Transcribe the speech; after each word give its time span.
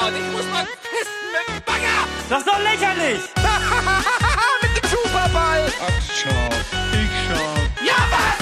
Gott, 0.00 0.12
ich 0.12 0.32
muss 0.32 0.44
mal 0.50 0.66
pissen 0.82 1.26
mit 1.30 1.46
dem 1.46 1.62
Bagger! 1.64 2.02
Das 2.28 2.38
ist 2.40 2.48
doch 2.48 2.58
lächerlich! 2.58 3.20
mit 4.62 4.82
dem 4.82 4.90
Superball! 4.90 5.70
Ach, 5.80 6.02
schau, 6.12 6.48
ich 6.90 7.12
schau. 7.28 7.44
Ja, 7.86 7.94
was, 8.10 8.36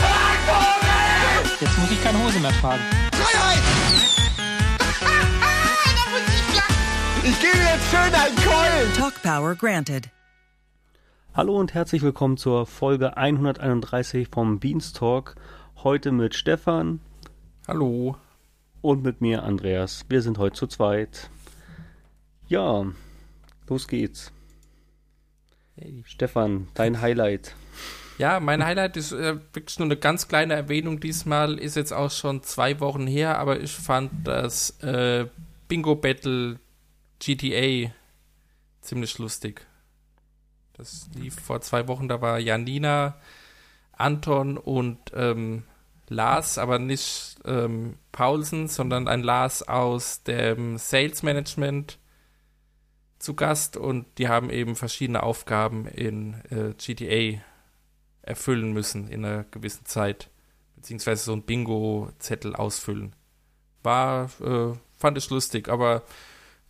Vogel! 0.48 1.58
Jetzt 1.60 1.78
muss 1.78 1.90
ich 1.90 2.02
keine 2.02 2.24
Hose 2.24 2.40
mehr 2.40 2.52
tragen. 2.52 2.80
Freiheit! 3.12 3.62
ich 7.22 7.40
gebe 7.40 7.58
jetzt 7.58 7.90
schön 7.90 8.14
einen 8.14 8.36
Keulen! 8.36 8.92
Talk 8.96 9.22
Power 9.22 9.54
granted. 9.54 10.08
Hallo 11.34 11.60
und 11.60 11.74
herzlich 11.74 12.00
willkommen 12.00 12.38
zur 12.38 12.64
Folge 12.64 13.18
131 13.18 14.28
vom 14.32 14.58
Beanstalk. 14.58 15.34
Heute 15.84 16.12
mit 16.12 16.34
Stefan 16.34 17.00
Hallo. 17.68 18.16
und 18.80 19.02
mit 19.02 19.20
mir 19.20 19.42
Andreas. 19.42 20.06
Wir 20.08 20.22
sind 20.22 20.38
heute 20.38 20.56
zu 20.56 20.66
zweit. 20.66 21.28
Ja, 22.52 22.84
los 23.66 23.88
geht's. 23.88 24.30
Hey. 25.74 26.02
Stefan, 26.04 26.68
dein 26.74 27.00
Highlight. 27.00 27.54
Ja, 28.18 28.40
mein 28.40 28.62
Highlight 28.62 28.98
ist 28.98 29.12
äh, 29.12 29.36
wirklich 29.54 29.78
nur 29.78 29.86
eine 29.86 29.96
ganz 29.96 30.28
kleine 30.28 30.52
Erwähnung 30.52 31.00
diesmal, 31.00 31.58
ist 31.58 31.76
jetzt 31.76 31.94
auch 31.94 32.10
schon 32.10 32.42
zwei 32.42 32.78
Wochen 32.80 33.06
her, 33.06 33.38
aber 33.38 33.60
ich 33.60 33.72
fand 33.72 34.10
das 34.28 34.78
äh, 34.82 35.28
Bingo 35.66 35.96
Battle 35.96 36.60
GTA 37.20 37.90
ziemlich 38.82 39.16
lustig. 39.16 39.66
Das 40.74 41.08
lief 41.14 41.40
vor 41.40 41.62
zwei 41.62 41.88
Wochen, 41.88 42.06
da 42.06 42.20
war 42.20 42.38
Janina, 42.38 43.16
Anton 43.92 44.58
und 44.58 44.98
ähm, 45.14 45.62
Lars, 46.10 46.58
aber 46.58 46.78
nicht 46.78 47.36
ähm, 47.46 47.96
Paulsen, 48.12 48.68
sondern 48.68 49.08
ein 49.08 49.22
Lars 49.22 49.66
aus 49.66 50.22
dem 50.24 50.76
Sales 50.76 51.22
Management 51.22 51.98
zu 53.22 53.34
Gast 53.34 53.76
und 53.76 54.06
die 54.18 54.28
haben 54.28 54.50
eben 54.50 54.74
verschiedene 54.74 55.22
Aufgaben 55.22 55.86
in 55.86 56.34
äh, 56.50 56.74
GTA 56.76 57.40
erfüllen 58.22 58.72
müssen 58.72 59.08
in 59.08 59.24
einer 59.24 59.44
gewissen 59.44 59.86
Zeit, 59.86 60.28
beziehungsweise 60.74 61.24
so 61.24 61.32
ein 61.32 61.42
Bingo-Zettel 61.42 62.54
ausfüllen. 62.56 63.14
War, 63.82 64.30
äh, 64.40 64.72
fand 64.98 65.18
ich 65.18 65.30
lustig, 65.30 65.68
aber 65.68 66.02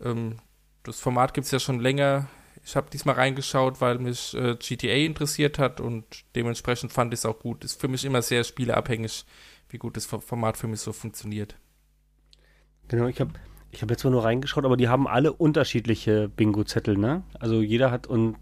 ähm, 0.00 0.36
das 0.82 1.00
Format 1.00 1.32
gibt 1.32 1.46
es 1.46 1.50
ja 1.50 1.58
schon 1.58 1.80
länger. 1.80 2.28
Ich 2.64 2.76
habe 2.76 2.90
diesmal 2.90 3.14
reingeschaut, 3.14 3.80
weil 3.80 3.98
mich 3.98 4.34
äh, 4.34 4.54
GTA 4.56 4.94
interessiert 5.06 5.58
hat 5.58 5.80
und 5.80 6.04
dementsprechend 6.34 6.92
fand 6.92 7.14
ich 7.14 7.20
es 7.20 7.26
auch 7.26 7.38
gut. 7.38 7.64
Ist 7.64 7.80
für 7.80 7.88
mich 7.88 8.04
immer 8.04 8.20
sehr 8.20 8.44
spieleabhängig, 8.44 9.24
wie 9.70 9.78
gut 9.78 9.96
das 9.96 10.04
Format 10.06 10.58
für 10.58 10.68
mich 10.68 10.80
so 10.80 10.92
funktioniert. 10.92 11.56
Genau, 12.88 13.06
ich 13.06 13.20
habe 13.20 13.32
ich 13.72 13.82
hab 13.82 13.90
jetzt 13.90 14.04
mal 14.04 14.10
nur 14.10 14.24
reingeschaut, 14.24 14.64
aber 14.64 14.76
die 14.76 14.88
haben 14.88 15.08
alle 15.08 15.32
unterschiedliche 15.32 16.28
Bingo-Zettel, 16.28 16.96
ne? 16.96 17.22
Also 17.40 17.60
jeder 17.62 17.90
hat 17.90 18.06
und 18.06 18.36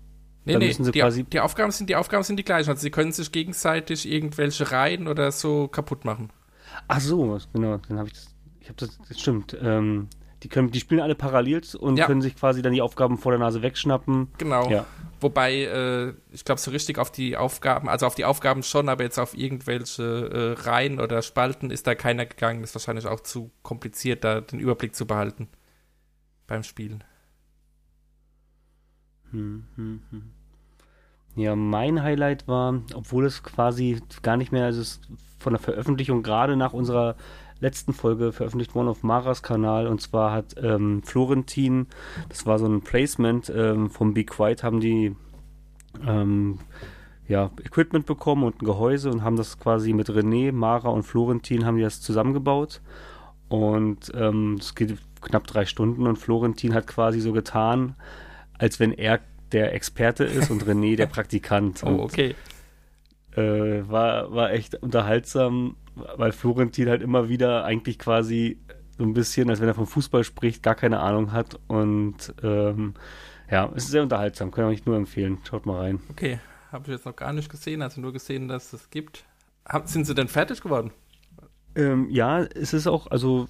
Nee, 0.45 0.55
dann 0.55 0.61
nee, 0.61 0.69
müssen 0.69 0.85
sie 0.85 0.91
die, 0.93 1.25
die, 1.25 1.41
Aufgaben 1.41 1.71
sind, 1.71 1.91
die 1.91 1.97
Aufgaben 1.97 2.23
sind 2.23 2.39
die 2.39 2.45
gleichen. 2.45 2.71
Also 2.71 2.81
sie 2.81 2.91
können 2.91 3.13
sich 3.13 3.31
gegenseitig 3.31 4.11
irgendwelche 4.11 4.73
Reihen 4.73 5.07
oder 5.07 5.31
so 5.33 5.69
kaputt 5.69 6.07
machen. 6.07 6.31
Ach 6.89 7.01
so, 7.01 7.39
genau, 7.53 7.79
dann 7.89 7.99
habe 7.99 8.09
ich 8.09 8.15
das. 8.15 8.35
Ich 8.61 8.69
habe 8.69 8.77
das, 8.77 8.99
das 9.07 9.21
stimmt. 9.21 9.57
Ähm, 9.61 10.09
die 10.43 10.49
können, 10.49 10.71
die 10.71 10.81
spielen 10.81 11.01
alle 11.01 11.15
parallel 11.15 11.63
und 11.79 11.97
Ja. 11.97 12.07
können 12.07 12.23
sich 12.23 12.37
quasi 12.37 12.63
dann 12.63 12.73
die 12.73 12.83
Aufgaben 12.83 13.19
vor 13.19 13.33
der 13.33 13.39
Nase 13.39 13.63
wegschnappen. 13.63 14.29
Genau. 14.39 14.71
Ja. 14.71 14.87
Wobei, 15.21 15.65
äh, 15.65 16.15
ich 16.33 16.47
glaube, 16.47 16.61
so 16.61 16.71
richtig 16.71 16.97
auf 16.99 17.13
die 17.13 17.37
Aufgaben, 17.37 17.91
also 17.91 18.07
auf 18.07 18.15
die 18.15 18.25
Aufgaben 18.25 18.63
schon, 18.63 18.89
aber 18.89 19.05
jetzt 19.05 19.19
auf 19.19 19.37
irgendwelche 19.37 20.57
äh, 20.59 20.63
Reihen 20.63 20.99
oder 20.99 21.21
Spalten 21.21 21.71
ist 21.71 21.87
da 21.87 21.95
keiner 21.95 22.25
gegangen. 22.25 22.63
ist 22.65 22.75
wahrscheinlich 22.75 23.07
auch 23.07 23.21
zu 23.21 23.51
kompliziert, 23.63 24.25
da 24.25 24.41
den 24.41 24.61
Überblick 24.61 24.95
zu 24.95 25.07
behalten 25.07 25.49
beim 26.47 26.63
Spielen. 26.63 27.05
Hm, 29.31 29.65
hm, 29.77 30.03
hm. 30.11 30.23
Ja, 31.37 31.55
mein 31.55 32.03
Highlight 32.03 32.49
war, 32.49 32.83
obwohl 32.95 33.25
es 33.25 33.43
quasi 33.43 34.01
gar 34.23 34.37
nicht 34.37 34.53
mehr, 34.53 34.65
also 34.65 34.81
es 34.81 35.01
von 35.39 35.53
der 35.53 35.61
Veröffentlichung 35.61 36.23
gerade 36.23 36.57
nach 36.57 36.73
unserer 36.73 37.17
letzten 37.61 37.93
Folge 37.93 38.33
veröffentlicht 38.33 38.75
worden 38.75 38.89
auf 38.89 39.03
Maras 39.03 39.43
Kanal 39.43 39.87
und 39.87 40.01
zwar 40.01 40.33
hat 40.33 40.55
ähm, 40.63 41.03
Florentin, 41.03 41.87
das 42.29 42.47
war 42.47 42.59
so 42.59 42.67
ein 42.67 42.81
Placement 42.81 43.53
ähm, 43.55 43.91
vom 43.91 44.15
Be 44.15 44.25
Quiet, 44.25 44.63
haben 44.63 44.81
die 44.81 45.15
ähm, 46.07 46.59
ja, 47.29 47.51
Equipment 47.65 48.07
bekommen 48.07 48.45
und 48.45 48.61
ein 48.61 48.65
Gehäuse 48.65 49.11
und 49.11 49.23
haben 49.23 49.37
das 49.37 49.59
quasi 49.59 49.93
mit 49.93 50.09
René, 50.09 50.53
Mara 50.53 50.89
und 50.89 51.05
Florentin 51.05 51.65
haben 51.65 51.77
die 51.77 51.83
das 51.83 52.01
zusammengebaut 52.01 52.81
und 53.49 54.13
ähm, 54.15 54.57
es 54.59 54.75
geht 54.75 54.97
knapp 55.21 55.47
drei 55.47 55.67
Stunden 55.67 56.07
und 56.07 56.17
Florentin 56.17 56.75
hat 56.75 56.87
quasi 56.87 57.21
so 57.21 57.33
getan, 57.33 57.97
als 58.59 58.81
wenn 58.81 58.93
er 58.93 59.21
der 59.53 59.75
Experte 59.75 60.25
ist 60.25 60.51
und 60.51 60.65
René 60.65 60.97
der 60.97 61.07
Praktikant. 61.07 61.83
Oh, 61.85 61.89
Und, 61.89 62.01
okay. 62.01 62.35
äh, 63.37 63.89
war, 63.89 64.33
war 64.33 64.53
echt 64.53 64.77
unterhaltsam, 64.77 65.77
weil 66.17 66.33
Florentin 66.33 66.89
halt 66.89 67.03
immer 67.03 67.29
wieder 67.29 67.65
eigentlich 67.65 67.99
quasi 67.99 68.59
so 68.99 69.05
ein 69.05 69.15
bisschen, 69.15 69.49
als 69.51 69.61
wenn 69.61 69.69
er 69.69 69.75
vom 69.75 69.87
Fußball 69.87 70.25
spricht, 70.25 70.63
gar 70.63 70.75
keine 70.75 71.01
Ahnung 71.01 71.33
hat. 71.33 71.59
Und 71.69 72.35
ähm, 72.43 72.95
ja, 73.51 73.71
es 73.75 73.85
ist 73.85 73.91
sehr 73.91 74.03
unterhaltsam, 74.03 74.51
kann 74.51 74.71
ich 74.71 74.87
nur 74.87 74.97
empfehlen. 74.97 75.39
Schaut 75.49 75.67
mal 75.67 75.81
rein. 75.81 76.01
Okay. 76.11 76.39
Habe 76.73 76.85
ich 76.85 76.93
jetzt 76.93 77.07
noch 77.07 77.17
gar 77.17 77.33
nicht 77.33 77.51
gesehen, 77.51 77.83
also 77.83 78.01
nur 78.01 78.13
gesehen, 78.13 78.47
dass 78.47 78.73
es 78.73 78.91
gibt. 78.91 79.25
Hab, 79.67 79.89
sind 79.89 80.07
sie 80.07 80.15
denn 80.15 80.29
fertig 80.29 80.61
geworden? 80.61 80.93
Ähm, 81.75 82.09
ja, 82.11 82.43
es 82.43 82.73
ist 82.73 82.87
auch, 82.87 83.09
also, 83.09 83.49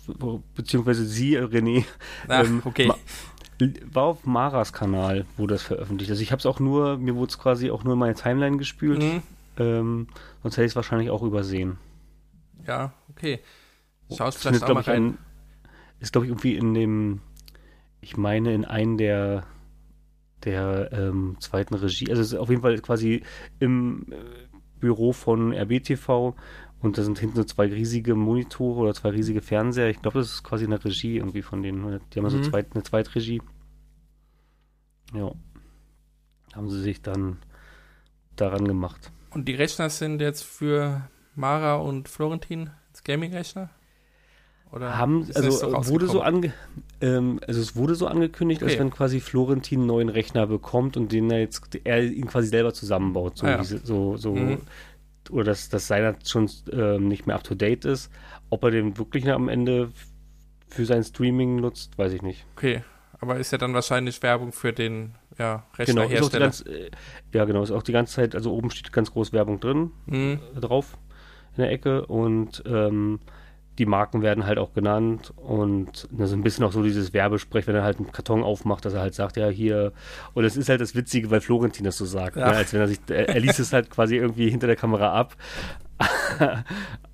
beziehungsweise 0.54 1.04
sie, 1.04 1.38
René, 1.38 1.84
Ach, 2.28 2.44
ähm, 2.44 2.62
okay. 2.64 2.86
Ma- 2.86 2.96
war 3.92 4.04
auf 4.04 4.24
Maras 4.24 4.72
Kanal, 4.72 5.26
wo 5.36 5.46
das 5.46 5.62
veröffentlicht 5.62 6.10
ist. 6.10 6.20
Ich 6.20 6.32
habe 6.32 6.40
es 6.40 6.46
auch 6.46 6.60
nur, 6.60 6.96
mir 6.96 7.14
wurde 7.14 7.30
es 7.30 7.38
quasi 7.38 7.70
auch 7.70 7.84
nur 7.84 7.92
in 7.92 7.98
meine 7.98 8.14
Timeline 8.14 8.56
gespült. 8.56 9.02
Mhm. 9.02 9.22
Ähm, 9.58 10.06
sonst 10.42 10.56
hätte 10.56 10.64
ich 10.64 10.72
es 10.72 10.76
wahrscheinlich 10.76 11.10
auch 11.10 11.22
übersehen. 11.22 11.76
Ja, 12.66 12.92
okay. 13.10 13.40
Schau 14.08 14.28
ich 14.28 14.34
Das 14.34 14.36
vielleicht 14.36 14.56
ist, 14.56 14.62
auch 14.64 14.68
mal 14.74 14.82
glaube 14.82 14.82
ich, 14.82 14.88
rein. 14.88 15.04
ein, 15.14 15.18
ist, 16.00 16.12
glaube 16.12 16.26
ich, 16.26 16.30
irgendwie 16.30 16.56
in 16.56 16.74
dem, 16.74 17.20
ich 18.00 18.16
meine, 18.16 18.52
in 18.54 18.64
einem 18.64 18.96
der, 18.98 19.46
der 20.44 20.90
ähm, 20.92 21.36
zweiten 21.40 21.74
Regie, 21.74 22.08
also 22.10 22.22
es 22.22 22.32
ist 22.32 22.38
auf 22.38 22.48
jeden 22.50 22.62
Fall 22.62 22.78
quasi 22.80 23.22
im 23.58 24.06
äh, 24.10 24.16
Büro 24.80 25.12
von 25.12 25.52
RBTV 25.52 26.34
und 26.80 26.96
da 26.96 27.02
sind 27.02 27.18
hinten 27.18 27.36
so 27.36 27.44
zwei 27.44 27.66
riesige 27.66 28.14
Monitore 28.14 28.80
oder 28.80 28.94
zwei 28.94 29.10
riesige 29.10 29.42
Fernseher. 29.42 29.90
Ich 29.90 30.00
glaube, 30.00 30.18
das 30.18 30.30
ist 30.32 30.42
quasi 30.42 30.64
eine 30.64 30.82
Regie 30.82 31.18
irgendwie 31.18 31.42
von 31.42 31.62
denen. 31.62 32.00
Die 32.12 32.18
haben 32.18 32.24
also 32.24 32.38
Mhm. 32.38 32.44
zweit, 32.44 32.68
eine 32.74 32.82
Zweitregie. 32.82 33.42
Ja. 35.12 35.32
Haben 36.54 36.70
sie 36.70 36.80
sich 36.80 37.02
dann 37.02 37.36
daran 38.36 38.66
gemacht. 38.66 39.12
Und 39.30 39.46
die 39.46 39.54
Rechner 39.54 39.90
sind 39.90 40.20
jetzt 40.22 40.42
für 40.42 41.08
Mara 41.40 41.74
und 41.76 42.08
Florentin 42.08 42.70
das 42.92 43.02
Gaming-Rechner? 43.04 43.70
Oder 44.72 44.96
haben, 44.98 45.26
also 45.34 45.50
so 45.50 45.72
wurde 45.88 46.06
so 46.06 46.20
ange, 46.22 46.52
ähm, 47.00 47.40
also 47.48 47.60
es 47.60 47.74
wurde 47.74 47.96
so 47.96 48.06
angekündigt, 48.06 48.62
als 48.62 48.72
Okay. 48.74 48.80
wenn 48.82 48.90
quasi 48.90 49.18
Florentin 49.18 49.80
einen 49.80 49.86
neuen 49.88 50.08
Rechner 50.08 50.46
bekommt 50.46 50.96
und 50.96 51.10
den 51.10 51.28
er 51.30 51.40
jetzt 51.40 51.62
er 51.82 52.04
ihn 52.04 52.28
quasi 52.28 52.46
selber 52.48 52.72
zusammenbaut, 52.72 53.36
so 53.38 53.46
Ah 53.46 53.50
ja. 53.50 53.64
so 53.64 54.16
so 54.16 54.32
Mhm. 54.34 54.58
oder 55.30 55.44
dass 55.46 55.70
dass 55.70 55.88
seiner 55.88 56.14
schon 56.24 56.48
ähm, 56.72 57.08
nicht 57.08 57.26
mehr 57.26 57.34
up 57.34 57.42
to 57.42 57.56
date 57.56 57.84
ist, 57.84 58.12
ob 58.48 58.62
er 58.62 58.70
den 58.70 58.96
wirklich 58.96 59.28
am 59.28 59.48
Ende 59.48 59.90
für 60.68 60.86
sein 60.86 61.02
Streaming 61.02 61.56
nutzt, 61.56 61.98
weiß 61.98 62.12
ich 62.12 62.22
nicht. 62.22 62.44
Okay, 62.56 62.84
aber 63.18 63.38
ist 63.38 63.50
ja 63.50 63.58
dann 63.58 63.74
wahrscheinlich 63.74 64.22
Werbung 64.22 64.52
für 64.52 64.72
den 64.72 65.16
ja, 65.36 65.64
Genau, 65.78 66.02
Rechnerhersteller. 66.02 66.44
ganze, 66.44 66.64
äh, 66.68 66.90
ja 67.34 67.44
genau, 67.44 67.64
ist 67.64 67.72
auch 67.72 67.82
die 67.82 67.92
ganze 67.92 68.14
Zeit, 68.14 68.36
also 68.36 68.52
oben 68.54 68.70
steht 68.70 68.92
ganz 68.92 69.10
groß 69.10 69.32
Werbung 69.32 69.58
drin, 69.58 69.90
Mhm. 70.06 70.38
äh, 70.56 70.60
drauf 70.60 70.96
in 71.56 71.62
der 71.62 71.70
Ecke 71.72 72.06
und 72.06 72.62
ähm, 72.66 73.20
die 73.78 73.86
Marken 73.86 74.20
werden 74.20 74.44
halt 74.44 74.58
auch 74.58 74.74
genannt 74.74 75.32
und 75.36 76.06
das 76.10 76.30
ist 76.30 76.34
ein 76.36 76.42
bisschen 76.42 76.64
auch 76.64 76.72
so 76.72 76.82
dieses 76.82 77.14
Werbesprech, 77.14 77.66
wenn 77.66 77.74
er 77.76 77.82
halt 77.82 77.96
einen 77.98 78.12
Karton 78.12 78.42
aufmacht, 78.42 78.84
dass 78.84 78.92
er 78.94 79.00
halt 79.00 79.14
sagt, 79.14 79.36
ja 79.38 79.48
hier 79.48 79.92
und 80.34 80.44
es 80.44 80.56
ist 80.56 80.68
halt 80.68 80.80
das 80.82 80.94
Witzige, 80.94 81.30
weil 81.30 81.40
Florentin 81.40 81.84
das 81.84 81.96
so 81.96 82.04
sagt, 82.04 82.36
Ja. 82.36 82.50
ne? 82.50 82.56
als 82.56 82.72
wenn 82.74 82.80
er 82.80 82.88
sich, 82.88 82.98
er, 83.08 83.28
er 83.30 83.40
liest 83.40 83.58
es 83.60 83.72
halt 83.72 83.88
quasi 83.90 84.16
irgendwie 84.16 84.50
hinter 84.50 84.66
der 84.66 84.76
Kamera 84.76 85.12
ab, 85.14 85.34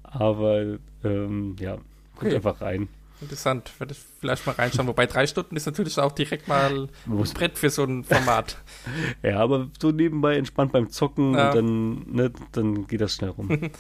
aber 0.03 0.79
ähm, 1.05 1.57
ja, 1.61 1.75
guckt 1.77 1.87
Okay. 2.27 2.37
einfach 2.37 2.61
rein. 2.61 2.89
Interessant, 3.21 3.73
werde 3.79 3.93
ich 3.95 3.99
vielleicht 4.21 4.45
mal 4.47 4.53
reinschauen. 4.53 4.87
Wobei 4.89 5.07
drei 5.07 5.27
Stunden 5.27 5.57
ist 5.57 5.65
natürlich 5.65 5.99
auch 5.99 6.13
direkt 6.13 6.49
mal 6.49 6.89
ein 7.07 7.25
Brett 7.35 7.59
für 7.59 7.71
so 7.71 7.85
ein 7.85 8.05
Format. 8.05 8.59
Ja, 9.23 9.39
aber 9.41 9.69
so 9.81 9.91
nebenbei 9.91 10.37
entspannt 10.37 10.73
beim 10.73 10.91
Zocken 10.91 11.35
Ja. 11.35 11.47
und 11.49 11.55
dann, 11.55 12.13
ne, 12.13 12.31
dann 12.53 12.87
geht 12.87 13.01
das 13.01 13.15
schnell 13.15 13.31
rum. 13.31 13.49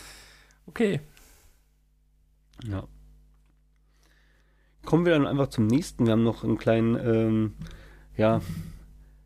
Okay, 0.66 1.00
Ja. 2.64 2.84
Kommen 4.84 5.04
wir 5.04 5.12
dann 5.14 5.26
einfach 5.26 5.48
zum 5.48 5.66
nächsten. 5.66 6.06
Wir 6.06 6.12
haben 6.12 6.22
noch 6.22 6.44
einen 6.44 6.58
kleinen, 6.58 6.94
ähm, 6.96 7.54
ja, 8.16 8.40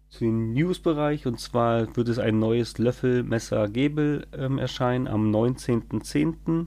zu 0.09 0.21
dem 0.25 0.53
News-Bereich. 0.55 1.27
Und 1.27 1.39
zwar 1.39 1.95
wird 1.97 2.09
es 2.09 2.19
ein 2.19 2.39
neues 2.39 2.79
Löffelmesser 2.79 3.69
Gebel 3.69 4.27
ähm, 4.33 4.57
erscheinen 4.59 5.07
am 5.07 5.31
19.10. 5.31 6.67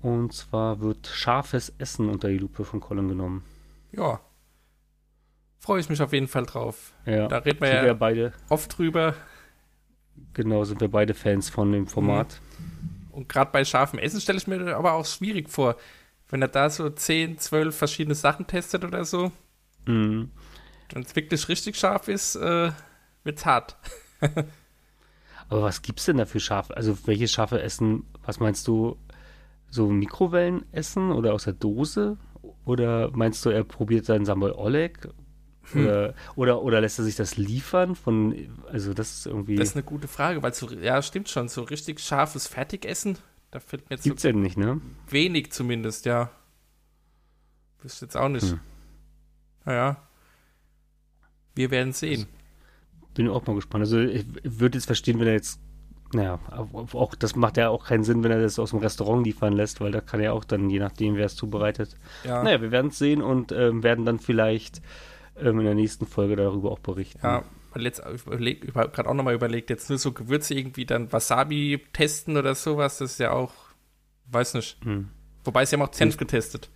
Und 0.00 0.32
zwar 0.32 0.80
wird 0.80 1.08
scharfes 1.08 1.72
Essen 1.78 2.08
unter 2.08 2.28
die 2.28 2.38
Lupe 2.38 2.64
von 2.64 2.78
Colin 2.80 3.08
genommen. 3.08 3.44
ja. 3.92 4.20
freue 5.58 5.80
ich 5.80 5.88
mich 5.88 6.00
auf 6.02 6.12
jeden 6.12 6.26
Fall 6.28 6.44
drauf. 6.46 6.92
Ja, 7.06 7.26
Da 7.28 7.38
reden 7.38 7.60
wir 7.60 7.72
ja- 7.74 7.84
wir 7.84 7.94
beide, 7.94 8.32
Oft 8.48 8.78
drüber 8.78 9.14
genau, 10.34 10.64
sind 10.64 10.80
wir 10.80 10.88
beide 10.88 11.14
Fans 11.14 11.50
von 11.50 11.70
dem 11.72 11.86
Format. 11.86 12.40
Und 13.12 13.28
gerade 13.28 13.50
bei 13.52 13.64
scharfem 13.64 13.98
Essen 13.98 14.20
stelle 14.20 14.38
ich 14.38 14.46
mir 14.46 14.76
aber 14.76 14.92
auch 14.92 15.06
schwierig 15.06 15.48
vor, 15.48 15.76
wenn 16.28 16.42
er 16.42 16.48
da 16.48 16.70
so 16.70 16.88
10, 16.88 17.38
12 17.38 17.76
verschiedene 17.76 18.14
Sachen 18.14 18.46
testet 18.46 18.84
oder 18.84 19.04
so. 19.04 19.30
Mhm. 19.86 20.30
Wenn 20.92 21.02
es 21.02 21.14
wirklich 21.14 21.48
richtig 21.48 21.76
scharf 21.76 22.08
ist, 22.08 22.36
äh, 22.36 22.72
wird's 23.24 23.44
hart. 23.44 23.76
Aber 25.48 25.62
was 25.62 25.82
gibt's 25.82 26.06
denn 26.06 26.16
da 26.16 26.24
für 26.24 26.40
Schafe? 26.40 26.76
Also 26.76 26.96
welche 27.06 27.28
Schafe 27.28 27.60
essen, 27.60 28.06
was 28.24 28.40
meinst 28.40 28.66
du, 28.66 28.96
so 29.68 29.88
Mikrowellen 29.88 30.64
essen 30.72 31.12
oder 31.12 31.34
aus 31.34 31.44
der 31.44 31.52
Dose? 31.52 32.16
Oder 32.64 33.10
meinst 33.12 33.44
du, 33.44 33.50
er 33.50 33.64
probiert 33.64 34.06
seinen 34.06 34.24
Sambal 34.24 34.52
Oleg? 34.52 35.08
Hm. 35.70 35.86
Oder, 35.86 36.14
oder, 36.34 36.62
oder 36.62 36.80
lässt 36.80 36.98
er 36.98 37.04
sich 37.04 37.16
das 37.16 37.36
liefern 37.36 37.94
von, 37.94 38.34
also 38.70 38.94
das 38.94 39.12
ist 39.12 39.26
irgendwie, 39.26 39.56
Das 39.56 39.68
ist 39.68 39.76
eine 39.76 39.84
gute 39.84 40.08
Frage, 40.08 40.42
weil 40.42 40.52
so, 40.52 40.68
ja, 40.70 41.00
stimmt 41.02 41.28
schon, 41.28 41.48
so 41.48 41.62
richtig 41.62 42.00
scharfes 42.00 42.48
Fertigessen, 42.48 43.18
da 43.52 43.60
fällt 43.60 43.88
mir 43.88 43.94
jetzt 43.94 44.04
so 44.04 44.10
gibt's 44.10 44.24
ja 44.24 44.32
nicht, 44.32 44.56
ne? 44.56 44.80
wenig 45.08 45.52
zumindest, 45.52 46.04
ja. 46.06 46.30
Wüsste 47.82 48.06
jetzt 48.06 48.16
auch 48.16 48.28
nicht. 48.28 48.50
Hm. 48.50 48.60
Naja. 49.64 49.96
Wir 51.54 51.70
werden 51.70 51.92
sehen. 51.92 52.26
Bin 53.14 53.28
auch 53.28 53.46
mal 53.46 53.54
gespannt. 53.54 53.82
Also 53.82 53.98
ich 53.98 54.24
würde 54.42 54.78
jetzt 54.78 54.86
verstehen, 54.86 55.20
wenn 55.20 55.26
er 55.26 55.34
jetzt, 55.34 55.60
naja, 56.14 56.38
auch 56.92 57.14
das 57.14 57.36
macht 57.36 57.56
ja 57.56 57.68
auch 57.68 57.86
keinen 57.86 58.04
Sinn, 58.04 58.24
wenn 58.24 58.30
er 58.30 58.40
das 58.40 58.58
aus 58.58 58.70
dem 58.70 58.78
Restaurant 58.78 59.26
liefern 59.26 59.52
lässt, 59.52 59.80
weil 59.80 59.92
da 59.92 60.00
kann 60.00 60.20
er 60.20 60.32
auch 60.32 60.44
dann, 60.44 60.70
je 60.70 60.78
nachdem, 60.78 61.16
wer 61.16 61.26
es 61.26 61.36
zubereitet. 61.36 61.96
Ja, 62.24 62.42
Naja, 62.42 62.62
wir 62.62 62.70
werden 62.70 62.90
es 62.90 62.98
sehen 62.98 63.20
und 63.22 63.52
ähm, 63.52 63.82
werden 63.82 64.04
dann 64.04 64.18
vielleicht 64.18 64.80
ähm, 65.36 65.58
in 65.60 65.64
der 65.64 65.74
nächsten 65.74 66.06
Folge 66.06 66.36
darüber 66.36 66.70
auch 66.72 66.78
berichten. 66.80 67.20
ja 67.22 67.42
weil 67.74 67.84
jetzt 67.84 68.02
überlegt, 68.26 68.64
über, 68.64 68.86
gerade 68.88 69.08
auch 69.08 69.14
nochmal 69.14 69.32
überlegt, 69.32 69.70
jetzt 69.70 69.88
nur 69.88 69.98
so 69.98 70.12
Gewürze 70.12 70.52
irgendwie 70.52 70.84
dann 70.84 71.10
Wasabi 71.10 71.80
testen 71.94 72.36
oder 72.36 72.54
sowas, 72.54 72.98
das 72.98 73.12
ist 73.12 73.18
ja 73.18 73.30
auch, 73.32 73.54
weiß 74.26 74.52
nicht. 74.52 74.76
Hm. 74.84 75.08
Wobei 75.42 75.64
sie 75.64 75.76
haben 75.76 75.82
auch 75.82 75.94
Senf 75.94 76.18
getestet. 76.18 76.68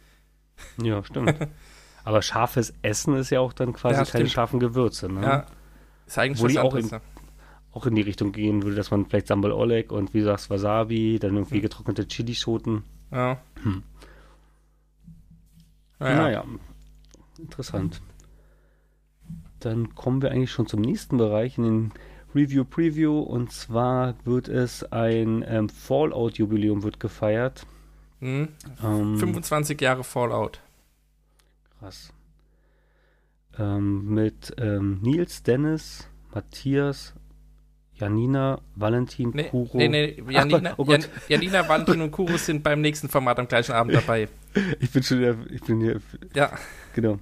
Ja, 0.82 1.05
stimmt. 1.05 1.37
Aber 2.05 2.23
scharfes 2.23 2.73
Essen 2.81 3.14
ist 3.17 3.29
ja 3.29 3.41
auch 3.41 3.53
dann 3.53 3.75
quasi 3.75 3.97
Ja, 4.00 4.05
keine 4.06 4.29
scharfen 4.31 4.58
Gewürze, 4.58 5.12
ne? 5.12 5.20
Ja. 5.20 5.47
Ist 6.06 6.17
eigentlich 6.17 6.41
Wo 6.43 6.47
die 6.47 6.58
auch 6.58 6.75
in- 6.75 6.88
ja. 6.88 7.03
Auch 7.73 7.85
in 7.85 7.94
die 7.94 8.00
Richtung 8.00 8.32
gehen 8.32 8.62
würde, 8.62 8.76
dass 8.76 8.91
man 8.91 9.05
vielleicht 9.05 9.26
Sambal 9.26 9.53
Oleg 9.53 9.93
und 9.93 10.14
wie 10.14 10.20
du 10.20 10.25
sagst 10.25 10.49
Wasabi, 10.49 11.19
dann 11.19 11.35
irgendwie 11.35 11.61
getrocknete 11.61 12.08
Chilischoten. 12.08 12.85
Ja. 13.12 13.38
Hm. 13.62 13.82
Naja. 15.99 16.17
Naja, 16.17 16.44
interessant. 17.38 18.00
Dann 19.67 19.97
kommen 19.97 20.23
wir 20.23 20.31
eigentlich 20.31 20.53
schon 20.53 20.69
zum 20.69 20.81
nächsten 20.81 21.17
Bereich, 21.17 21.59
in 21.59 21.65
den 21.65 21.93
Review 22.37 22.65
Preview. 22.65 23.19
Und 23.19 23.51
zwar 23.51 24.15
wird 24.25 24.47
es 24.47 24.85
ein 24.93 25.45
ähm, 25.45 25.69
Fallout-Jubiläum 25.69 26.85
wird 26.85 27.01
gefeiert. 27.01 27.67
Hm. 28.21 28.47
Ähm, 28.85 29.19
25 29.19 29.81
Jahre 29.81 30.05
Fallout. 30.05 30.61
Krass. 31.81 32.13
Ähm, 33.59 34.15
mit 34.15 34.55
ähm, 34.59 35.01
Nils, 35.03 35.43
Dennis, 35.43 36.09
Matthias, 36.33 37.13
Janina, 37.95 38.61
Valentin, 38.77 39.31
Nee, 39.35 39.49
Kuro. 39.49 39.79
nee, 39.79 39.89
nee, 39.89 40.23
Janina, 40.31 40.75
oh 40.77 40.85
Gott. 40.85 41.09
Jan, 41.29 41.41
Janina, 41.41 41.69
Valentin 41.69 42.03
und 42.03 42.13
Kuro 42.13 42.37
sind 42.37 42.63
beim 42.63 42.83
nächsten 42.83 43.09
Format 43.09 43.41
am 43.41 43.49
gleichen 43.49 43.73
Abend 43.73 43.97
dabei. 43.97 44.29
Ich 44.81 44.91
bin 44.91 45.03
schon 45.03 45.19
wieder, 45.19 45.37
ich 45.51 45.61
bin 45.61 45.81
hier, 45.83 46.01
Ja, 46.35 46.51
genau. 46.95 47.19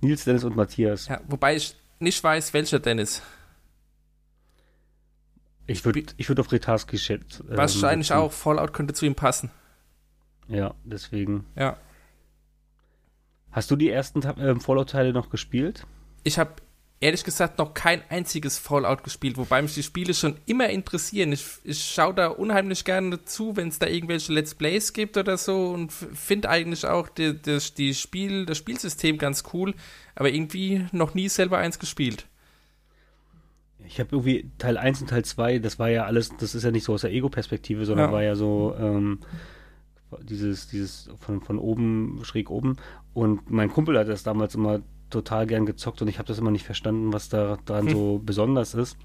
Nils, 0.00 0.24
Dennis 0.24 0.44
und 0.44 0.56
Matthias. 0.56 1.08
ja, 1.08 1.20
wobei 1.28 1.56
ich 1.56 1.76
nicht 1.98 2.22
weiß, 2.22 2.52
welcher 2.54 2.78
Dennis. 2.78 3.22
Ich 5.66 5.84
würde 5.84 6.02
ich 6.16 6.28
würd 6.28 6.40
auf 6.40 6.52
Retarski 6.52 6.98
schätzen. 6.98 7.46
ähm, 7.50 7.56
Wahrscheinlich 7.56 8.12
auch. 8.12 8.32
Fallout 8.32 8.72
könnte 8.74 8.92
zu 8.94 9.06
ihm 9.06 9.14
passen. 9.14 9.50
Ja, 10.48 10.74
deswegen. 10.84 11.46
Ja. 11.56 11.78
Hast 13.50 13.70
du 13.70 13.76
die 13.76 13.88
ersten 13.88 14.20
ähm, 14.38 14.60
Fallout-Teile 14.60 15.12
noch 15.12 15.30
gespielt? 15.30 15.86
Ich 16.22 16.38
habe 16.38 16.56
ehrlich 17.00 17.24
gesagt 17.24 17.58
noch 17.58 17.74
kein 17.74 18.02
einziges 18.08 18.56
Fallout 18.58 19.04
gespielt, 19.04 19.36
wobei 19.36 19.60
mich 19.60 19.74
die 19.74 19.82
Spiele 19.82 20.14
schon 20.14 20.36
immer 20.46 20.68
interessieren. 20.70 21.32
Ich, 21.32 21.44
ich 21.64 21.84
schaue 21.84 22.14
da 22.14 22.28
unheimlich 22.28 22.84
gerne 22.84 23.24
zu, 23.24 23.56
wenn 23.56 23.68
es 23.68 23.78
da 23.78 23.86
irgendwelche 23.86 24.32
Let's 24.32 24.54
Plays 24.54 24.92
gibt 24.92 25.16
oder 25.16 25.36
so 25.36 25.70
und 25.70 25.92
finde 25.92 26.48
eigentlich 26.48 26.86
auch 26.86 27.08
die, 27.08 27.34
die, 27.34 27.58
die 27.76 27.94
Spiel, 27.94 28.46
das 28.46 28.58
Spielsystem 28.58 29.18
ganz 29.18 29.44
cool, 29.52 29.74
aber 30.14 30.30
irgendwie 30.30 30.86
noch 30.92 31.14
nie 31.14 31.28
selber 31.28 31.58
eins 31.58 31.78
gespielt. 31.78 32.26
Ich 33.86 34.00
habe 34.00 34.10
irgendwie 34.12 34.50
Teil 34.56 34.78
1 34.78 35.02
und 35.02 35.10
Teil 35.10 35.24
2, 35.26 35.58
das 35.58 35.78
war 35.78 35.90
ja 35.90 36.04
alles, 36.06 36.30
das 36.38 36.54
ist 36.54 36.62
ja 36.62 36.70
nicht 36.70 36.84
so 36.84 36.94
aus 36.94 37.02
der 37.02 37.12
Ego-Perspektive, 37.12 37.84
sondern 37.84 38.06
Ja. 38.08 38.12
war 38.12 38.22
ja 38.22 38.34
so 38.34 38.74
ähm, 38.78 39.18
dieses, 40.22 40.68
dieses 40.68 41.10
von, 41.20 41.42
von 41.42 41.58
oben, 41.58 42.20
schräg 42.22 42.48
oben. 42.50 42.76
Und 43.12 43.50
mein 43.50 43.70
Kumpel 43.70 43.98
hat 43.98 44.08
das 44.08 44.22
damals 44.22 44.54
immer 44.54 44.80
total 45.14 45.46
gern 45.46 45.64
gezockt 45.66 46.02
und 46.02 46.08
ich 46.08 46.18
habe 46.18 46.28
das 46.28 46.38
immer 46.38 46.50
nicht 46.50 46.64
verstanden, 46.66 47.12
was 47.12 47.28
da 47.30 47.56
dran 47.64 47.86
Hm. 47.86 47.92
so 47.92 48.20
besonders 48.22 48.74
ist. 48.74 48.96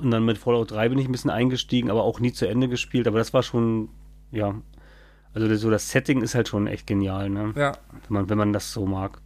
Und 0.00 0.10
dann 0.12 0.24
mit 0.24 0.38
Fallout 0.38 0.70
3 0.70 0.88
bin 0.90 0.98
ich 0.98 1.06
ein 1.08 1.12
bisschen 1.12 1.30
eingestiegen, 1.30 1.90
aber 1.90 2.04
auch 2.04 2.20
nie 2.20 2.32
zu 2.32 2.46
Ende 2.48 2.68
gespielt. 2.68 3.06
Aber 3.06 3.18
das 3.18 3.34
war 3.34 3.42
schon, 3.42 3.88
ja, 4.30 4.54
also 5.34 5.46
das, 5.48 5.60
so 5.60 5.68
das 5.70 5.90
Setting 5.90 6.22
ist 6.22 6.34
halt 6.34 6.48
schon 6.48 6.66
echt 6.66 6.86
genial, 6.86 7.28
ne? 7.28 7.52
Ja. 7.56 7.72
Wenn 7.92 8.14
man, 8.14 8.28
wenn 8.30 8.38
man 8.38 8.52
das 8.52 8.72
so 8.72 8.86
mag. 8.86 9.20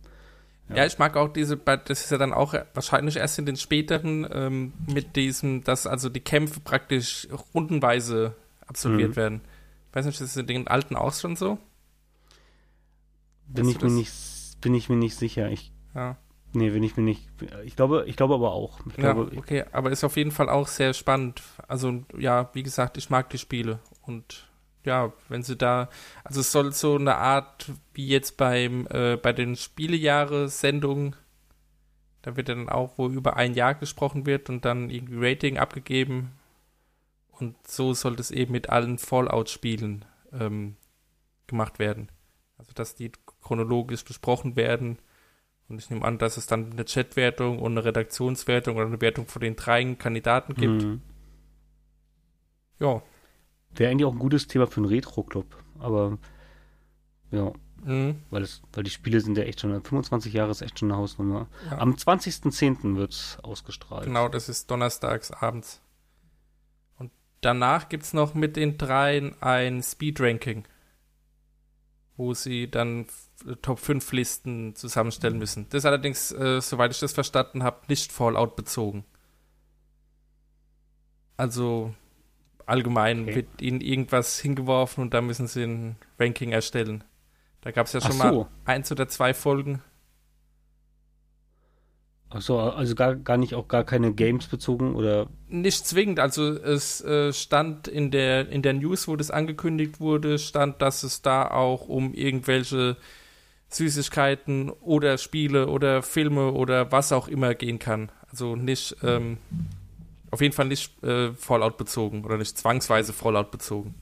Ja. 0.75 0.85
ich 0.85 0.99
mag 0.99 1.17
auch 1.17 1.33
diese, 1.33 1.57
das 1.57 2.05
ist 2.05 2.11
ja 2.11 2.19
dann 2.19 2.33
auch 2.35 2.55
wahrscheinlich 2.75 3.17
erst 3.17 3.39
in 3.39 3.47
den 3.47 3.57
späteren 3.57 4.27
ähm, 4.31 4.73
mit 4.87 5.17
diesem, 5.17 5.65
dass 5.65 5.87
also 5.87 6.09
die 6.11 6.21
Kämpfe 6.21 6.61
praktisch 6.61 7.27
rundenweise 7.55 8.35
absolviert 8.67 9.11
Mhm. 9.13 9.17
werden. 9.17 9.41
Weiß 9.93 10.05
nicht, 10.05 10.21
ist 10.21 10.37
das 10.37 10.41
in 10.41 10.47
den 10.47 10.69
alten 10.69 10.95
auch 10.97 11.15
schon 11.15 11.37
so? 11.37 11.57
Bin 13.47 13.65
Weißt 13.67 13.77
ich 13.77 13.83
mir 13.83 13.91
nicht, 13.91 14.13
bin 14.61 14.75
ich 14.75 14.89
mir 14.91 14.97
nicht 14.97 15.15
sicher. 15.17 15.51
Ich, 15.51 15.73
Ja. 15.99 16.17
nee, 16.53 16.71
bin 16.71 16.83
ich 16.85 16.97
mir 16.97 17.03
nicht. 17.03 17.29
Ich 17.65 17.75
glaube, 17.75 18.05
ich 18.07 18.17
glaube 18.17 18.35
aber 18.35 18.53
auch. 18.53 18.79
Ich 18.87 18.97
Ja, 18.99 19.13
glaube, 19.13 19.37
okay, 19.37 19.65
aber 19.73 19.91
ist 19.91 20.05
auf 20.05 20.17
jeden 20.17 20.31
Fall 20.31 20.49
auch 20.49 20.69
sehr 20.69 20.95
spannend. 20.95 21.43
Also, 21.67 22.05
ja, 22.17 22.51
wie 22.53 22.63
gesagt, 22.63 22.97
ich 22.97 23.11
mag 23.11 23.31
die 23.31 23.39
Spiele. 23.39 23.81
Und 24.03 24.49
ja, 24.85 25.13
wenn 25.29 25.43
sie 25.43 25.57
da, 25.57 25.89
also 26.23 26.41
es 26.41 26.53
soll 26.53 26.73
so 26.73 26.95
eine 26.95 27.17
Art, 27.17 27.71
wie 27.95 28.07
jetzt 28.07 28.37
beim, 28.37 28.87
äh, 28.91 29.17
bei 29.17 29.33
den 29.33 29.57
Spielejahre-Sendungen, 29.57 31.17
da 32.23 32.37
wird 32.37 32.49
dann 32.49 32.69
auch, 32.69 32.97
wo 32.97 33.09
über 33.09 33.37
ein 33.37 33.55
Jahr 33.55 33.75
gesprochen 33.75 34.25
wird 34.25 34.49
und 34.51 34.65
dann 34.65 34.91
irgendwie 34.91 35.17
Rating 35.19 35.59
abgegeben. 35.59 36.31
Und 37.31 37.57
so 37.67 37.93
soll 37.93 38.15
das 38.17 38.31
eben 38.31 38.53
mit 38.53 38.71
allen 38.71 38.99
Fallout-Spielen 38.99 40.05
ähm, 40.33 40.77
gemacht 41.49 41.79
werden. 41.81 42.09
Also, 42.57 42.73
dass 42.73 42.95
die 42.95 43.11
chronologisch 43.43 44.05
besprochen 44.05 44.55
werden. 44.57 44.99
Und 45.69 45.79
ich 45.81 45.91
nehme 45.91 46.05
an, 46.05 46.19
dass 46.19 46.37
es 46.37 46.47
dann 46.47 46.73
eine 46.73 46.85
Chatwertung 46.85 47.59
und 47.59 47.73
eine 47.73 47.85
Redaktionswertung 47.85 48.77
oder 48.77 48.87
eine 48.87 49.01
Wertung 49.01 49.27
von 49.27 49.41
den 49.41 49.57
drei 49.57 49.85
Kandidaten 49.95 50.55
gibt. 50.55 50.83
Mhm. 50.83 51.03
Ja. 52.81 53.03
Wäre 53.75 53.91
eigentlich 53.91 54.07
auch 54.07 54.13
ein 54.13 54.19
gutes 54.19 54.47
Thema 54.47 54.67
für 54.67 54.79
einen 54.79 54.87
Retro-Club. 54.87 55.57
Aber 55.79 56.19
ja, 57.31 57.53
Mhm. 57.85 58.17
weil, 58.31 58.43
es, 58.43 58.63
weil 58.73 58.83
die 58.83 58.91
Spiele 58.91 59.21
sind 59.21 59.39
ja 59.39 59.45
echt 59.45 59.61
schon, 59.61 59.71
25 59.71 60.33
Jahre 60.33 60.51
ist 60.51 60.63
echt 60.63 60.79
schon 60.79 60.91
eine 60.91 60.99
Hausnummer. 61.01 61.47
Ja. 61.71 61.79
Am 61.79 61.95
20.10. 61.95 62.97
wird 62.97 63.13
es 63.13 63.39
ausgestrahlt. 63.43 64.05
Genau, 64.05 64.29
das 64.29 64.49
ist 64.49 64.71
donnerstags 64.71 65.31
abends. 65.31 65.81
Und 66.99 67.13
danach 67.41 67.89
gibt 67.89 68.03
es 68.05 68.15
noch 68.15 68.35
mit 68.35 68.57
den 68.57 68.79
dreien 68.79 69.41
ein 69.41 69.83
Speed-Ranking, 69.83 70.65
wo 72.19 72.35
sie 72.35 72.71
dann 72.71 73.03
f- 73.07 73.29
Top 73.63 73.79
5 73.79 74.13
Listen 74.13 74.75
zusammenstellen 74.77 75.39
müssen. 75.39 75.67
Das 75.71 75.79
ist 75.79 75.87
allerdings, 75.87 76.31
äh, 76.33 76.61
soweit 76.61 76.91
ich 76.93 76.99
das 77.01 77.13
verstanden 77.15 77.63
habe, 77.63 77.79
nicht 77.89 78.13
Fallout 78.13 78.57
bezogen. 78.57 79.05
Also 81.37 81.95
allgemein 82.67 83.23
Okay. 83.23 83.35
wird 83.37 83.63
ihnen 83.63 83.81
irgendwas 83.81 84.39
hingeworfen 84.39 85.03
und 85.03 85.15
da 85.15 85.21
müssen 85.21 85.47
sie 85.47 85.63
ein 85.63 85.97
Ranking 86.19 86.51
erstellen. 86.53 87.05
Da 87.61 87.71
gab 87.71 87.87
es 87.87 87.93
ja 87.93 88.01
schon 88.01 88.13
so. 88.13 88.19
mal 88.19 88.49
eins 88.65 88.91
oder 88.93 89.09
zwei 89.09 89.35
Folgen. 89.35 89.83
Achso, 92.31 92.61
also 92.61 92.95
gar, 92.95 93.15
gar 93.15 93.39
nicht, 93.39 93.55
auch 93.55 93.69
gar 93.69 93.85
keine 93.85 94.13
Games 94.13 94.49
bezogen 94.49 94.95
oder. 94.95 95.29
Nicht 95.49 95.87
zwingend, 95.87 96.21
also 96.21 96.53
es 96.53 97.01
äh, 97.03 97.33
stand 97.33 97.89
in 97.89 98.11
der, 98.11 98.51
in 98.51 98.61
der 98.61 98.75
News, 98.75 99.09
wo 99.09 99.17
das 99.17 99.31
angekündigt 99.31 99.99
wurde, 99.99 100.39
stand, 100.39 100.83
dass 100.83 101.03
es 101.05 101.23
da 101.23 101.51
auch 101.51 101.89
um 101.89 102.13
irgendwelche 102.13 102.99
Süßigkeiten 103.71 104.71
oder 104.71 105.17
Spiele 105.17 105.69
oder 105.69 106.03
Filme 106.03 106.53
oder 106.53 106.93
was 106.93 107.13
auch 107.13 107.29
immer 107.29 107.55
gehen 107.55 107.79
kann. 107.79 108.11
Also 108.31 108.57
nicht, 108.57 108.97
ähm, 109.03 109.39
auf 110.31 110.43
jeden 110.43 110.55
Fall 110.55 110.67
nicht 110.67 111.03
äh, 111.03 111.33
Fallout 111.33 111.79
bezogen 111.79 112.25
oder 112.27 112.37
nicht 112.37 112.59
zwangsweise 112.59 113.15
Fallout 113.15 113.51
bezogen. 113.51 113.95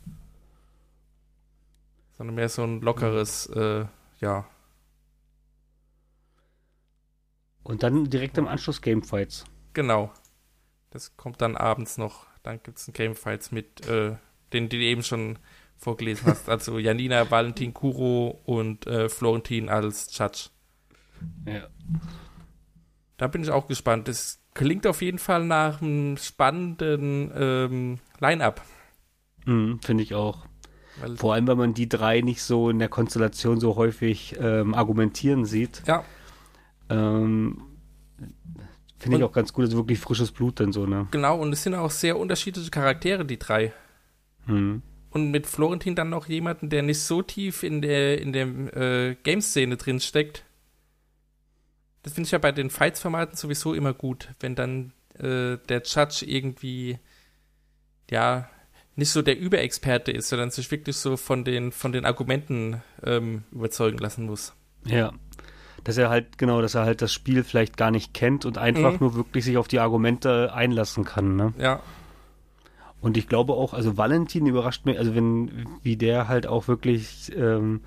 Sondern 2.18 2.35
mehr 2.35 2.49
so 2.49 2.64
ein 2.64 2.80
lockeres, 2.80 3.47
äh, 3.47 3.85
ja. 4.21 4.47
Und 7.66 7.82
dann 7.82 8.04
direkt 8.08 8.38
im 8.38 8.46
Anschluss 8.46 8.80
Gamefights. 8.80 9.44
Genau. 9.73 10.12
Das 10.90 11.16
kommt 11.16 11.40
dann 11.40 11.56
abends 11.56 11.99
noch. 11.99 12.26
Dann 12.42 12.61
gibt 12.62 12.78
es 12.78 12.87
ein 12.88 12.92
Gamefights 12.92 13.50
mit, 13.50 13.85
äh, 13.88 14.16
den, 14.52 14.68
den 14.68 14.68
du 14.68 14.76
eben 14.76 15.02
schon 15.02 15.38
vorgelesen 15.76 16.26
hast. 16.30 16.49
Also 16.49 16.78
Janina, 16.78 17.28
Valentin 17.30 17.75
Kuro 17.75 18.40
und 18.44 18.87
äh, 18.87 19.08
Florentin 19.08 19.68
als 19.68 20.16
Judge. 20.16 20.50
Ja. 21.44 21.66
Da 23.16 23.26
bin 23.26 23.42
ich 23.42 23.50
auch 23.50 23.66
gespannt. 23.66 24.06
Das 24.08 24.40
klingt 24.54 24.87
auf 24.87 25.02
jeden 25.02 25.18
Fall 25.18 25.44
nach 25.44 25.82
einem 25.82 26.16
spannenden 26.18 27.32
ähm, 27.35 27.99
Line-Up. 28.20 28.62
Mhm, 29.44 29.80
Finde 29.82 30.02
ich 30.04 30.14
auch. 30.14 30.46
Weil- 31.00 31.16
Vor 31.16 31.35
allem, 31.35 31.46
wenn 31.49 31.58
man 31.58 31.75
die 31.75 31.88
drei 31.88 32.20
nicht 32.20 32.42
so 32.42 32.70
in 32.70 32.78
der 32.78 32.88
Konstellation 32.88 33.58
so 33.61 33.76
häufig 33.76 34.37
ähm, 34.38 34.73
argumentieren 34.75 35.44
sieht. 35.46 35.82
Ja, 35.87 36.04
Ähm, 36.88 37.62
Finde 38.98 39.18
ich 39.18 39.24
auch 39.24 39.32
ganz 39.32 39.52
gut, 39.52 39.64
also 39.64 39.76
wirklich 39.76 39.98
frisches 39.98 40.32
Blut 40.32 40.58
dann 40.58 40.72
so, 40.72 40.86
ne? 40.86 41.06
genau. 41.10 41.38
Und 41.38 41.52
es 41.52 41.62
sind 41.62 41.74
auch 41.74 41.90
sehr 41.90 42.18
unterschiedliche 42.18 42.70
Charaktere, 42.70 43.24
die 43.24 43.38
drei. 43.38 43.72
Mhm. 44.46 44.82
Und 45.10 45.30
mit 45.30 45.46
Florentin 45.46 45.94
dann 45.94 46.10
noch 46.10 46.28
jemanden, 46.28 46.70
der 46.70 46.82
nicht 46.82 47.00
so 47.00 47.22
tief 47.22 47.62
in 47.62 47.82
der, 47.82 48.20
in 48.20 48.32
der 48.32 48.46
äh, 48.76 49.16
Game-Szene 49.22 49.76
drin 49.76 50.00
steckt. 50.00 50.44
Das 52.02 52.14
finde 52.14 52.26
ich 52.26 52.32
ja 52.32 52.38
bei 52.38 52.52
den 52.52 52.70
Fights-Formaten 52.70 53.36
sowieso 53.36 53.74
immer 53.74 53.92
gut, 53.92 54.28
wenn 54.40 54.54
dann 54.54 54.92
äh, 55.18 55.58
der 55.68 55.82
Judge 55.84 56.24
irgendwie, 56.26 56.98
ja, 58.10 58.48
nicht 58.94 59.10
so 59.10 59.22
der 59.22 59.38
Überexperte 59.38 60.10
ist, 60.10 60.30
sondern 60.30 60.50
sich 60.50 60.70
wirklich 60.70 60.96
so 60.96 61.16
von 61.16 61.44
den, 61.44 61.70
von 61.70 61.92
den 61.92 62.06
Argumenten 62.06 62.82
ähm, 63.02 63.44
überzeugen 63.52 63.98
lassen 63.98 64.24
muss. 64.24 64.54
Ja. 64.86 65.12
Dass 65.86 65.96
er 65.96 66.10
halt, 66.10 66.36
genau, 66.36 66.60
dass 66.62 66.74
er 66.74 66.82
halt 66.84 67.00
das 67.00 67.12
Spiel 67.12 67.44
vielleicht 67.44 67.76
gar 67.76 67.92
nicht 67.92 68.12
kennt 68.12 68.44
und 68.44 68.58
einfach 68.58 68.92
Mhm. 68.94 68.98
nur 69.00 69.14
wirklich 69.14 69.44
sich 69.44 69.56
auf 69.56 69.68
die 69.68 69.78
Argumente 69.78 70.52
einlassen 70.52 71.04
kann, 71.04 71.36
ne? 71.36 71.52
Ja, 71.58 71.80
Und 73.00 73.16
ich 73.16 73.28
glaube 73.28 73.52
auch, 73.52 73.72
also 73.72 73.96
Valentin 73.96 74.46
überrascht 74.46 74.84
mich, 74.84 74.98
also 74.98 75.14
wenn, 75.14 75.68
wie 75.84 75.96
der 75.96 76.26
halt 76.26 76.48
auch 76.48 76.66
wirklich, 76.66 77.30
ähm, 77.36 77.82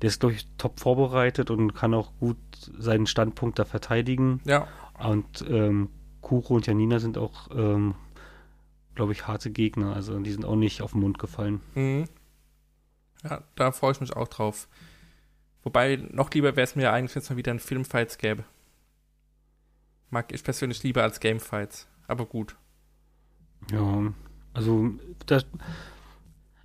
der 0.00 0.08
ist, 0.08 0.20
glaube 0.20 0.36
ich, 0.36 0.46
top 0.58 0.78
vorbereitet 0.78 1.50
und 1.50 1.74
kann 1.74 1.92
auch 1.92 2.12
gut 2.20 2.36
seinen 2.78 3.08
Standpunkt 3.08 3.58
da 3.58 3.64
verteidigen. 3.64 4.40
ja, 4.44 4.68
Und 5.02 5.44
ähm, 5.48 5.88
Kuro 6.20 6.54
und 6.54 6.66
Janina 6.68 7.00
sind 7.00 7.18
auch, 7.18 7.48
ähm, 7.52 7.94
glaube 8.94 9.10
ich, 9.12 9.26
harte 9.26 9.50
Gegner. 9.50 9.92
Also 9.96 10.16
die 10.20 10.30
sind 10.30 10.44
auch 10.44 10.54
nicht 10.56 10.82
auf 10.82 10.92
den 10.92 11.00
Mund 11.00 11.18
gefallen. 11.18 11.60
mhm. 11.74 12.04
ja, 13.24 13.42
da 13.56 13.72
freue 13.72 13.90
ich 13.92 14.00
mich 14.00 14.14
auch 14.14 14.28
drauf. 14.28 14.68
Wobei, 15.68 15.96
noch 16.12 16.30
lieber 16.30 16.56
wäre 16.56 16.64
es 16.64 16.76
mir 16.76 16.90
eigentlich, 16.94 17.14
wenn 17.14 17.20
es 17.22 17.28
mal 17.28 17.36
wieder 17.36 17.50
einen 17.50 17.60
Filmfights 17.60 18.16
gäbe. 18.16 18.42
Mag 20.08 20.32
ich 20.32 20.42
persönlich 20.42 20.82
lieber 20.82 21.02
als 21.02 21.20
Gamefights. 21.20 21.86
Aber 22.06 22.24
gut. 22.24 22.56
Ja, 23.70 24.10
also 24.54 24.92
das, 25.26 25.44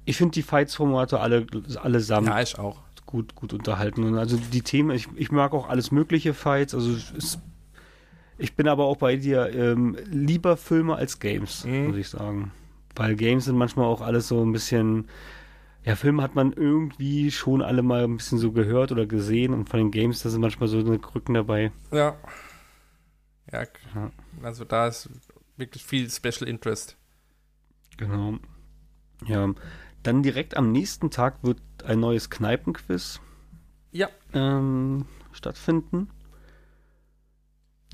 ich 0.05 0.15
finde 0.15 0.31
die 0.35 0.41
Fights-Formate 0.41 1.19
alle 1.19 1.45
allesamt 1.81 2.27
Ja, 2.29 2.41
ich 2.41 2.57
auch. 2.57 2.79
gut, 3.05 3.35
gut 3.35 3.51
unterhalten. 3.51 4.05
Und 4.05 4.17
also 4.17 4.37
die 4.37 4.61
Themen, 4.61 4.91
ich, 4.91 5.09
ich 5.17 5.33
mag 5.33 5.51
auch 5.51 5.67
alles 5.67 5.91
mögliche 5.91 6.33
Fights. 6.33 6.73
Also 6.73 6.93
es, 7.17 7.39
ich 8.37 8.55
bin 8.55 8.69
aber 8.69 8.85
auch 8.85 8.95
bei 8.95 9.17
dir 9.17 9.49
ähm, 9.53 9.97
lieber 10.05 10.55
Filme 10.55 10.95
als 10.95 11.19
Games, 11.19 11.65
Mhm. 11.65 11.87
muss 11.87 11.97
ich 11.97 12.07
sagen. 12.07 12.53
Weil 12.95 13.17
Games 13.17 13.43
sind 13.43 13.57
manchmal 13.57 13.85
auch 13.87 13.99
alles 13.99 14.29
so 14.29 14.41
ein 14.45 14.53
bisschen. 14.53 15.09
Ja, 15.85 15.95
Filme 15.95 16.23
hat 16.23 16.33
man 16.35 16.53
irgendwie 16.53 17.29
schon 17.31 17.61
alle 17.61 17.81
mal 17.81 18.05
ein 18.05 18.15
bisschen 18.17 18.37
so 18.37 18.51
gehört 18.53 18.91
oder 18.91 19.05
gesehen 19.05 19.53
und 19.53 19.69
von 19.69 19.79
den 19.79 19.91
Games, 19.91 20.23
da 20.23 20.29
sind 20.29 20.39
manchmal 20.41 20.69
so 20.69 20.79
eine 20.79 20.99
Krücken 20.99 21.33
dabei. 21.35 21.71
Ja. 21.91 22.15
Ja, 23.51 23.63
Ja. 23.93 24.11
also 24.41 24.63
da 24.63 24.87
ist 24.87 25.09
wirklich 25.57 25.83
viel 25.83 26.09
Special 26.09 26.47
Interest. 26.47 26.97
Genau. 27.97 28.35
Ja. 29.25 29.53
Dann 30.03 30.23
direkt 30.23 30.55
am 30.57 30.71
nächsten 30.71 31.11
Tag 31.11 31.43
wird 31.43 31.59
ein 31.85 31.99
neues 31.99 32.29
Kneipenquiz 32.29 33.19
Ja. 33.91 34.07
ähm, 34.33 35.05
stattfinden. 35.33 36.09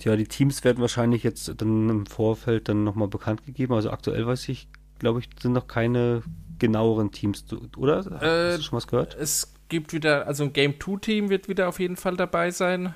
Ja, 0.01 0.15
die 0.15 0.27
Teams 0.27 0.63
werden 0.63 0.79
wahrscheinlich 0.79 1.23
jetzt 1.23 1.53
dann 1.61 1.89
im 1.89 2.05
Vorfeld 2.05 2.69
dann 2.69 2.83
nochmal 2.83 3.09
bekannt 3.09 3.45
gegeben. 3.45 3.73
Also 3.73 3.89
aktuell 3.91 4.25
weiß 4.25 4.47
ich, 4.49 4.69
glaube 4.99 5.19
ich, 5.19 5.29
sind 5.41 5.51
noch 5.53 5.67
keine 5.67 6.23
genaueren 6.59 7.11
Teams, 7.11 7.45
oder? 7.77 7.99
Äh, 8.21 8.51
Hast 8.51 8.59
du 8.59 8.63
schon 8.63 8.77
was 8.77 8.87
gehört? 8.87 9.15
Es 9.15 9.53
gibt 9.69 9.93
wieder, 9.93 10.27
also 10.27 10.43
ein 10.43 10.53
Game 10.53 10.79
2 10.79 10.97
Team 10.97 11.29
wird 11.29 11.47
wieder 11.47 11.67
auf 11.69 11.79
jeden 11.79 11.95
Fall 11.95 12.17
dabei 12.17 12.51
sein. 12.51 12.93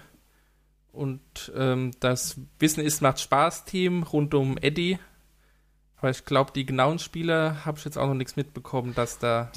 Und 0.91 1.51
ähm, 1.55 1.91
das 1.99 2.39
Wissen 2.59 2.83
ist 2.83 3.01
macht 3.01 3.19
Spaß 3.19 3.65
Team 3.65 4.03
rund 4.03 4.33
um 4.33 4.57
Eddie. 4.57 4.99
Aber 5.97 6.09
ich 6.09 6.25
glaube, 6.25 6.51
die 6.53 6.65
genauen 6.65 6.99
Spieler 6.99 7.65
habe 7.65 7.79
ich 7.79 7.85
jetzt 7.85 7.97
auch 7.97 8.07
noch 8.07 8.13
nichts 8.13 8.35
mitbekommen, 8.35 8.93
dass 8.93 9.19
da. 9.19 9.51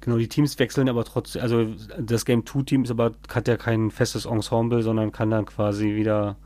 Genau, 0.00 0.18
die 0.18 0.28
Teams 0.28 0.58
wechseln 0.58 0.88
aber 0.88 1.04
trotzdem, 1.04 1.42
also 1.42 1.74
das 1.98 2.24
Game 2.24 2.46
2 2.46 2.62
Team 2.62 2.84
ist 2.84 2.90
aber, 2.90 3.12
hat 3.32 3.48
ja 3.48 3.56
kein 3.56 3.90
festes 3.90 4.26
Ensemble, 4.26 4.82
sondern 4.82 5.10
kann 5.10 5.30
dann 5.30 5.46
quasi 5.46 5.96
wieder, 5.96 6.36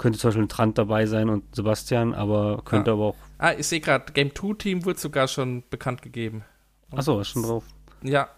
könnte 0.00 0.18
zum 0.18 0.28
Beispiel 0.28 0.44
ein 0.44 0.48
Trant 0.48 0.78
dabei 0.78 1.06
sein 1.06 1.28
und 1.28 1.54
Sebastian, 1.54 2.14
aber 2.14 2.62
könnte 2.64 2.90
Ah. 2.90 2.94
aber 2.94 3.04
auch, 3.04 3.16
Ah, 3.38 3.52
ich 3.52 3.66
sehe 3.68 3.80
gerade, 3.80 4.12
Game 4.12 4.34
2 4.34 4.54
Team 4.54 4.84
wird 4.84 4.98
sogar 4.98 5.28
schon 5.28 5.62
bekannt 5.70 6.02
gegeben. 6.02 6.44
achso, 6.90 7.20
ist 7.20 7.28
schon 7.28 7.42
drauf. 7.42 7.64
Ja, 8.02 8.28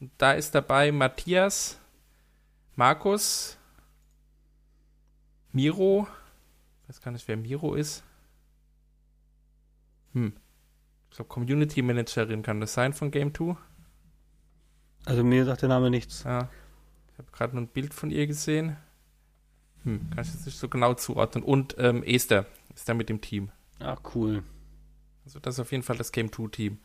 und 0.00 0.10
da 0.18 0.32
ist 0.32 0.54
dabei 0.54 0.90
Matthias, 0.92 1.78
Markus, 2.76 3.56
Miro. 5.52 6.06
Ich 6.82 6.88
weiß 6.88 7.00
gar 7.02 7.12
nicht, 7.12 7.26
wer 7.28 7.36
Miro 7.36 7.74
ist. 7.74 8.02
Hm. 10.14 10.32
Ich 11.10 11.16
glaube, 11.16 11.28
Community 11.28 11.82
Managerin 11.82 12.42
kann 12.42 12.60
das 12.60 12.74
sein 12.74 12.92
von 12.92 13.10
Game 13.10 13.34
2. 13.34 13.56
Also 15.04 15.24
mir 15.24 15.44
sagt 15.44 15.62
der 15.62 15.68
Name 15.68 15.90
nichts. 15.90 16.22
Ja. 16.24 16.48
Ich 17.12 17.18
habe 17.18 17.28
gerade 17.32 17.54
nur 17.54 17.62
ein 17.64 17.68
Bild 17.68 17.92
von 17.94 18.10
ihr 18.10 18.26
gesehen. 18.26 18.76
Hm, 19.84 20.10
kann 20.10 20.24
ich 20.24 20.32
jetzt 20.32 20.46
nicht 20.46 20.58
so 20.58 20.68
genau 20.68 20.94
zuordnen. 20.94 21.44
Und 21.44 21.76
ähm, 21.78 22.02
Esther 22.02 22.46
ist 22.74 22.88
da 22.88 22.94
mit 22.94 23.08
dem 23.08 23.20
Team. 23.20 23.50
Ah, 23.80 23.96
cool. 24.14 24.42
Also 25.24 25.40
das 25.40 25.54
ist 25.54 25.60
auf 25.60 25.72
jeden 25.72 25.82
Fall 25.82 25.96
das 25.96 26.12
Game 26.12 26.32
2 26.32 26.48
Team. 26.48 26.78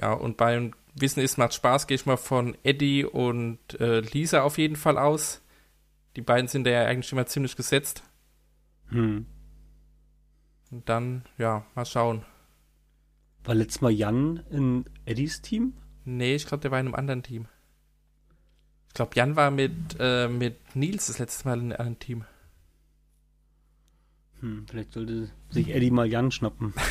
Ja, 0.00 0.12
und 0.12 0.36
beim 0.36 0.74
Wissen 0.94 1.20
ist 1.20 1.38
macht 1.38 1.54
Spaß, 1.54 1.86
gehe 1.86 1.96
ich 1.96 2.06
mal 2.06 2.16
von 2.16 2.56
Eddie 2.62 3.04
und 3.04 3.58
äh, 3.80 4.00
Lisa 4.00 4.42
auf 4.42 4.58
jeden 4.58 4.76
Fall 4.76 4.98
aus. 4.98 5.42
Die 6.16 6.22
beiden 6.22 6.48
sind 6.48 6.64
da 6.64 6.70
ja 6.70 6.84
eigentlich 6.84 7.12
immer 7.12 7.26
ziemlich 7.26 7.56
gesetzt. 7.56 8.02
Hm. 8.88 9.26
Und 10.70 10.88
dann, 10.88 11.24
ja, 11.36 11.64
mal 11.74 11.84
schauen. 11.84 12.24
War 13.44 13.54
letztes 13.54 13.80
Mal 13.80 13.90
Jan 13.90 14.44
in 14.50 14.84
Eddies 15.04 15.40
Team? 15.42 15.74
Nee, 16.04 16.34
ich 16.34 16.46
glaube, 16.46 16.60
der 16.60 16.70
war 16.70 16.80
in 16.80 16.86
einem 16.86 16.94
anderen 16.94 17.22
Team. 17.22 17.48
Ich 18.98 19.00
glaube, 19.00 19.14
Jan 19.14 19.36
war 19.36 19.52
mit, 19.52 19.72
äh, 20.00 20.26
mit 20.26 20.74
Nils 20.74 21.06
das 21.06 21.20
letzte 21.20 21.46
Mal 21.46 21.60
in 21.60 21.72
einem 21.72 22.00
Team. 22.00 22.24
Hm, 24.40 24.66
vielleicht 24.68 24.92
sollte 24.92 25.30
sich 25.50 25.68
Eddie 25.72 25.92
mal 25.92 26.04
Jan 26.08 26.32
schnappen. 26.32 26.74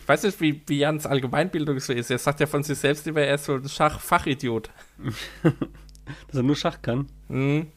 Ich 0.00 0.08
weiß 0.08 0.22
nicht, 0.24 0.40
wie, 0.40 0.62
wie 0.66 0.78
Jans 0.78 1.04
Allgemeinbildung 1.06 1.78
so 1.80 1.92
ist. 1.92 2.10
Er 2.10 2.18
sagt 2.18 2.38
ja 2.40 2.46
von 2.46 2.62
sich 2.64 2.78
selbst 2.78 3.06
immer, 3.08 3.20
er 3.22 3.34
ist 3.36 3.44
so 3.44 3.54
ein 3.54 3.68
Schachfachidiot. 3.68 4.70
Dass 5.42 6.36
er 6.36 6.42
nur 6.44 6.54
Schach 6.56 6.80
kann. 6.82 7.08
Mhm. 7.28 7.68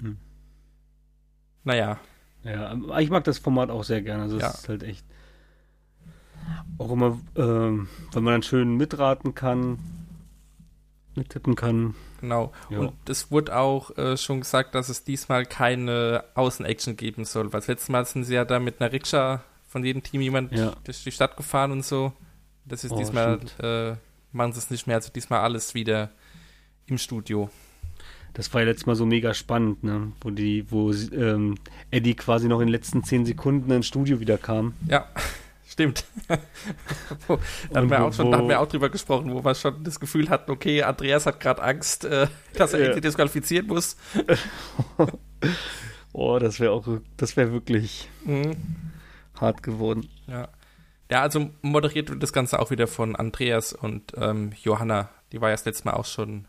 Hm. 0.00 0.16
Naja, 1.64 1.98
Ja, 2.44 2.98
ich 3.00 3.10
mag 3.10 3.24
das 3.24 3.38
Format 3.38 3.70
auch 3.70 3.82
sehr 3.84 4.02
gerne. 4.02 4.24
Also 4.24 4.36
es 4.36 4.42
Ja. 4.42 4.50
ist 4.50 4.68
halt 4.68 4.82
echt 4.84 5.04
auch 6.78 6.90
immer, 6.92 7.18
ähm, 7.36 7.88
wenn 8.12 8.22
man 8.24 8.34
dann 8.34 8.42
schön 8.42 8.76
mitraten 8.76 9.34
kann, 9.36 9.78
mittippen 11.14 11.54
kann. 11.54 11.94
genau. 12.20 12.52
Ja. 12.70 12.78
Und 12.78 12.92
es 13.08 13.30
wurde 13.30 13.56
auch 13.56 13.96
äh, 13.96 14.16
schon 14.16 14.40
gesagt, 14.40 14.74
dass 14.74 14.88
es 14.88 15.04
diesmal 15.04 15.44
keine 15.46 16.24
Außenaction 16.34 16.96
geben 16.96 17.24
soll. 17.24 17.52
Weil 17.52 17.60
das 17.60 17.68
letzte 17.68 17.92
Mal 17.92 18.04
sind 18.06 18.24
sie 18.24 18.34
ja 18.34 18.44
da 18.44 18.58
mit 18.58 18.80
einer 18.80 18.92
Rikscha 18.92 19.42
von 19.68 19.84
jedem 19.84 20.02
Team 20.02 20.20
jemand 20.20 20.52
Ja. 20.52 20.72
durch 20.84 21.02
die 21.04 21.12
Stadt 21.12 21.36
gefahren 21.36 21.72
und 21.72 21.84
so. 21.84 22.12
Das 22.64 22.84
ist 22.84 22.92
Oh, 22.92 22.96
diesmal, 22.98 23.40
äh, 23.62 23.94
machen 24.32 24.52
sie 24.52 24.58
es 24.58 24.70
nicht 24.70 24.86
mehr. 24.86 24.96
Also 24.96 25.10
diesmal 25.12 25.40
alles 25.40 25.74
wieder 25.74 26.10
im 26.86 26.98
Studio. 26.98 27.50
Das 28.34 28.52
war 28.54 28.62
ja 28.62 28.68
letztes 28.68 28.86
Mal 28.86 28.96
so 28.96 29.04
mega 29.04 29.34
spannend, 29.34 29.84
ne? 29.84 30.12
Wo 30.22 30.30
die, 30.30 30.64
wo 30.70 30.90
ähm, 30.92 31.56
Eddie 31.90 32.14
quasi 32.14 32.48
noch 32.48 32.60
in 32.60 32.66
den 32.68 32.72
letzten 32.72 33.04
zehn 33.04 33.26
Sekunden 33.26 33.70
ins 33.70 33.86
Studio 33.86 34.20
wieder 34.20 34.38
kam. 34.38 34.72
Ja, 34.88 35.06
stimmt. 35.72 36.04
Wo- 37.26 37.36
da 37.70 37.76
hatten 37.76 37.78
Und 37.86 37.90
wir, 37.90 38.04
auch 38.04 38.12
schon, 38.12 38.30
da 38.30 38.38
hatten 38.38 38.48
wir 38.48 38.60
auch 38.60 38.68
drüber 38.68 38.88
gesprochen, 38.90 39.32
wo 39.32 39.44
wir 39.44 39.54
schon 39.54 39.82
das 39.84 39.98
Gefühl 39.98 40.28
hatten, 40.30 40.50
okay, 40.50 40.82
Andreas 40.82 41.26
hat 41.26 41.40
gerade 41.40 41.62
Angst, 41.62 42.04
äh, 42.04 42.28
dass 42.54 42.72
er 42.72 42.78
Ja. 42.80 42.84
irgendwie 42.86 43.00
disqualifizieren 43.02 43.66
muss. 43.66 43.96
Oh, 46.14 46.38
das 46.38 46.60
wäre 46.60 46.72
auch, 46.72 46.86
das 47.16 47.36
wäre 47.36 47.52
wirklich 47.52 48.08
Mhm. 48.24 48.54
hart 49.40 49.62
geworden. 49.62 50.08
Ja. 50.26 50.48
ja, 51.10 51.22
also 51.22 51.50
moderiert 51.62 52.10
wird 52.10 52.22
das 52.22 52.34
Ganze 52.34 52.58
auch 52.58 52.70
wieder 52.70 52.86
von 52.86 53.16
Andreas 53.16 53.72
und 53.72 54.12
ähm, 54.16 54.52
Johanna. 54.62 55.08
Die 55.32 55.40
war 55.40 55.48
ja 55.48 55.54
das 55.54 55.64
letzte 55.64 55.86
Mal 55.86 55.94
auch 55.94 56.04
schon 56.04 56.46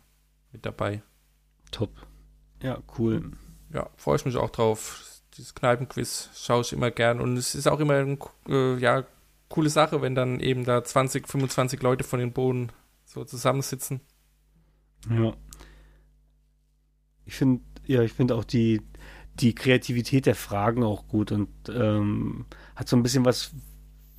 mit 0.52 0.66
dabei. 0.66 1.02
Top. 1.72 1.92
Ja, 2.62 2.80
cool. 2.98 3.32
Ja, 3.74 3.90
freue 3.96 4.18
ich 4.18 4.26
mich 4.26 4.36
auch 4.36 4.50
drauf. 4.50 5.13
Dieses 5.38 5.56
Kneipenquiz 5.56 6.30
schaue 6.36 6.62
ich 6.62 6.74
immer 6.74 6.92
gern 6.92 7.20
und 7.20 7.38
es 7.38 7.56
ist 7.56 7.68
auch 7.68 7.80
immer 7.80 7.96
eine 7.96 8.18
äh, 8.48 8.78
ja, 8.78 9.04
coole 9.50 9.70
Sache, 9.70 10.02
wenn 10.02 10.16
dann 10.16 10.40
eben 10.40 10.64
da 10.64 10.84
20, 10.84 11.28
25 11.28 11.82
Leute 11.82 12.04
von 12.04 12.20
den 12.20 12.34
Boden 12.34 12.70
so 13.06 13.24
zusammensitzen. 13.26 14.02
Ja. 15.10 15.34
Ich 17.26 17.36
finde, 17.36 17.64
ja, 17.86 18.02
ich 18.04 18.14
finde 18.14 18.36
auch 18.36 18.44
die, 18.44 18.82
die 19.36 19.56
Kreativität 19.56 20.26
der 20.26 20.36
Fragen 20.36 20.84
auch 20.84 21.08
gut 21.08 21.32
und 21.32 21.50
ähm, 21.70 22.46
hat 22.76 22.88
so 22.88 22.96
ein 22.96 23.04
bisschen 23.04 23.26
was 23.26 23.54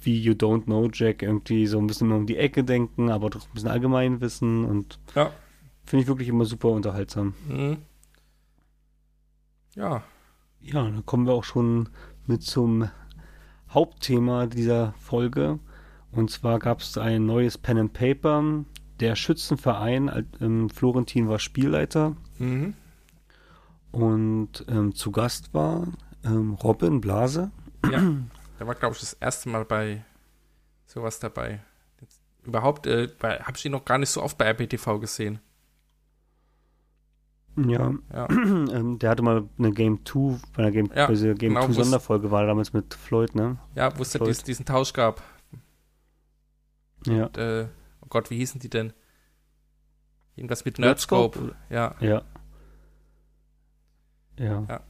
wie 0.01 0.21
You 0.21 0.33
Don't 0.35 0.65
Know 0.65 0.91
Jack, 0.93 1.23
irgendwie 1.23 1.67
so 1.67 1.79
ein 1.79 1.87
bisschen 1.87 2.13
um 2.13 2.27
die 2.27 2.37
Ecke 2.37 2.63
denken, 2.65 3.09
aber 3.11 3.31
doch 3.31 3.47
ein 3.47 3.55
bisschen 3.55 3.71
allgemein 3.71 4.21
wissen 4.21 4.65
und 4.65 4.99
Ja. 5.15 5.33
finde 5.85 6.03
ich 6.03 6.09
wirklich 6.09 6.29
immer 6.29 6.45
super 6.45 6.69
unterhaltsam. 6.69 7.35
Mhm. 7.49 7.79
Ja, 9.75 10.03
Ja, 10.65 10.83
dann 10.83 11.05
kommen 11.05 11.27
wir 11.27 11.35
auch 11.35 11.45
schon 11.45 11.91
mit 12.27 12.43
zum 12.43 12.89
Hauptthema 13.69 14.47
dieser 14.47 14.95
Folge. 14.99 15.59
Und 16.11 16.31
zwar 16.31 16.59
gab 16.59 16.81
es 16.81 16.97
ein 16.97 17.27
neues 17.27 17.59
Pen 17.59 17.79
and 17.79 17.93
Paper. 17.93 18.65
Der 19.01 19.15
Schützenverein, 19.15 20.09
äh, 20.09 20.25
ähm, 20.41 20.71
Florentin 20.71 21.29
war 21.29 21.39
Spielleiter 21.39 22.17
mhm. 22.39 22.75
und 23.91 24.65
ähm, 24.69 24.95
zu 24.95 25.11
Gast 25.11 25.53
war 25.53 25.89
ähm, 26.25 26.55
Robin 26.55 27.01
Blase. 27.01 27.51
ja. 27.91 28.01
Da 28.59 28.67
war, 28.69 28.77
glaube 28.77 28.95
ich, 28.95 29.01
das 29.01 29.15
erste 29.15 29.49
Mal 29.49 29.65
bei 29.65 30.05
sowas 30.87 31.19
dabei. 31.19 31.61
Jetzt, 32.01 32.21
überhaupt 32.45 32.87
äh, 32.87 33.09
habe 33.21 33.57
ich 33.57 33.65
ihn 33.65 33.73
noch 33.73 33.85
gar 33.85 33.99
nicht 33.99 34.11
so 34.11 34.23
oft 34.23 34.39
bei 34.39 34.49
RBTV 34.49 35.01
gesehen. 35.01 35.41
Ja, 37.57 37.93
Ja. 38.13 38.29
ähm, 38.31 38.99
der 38.99 39.11
hatte 39.11 39.23
mal 39.23 39.49
eine 39.59 39.73
Game 39.73 40.05
2, 40.05 40.39
bei 40.57 40.63
einer 40.63 40.71
Game, 40.73 40.91
Ja, 40.95 41.07
bei 41.07 41.13
dieser 41.13 41.35
Game 41.35 41.55
genau, 41.55 41.67
2 41.67 41.69
wo 41.69 41.71
es- 41.71 41.77
Sonderfolge 41.87 42.31
war 42.31 42.41
er 42.43 42.47
damals 42.49 42.73
mit 42.73 42.95
Floyd, 42.95 43.35
ne? 43.35 43.59
Ja, 43.75 43.97
wo 43.97 44.03
es 44.03 44.13
dies, 44.13 44.43
diesen 44.43 44.65
Tausch 44.65 44.93
gab. 44.93 45.23
Ja. 47.07 47.27
Und, 47.27 47.39
äh, 47.39 47.69
oh 48.01 48.07
Gott, 48.09 48.31
wie 48.31 48.37
hießen 48.39 48.61
die 48.61 48.71
denn? 48.71 48.93
Irgendwas 50.37 50.65
mit 50.65 50.79
Nerdscope? 50.79 51.39
Nerdscope. 51.39 51.57
Ja. 51.71 51.95
Ja. 52.01 52.23
Ja. 54.39 54.65
Ja. 54.69 54.81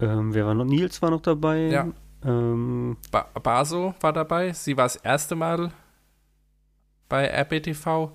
Ähm, 0.00 0.32
wer 0.34 0.46
war 0.46 0.54
noch? 0.54 0.64
Nils 0.64 1.02
war 1.02 1.10
noch 1.10 1.20
dabei. 1.20 1.66
Ja. 1.68 1.88
Ähm, 2.24 2.96
Ba 3.10 3.22
Baso 3.42 3.94
war 4.00 4.12
dabei. 4.12 4.52
Sie 4.52 4.76
war 4.76 4.84
das 4.86 4.96
erste 4.96 5.34
Mal 5.34 5.72
bei 7.08 7.26
RBTV. 7.28 8.12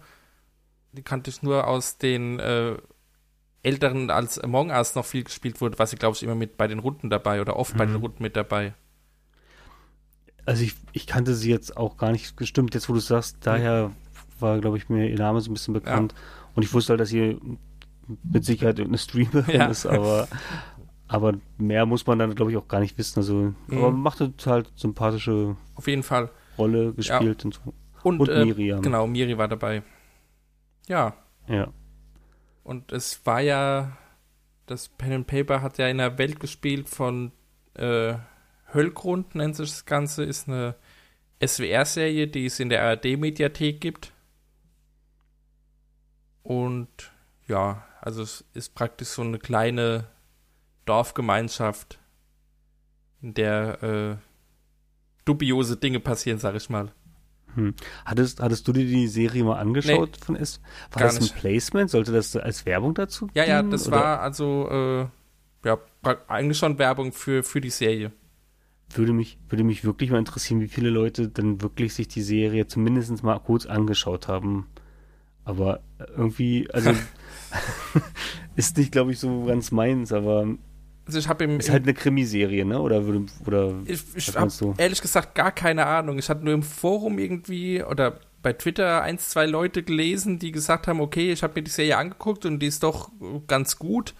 Die 0.93 1.01
kannte 1.03 1.29
ich 1.29 1.43
nur 1.43 1.67
aus 1.67 1.97
den 1.97 2.39
äh, 2.39 2.75
älteren, 3.63 4.09
als 4.09 4.39
Among 4.39 4.69
Us 4.71 4.95
noch 4.95 5.05
viel 5.05 5.23
gespielt 5.23 5.59
wurde, 5.61 5.77
war 5.77 5.87
sie, 5.87 5.95
glaube 5.97 6.15
ich, 6.15 6.23
immer 6.23 6.35
mit 6.35 6.57
bei 6.57 6.67
den 6.67 6.79
Runden 6.79 7.09
dabei 7.09 7.41
oder 7.41 7.55
oft 7.57 7.75
bei 7.77 7.85
den 7.85 7.95
Mhm. 7.95 8.01
Runden 8.01 8.23
mit 8.23 8.35
dabei. 8.35 8.73
also 10.45 10.63
ich, 10.63 10.75
ich 10.93 11.07
kannte 11.07 11.35
sie 11.35 11.49
jetzt 11.51 11.75
auch 11.75 11.97
gar 11.97 12.11
nicht 12.13 12.37
gestimmt, 12.37 12.73
jetzt 12.73 12.87
wo 12.87 12.93
du 12.93 12.99
sagst, 13.01 13.37
daher 13.41 13.91
war, 14.39 14.59
glaube 14.59 14.77
ich, 14.77 14.87
mir 14.87 15.09
ihr 15.09 15.17
Name 15.17 15.41
so 15.41 15.51
ein 15.51 15.53
bisschen 15.53 15.73
bekannt. 15.73 16.15
Und 16.55 16.63
ich 16.63 16.73
wusste 16.73 16.93
halt, 16.93 17.01
dass 17.01 17.09
sie 17.09 17.37
mit 18.23 18.45
Sicherheit 18.45 18.79
irgendeine 18.79 18.97
Streamerin 18.99 19.45
Ja. 19.53 19.65
ist, 19.65 19.85
aber, 19.85 20.27
aber 21.09 21.33
mehr 21.57 21.85
muss 21.85 22.07
man 22.07 22.17
dann, 22.19 22.33
glaube 22.33 22.51
ich, 22.51 22.57
auch 22.57 22.67
gar 22.69 22.79
nicht 22.79 22.97
wissen. 22.97 23.19
Also, 23.19 23.53
aber 23.69 23.91
Mhm. 23.91 23.99
macht 24.01 24.21
eine 24.21 24.35
total 24.37 24.63
sympathische 24.75 25.57
Auf 25.75 25.87
jeden 25.87 26.03
Fall. 26.03 26.29
Rolle 26.57 26.93
gespielt 26.93 27.43
und 27.43 27.53
so. 27.55 27.73
Und, 28.03 28.21
Und 28.21 28.29
äh, 28.29 28.45
Miriam. 28.45 28.81
Genau, 28.81 29.05
Miri 29.05 29.37
war 29.37 29.49
dabei. 29.49 29.83
Ja, 30.87 31.15
Ja. 31.47 31.71
und 32.63 32.91
es 32.91 33.25
war 33.25 33.41
ja, 33.41 33.97
das 34.65 34.89
Pen 34.89 35.13
and 35.13 35.27
Paper 35.27 35.61
hat 35.61 35.77
ja 35.77 35.87
in 35.87 35.99
einer 35.99 36.17
Welt 36.17 36.39
gespielt 36.39 36.89
von 36.89 37.31
äh, 37.75 38.15
Höllgrund, 38.73 39.35
nennt 39.35 39.55
sich 39.55 39.69
das 39.69 39.85
Ganze, 39.85 40.23
ist 40.23 40.47
eine 40.47 40.75
SWR-Serie, 41.45 42.27
die 42.27 42.45
es 42.45 42.59
in 42.59 42.69
der 42.69 42.83
ARD-Mediathek 42.83 43.79
gibt. 43.79 44.11
Und 46.43 47.11
ja, 47.47 47.85
also 48.01 48.21
es 48.23 48.43
ist 48.53 48.73
praktisch 48.75 49.09
so 49.09 49.21
eine 49.21 49.39
kleine 49.39 50.07
Dorfgemeinschaft, 50.85 51.99
in 53.21 53.33
der 53.33 53.83
äh, 53.83 54.17
dubiose 55.25 55.77
Dinge 55.77 55.99
passieren, 55.99 56.39
sag 56.39 56.55
ich 56.55 56.69
mal. 56.69 56.91
Hm. 57.57 57.73
Hattest, 58.05 58.39
hattest 58.39 58.67
du 58.67 58.71
dir 58.71 58.85
die 58.85 59.07
Serie 59.07 59.43
mal 59.43 59.57
angeschaut 59.57 60.15
von 60.23 60.35
S? 60.35 60.61
War 60.91 61.01
das 61.01 61.15
ein 61.15 61.23
nicht. 61.23 61.35
Placement? 61.35 61.89
Sollte 61.89 62.11
das 62.11 62.35
als 62.35 62.67
Werbung 62.67 62.93
dazu 62.93 63.29
Ja, 63.33 63.45
ja, 63.45 63.63
das 63.63 63.87
oder 63.87 63.97
war 63.97 64.21
also 64.21 64.69
äh, 64.69 65.67
ja, 65.67 65.79
eigentlich 66.27 66.59
schon 66.59 66.77
Werbung 66.77 67.11
für, 67.11 67.41
für 67.41 67.59
die 67.59 67.71
Serie. 67.71 68.11
Würde 68.93 69.11
mich, 69.11 69.39
würde 69.49 69.63
mich 69.63 69.83
wirklich 69.83 70.11
mal 70.11 70.19
interessieren, 70.19 70.61
wie 70.61 70.67
viele 70.67 70.91
Leute 70.91 71.29
dann 71.29 71.59
wirklich 71.61 71.95
sich 71.95 72.07
die 72.07 72.21
Serie 72.21 72.67
zumindest 72.67 73.23
mal 73.23 73.39
kurz 73.39 73.65
angeschaut 73.65 74.27
haben. 74.27 74.67
Aber 75.43 75.79
irgendwie, 76.15 76.69
also 76.71 76.91
ist 78.55 78.77
nicht, 78.77 78.91
glaube 78.91 79.13
ich, 79.13 79.19
so 79.19 79.45
ganz 79.45 79.71
meins, 79.71 80.13
aber 80.13 80.47
Also 81.07 81.19
ich 81.19 81.27
habe 81.29 81.45
im, 81.45 81.59
ist 81.59 81.69
halt 81.69 81.83
eine 81.83 81.93
Krimiserie, 81.93 82.65
ne? 82.65 82.81
Oder 82.81 83.05
würde, 83.05 83.25
oder 83.45 83.73
ich, 83.85 84.03
ich 84.13 84.35
habe 84.35 84.51
ehrlich 84.77 85.01
gesagt 85.01 85.35
gar 85.35 85.51
keine 85.51 85.85
Ahnung. 85.85 86.19
Ich 86.19 86.29
hatte 86.29 86.43
nur 86.43 86.53
im 86.53 86.63
Forum 86.63 87.17
irgendwie 87.17 87.81
oder 87.81 88.19
bei 88.43 88.53
Twitter 88.53 89.01
eins, 89.01 89.29
zwei 89.29 89.45
Leute 89.45 89.83
gelesen, 89.83 90.37
die 90.37 90.51
gesagt 90.51 90.87
haben, 90.87 90.99
okay, 90.99 91.31
ich 91.31 91.43
habe 91.43 91.53
mir 91.55 91.63
die 91.63 91.71
Serie 91.71 91.97
angeguckt 91.97 92.45
und 92.45 92.59
die 92.59 92.67
ist 92.67 92.83
doch 92.83 93.09
äh, 93.21 93.39
ganz 93.47 93.79
gut. 93.79 94.13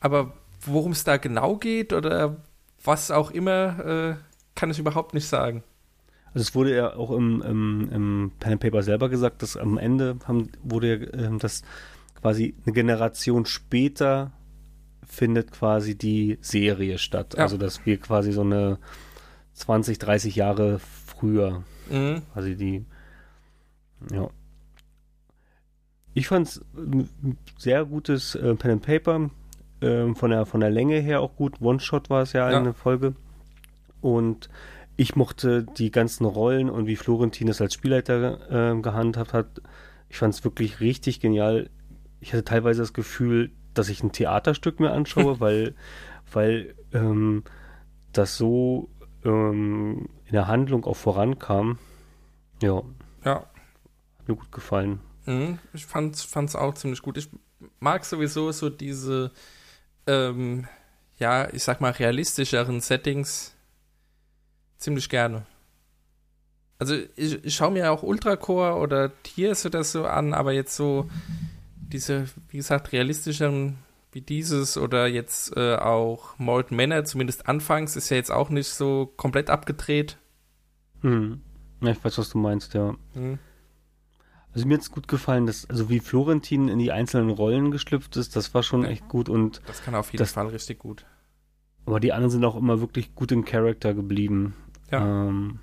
Aber 0.00 0.34
worum 0.60 0.92
es 0.92 1.04
da 1.04 1.16
genau 1.16 1.56
geht 1.56 1.92
oder 1.92 2.36
was 2.84 3.10
auch 3.10 3.30
immer, 3.30 3.84
äh, 3.84 4.14
kann 4.54 4.70
ich 4.70 4.78
überhaupt 4.78 5.14
nicht 5.14 5.26
sagen. 5.26 5.64
Also 6.34 6.42
es 6.42 6.54
wurde 6.54 6.74
ja 6.74 6.96
auch 6.96 7.10
im, 7.10 7.42
im, 7.42 7.88
im 7.92 8.32
Pen 8.38 8.52
and 8.52 8.60
Paper 8.60 8.82
selber 8.82 9.08
gesagt, 9.08 9.42
dass 9.42 9.56
am 9.56 9.76
Ende 9.76 10.18
haben, 10.26 10.50
wurde 10.62 10.96
ja, 10.96 11.26
ähm, 11.26 11.38
dass 11.38 11.62
quasi 12.20 12.54
eine 12.64 12.72
Generation 12.72 13.44
später 13.44 14.32
findet 15.06 15.52
quasi 15.52 15.96
die 15.96 16.38
Serie 16.40 16.98
statt. 16.98 17.34
Ja. 17.36 17.42
Also 17.44 17.56
dass 17.56 17.84
wir 17.86 17.98
quasi 17.98 18.32
so 18.32 18.42
eine 18.42 18.78
20, 19.54 19.98
30 19.98 20.36
Jahre 20.36 20.78
früher 20.78 21.62
Mhm. 21.90 22.22
quasi 22.32 22.56
die 22.56 22.84
ja. 24.10 24.28
Ich 26.14 26.28
fand 26.28 26.46
es 26.48 26.64
ein 26.76 27.38
sehr 27.58 27.84
gutes 27.84 28.34
äh, 28.34 28.54
Pen 28.54 28.72
and 28.72 28.82
Paper. 28.82 29.30
Ähm, 29.80 30.14
von, 30.14 30.30
der, 30.30 30.46
von 30.46 30.60
der 30.60 30.70
Länge 30.70 31.00
her 31.00 31.20
auch 31.20 31.34
gut. 31.34 31.60
One-Shot 31.60 32.08
war 32.10 32.22
es 32.22 32.32
ja, 32.34 32.50
Ja. 32.50 32.58
eine 32.58 32.72
Folge. 32.72 33.14
Und 34.00 34.48
ich 34.96 35.16
mochte 35.16 35.64
die 35.64 35.90
ganzen 35.90 36.24
Rollen 36.24 36.70
und 36.70 36.86
wie 36.86 36.96
Florentin 36.96 37.48
es 37.48 37.60
als 37.60 37.74
Spielleiter 37.74 38.38
ähm, 38.50 38.82
gehandhabt 38.82 39.32
hat. 39.32 39.60
Ich 40.08 40.18
fand 40.18 40.34
es 40.34 40.44
wirklich 40.44 40.80
richtig 40.80 41.18
genial. 41.20 41.68
Ich 42.20 42.32
hatte 42.32 42.44
teilweise 42.44 42.82
das 42.82 42.92
Gefühl, 42.92 43.50
dass 43.74 43.88
ich 43.88 44.02
ein 44.02 44.12
Theaterstück 44.12 44.80
mir 44.80 44.92
anschaue, 44.92 45.40
weil, 45.40 45.74
weil 46.32 46.74
ähm, 46.92 47.44
das 48.12 48.36
so 48.36 48.88
ähm, 49.24 50.08
in 50.26 50.32
der 50.32 50.46
Handlung 50.46 50.84
auch 50.84 50.96
vorankam. 50.96 51.78
Ja, 52.62 52.82
Ja, 53.24 53.46
hat 54.18 54.28
mir 54.28 54.36
gut 54.36 54.52
gefallen. 54.52 55.00
Mhm, 55.26 55.58
ich 55.72 55.86
fand 55.86 56.16
es 56.16 56.56
auch 56.56 56.74
ziemlich 56.74 57.02
gut. 57.02 57.16
Ich 57.16 57.28
mag 57.80 58.04
sowieso 58.04 58.50
so 58.52 58.70
diese, 58.70 59.30
ähm, 60.06 60.66
ja, 61.18 61.48
ich 61.52 61.62
sag 61.62 61.80
mal, 61.80 61.92
realistischeren 61.92 62.80
Settings 62.80 63.54
ziemlich 64.78 65.08
gerne. 65.08 65.46
Also 66.78 66.96
ich, 67.14 67.44
ich 67.44 67.54
schaue 67.54 67.70
mir 67.70 67.92
auch 67.92 68.02
Ultracore 68.02 68.74
oder 68.74 69.12
Tiers 69.22 69.64
oder 69.64 69.84
so 69.84 70.04
an, 70.04 70.34
aber 70.34 70.52
jetzt 70.52 70.74
so 70.74 71.08
diese, 71.92 72.26
wie 72.48 72.56
gesagt, 72.58 72.92
realistischeren 72.92 73.78
wie 74.12 74.20
dieses 74.20 74.76
oder 74.76 75.06
jetzt 75.06 75.56
äh, 75.56 75.76
auch 75.76 76.38
Molten 76.38 76.76
Manor, 76.76 77.04
zumindest 77.04 77.48
anfangs, 77.48 77.96
ist 77.96 78.10
ja 78.10 78.16
jetzt 78.18 78.30
auch 78.30 78.50
nicht 78.50 78.68
so 78.68 79.06
komplett 79.16 79.48
abgedreht. 79.48 80.18
Hm. 81.00 81.40
Ja, 81.80 81.90
ich 81.92 82.04
weiß, 82.04 82.18
was 82.18 82.28
du 82.28 82.38
meinst, 82.38 82.74
ja. 82.74 82.94
Mhm. 83.14 83.38
Also 84.54 84.66
mir 84.68 84.74
hat 84.74 84.82
es 84.82 84.90
gut 84.90 85.08
gefallen, 85.08 85.46
dass, 85.46 85.68
also 85.70 85.88
wie 85.88 85.98
Florentin 86.00 86.68
in 86.68 86.78
die 86.78 86.92
einzelnen 86.92 87.30
Rollen 87.30 87.70
geschlüpft 87.70 88.16
ist, 88.18 88.36
das 88.36 88.52
war 88.52 88.62
schon 88.62 88.82
Ja. 88.82 88.90
echt 88.90 89.08
gut 89.08 89.30
und 89.30 89.62
Das 89.66 89.82
kann 89.82 89.94
auf 89.94 90.12
jeden 90.12 90.18
Das- 90.18 90.32
Fall 90.32 90.48
richtig 90.48 90.78
gut. 90.78 91.06
aber 91.86 91.98
die 92.00 92.12
anderen 92.12 92.30
sind 92.30 92.44
auch 92.44 92.54
immer 92.56 92.80
wirklich 92.80 93.14
gut 93.14 93.32
im 93.32 93.46
Charakter 93.46 93.94
geblieben. 93.94 94.54
Ja. 94.90 95.26
Ähm, 95.26 95.58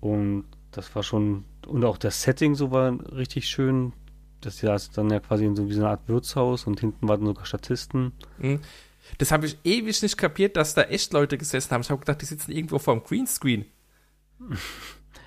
und 0.00 0.44
das 0.70 0.94
war 0.94 1.02
schon, 1.02 1.44
und 1.66 1.84
auch 1.84 1.98
das 1.98 2.22
Setting 2.22 2.54
so 2.54 2.70
war 2.70 2.92
richtig 3.12 3.48
schön. 3.48 3.92
Das 4.40 4.60
ja 4.62 4.74
ist 4.74 4.96
dann 4.98 5.10
ja 5.10 5.20
quasi 5.20 5.44
in 5.44 5.56
so 5.56 5.68
wie 5.68 5.74
so 5.74 5.80
eine 5.80 5.90
Art 5.90 6.08
Wirtshaus 6.08 6.66
und 6.66 6.80
hinten 6.80 7.08
waren 7.08 7.24
sogar 7.24 7.46
Statisten. 7.46 8.12
Mhm. 8.38 8.60
Das 9.18 9.30
habe 9.32 9.46
ich 9.46 9.58
ewig 9.64 10.02
nicht 10.02 10.18
kapiert, 10.18 10.56
dass 10.56 10.74
da 10.74 10.82
echt 10.82 11.12
Leute 11.12 11.38
gesessen 11.38 11.70
haben. 11.70 11.80
Ich 11.82 11.90
habe 11.90 12.00
gedacht, 12.00 12.20
die 12.20 12.26
sitzen 12.26 12.50
irgendwo 12.52 12.78
vorm 12.78 13.02
Greenscreen. 13.04 13.64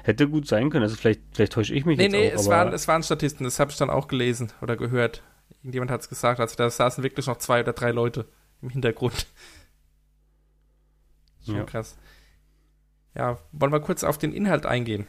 Hätte 0.04 0.30
gut 0.30 0.48
sein 0.48 0.70
können, 0.70 0.84
also 0.84 0.96
vielleicht, 0.96 1.22
vielleicht 1.34 1.54
täusche 1.54 1.74
ich 1.74 1.86
mich 1.86 1.98
Nee, 1.98 2.04
jetzt 2.06 2.12
nee, 2.14 2.30
auch, 2.34 2.40
es, 2.40 2.48
waren, 2.48 2.74
es 2.74 2.88
waren 2.88 3.04
Statisten, 3.04 3.44
das 3.44 3.60
habe 3.60 3.72
ich 3.72 3.78
dann 3.78 3.90
auch 3.90 4.08
gelesen 4.08 4.52
oder 4.62 4.78
gehört. 4.78 5.24
irgendjemand 5.62 5.92
hat 5.92 6.02
es 6.02 6.10
gesagt, 6.10 6.40
also 6.40 6.56
da 6.56 6.70
saßen 6.70 7.04
wirklich 7.04 7.28
noch 7.28 7.38
zwei 7.38 7.62
oder 7.62 7.74
drei 7.74 7.92
Leute 7.92 8.26
im 8.62 8.70
Hintergrund. 8.70 9.28
Schon 11.46 11.56
Ja. 11.58 11.64
krass. 11.64 11.98
Ja, 13.16 13.40
wollen 13.52 13.72
wir 13.74 13.80
kurz 13.82 14.04
auf 14.04 14.18
den 14.18 14.32
Inhalt 14.34 14.66
eingehen? 14.66 15.08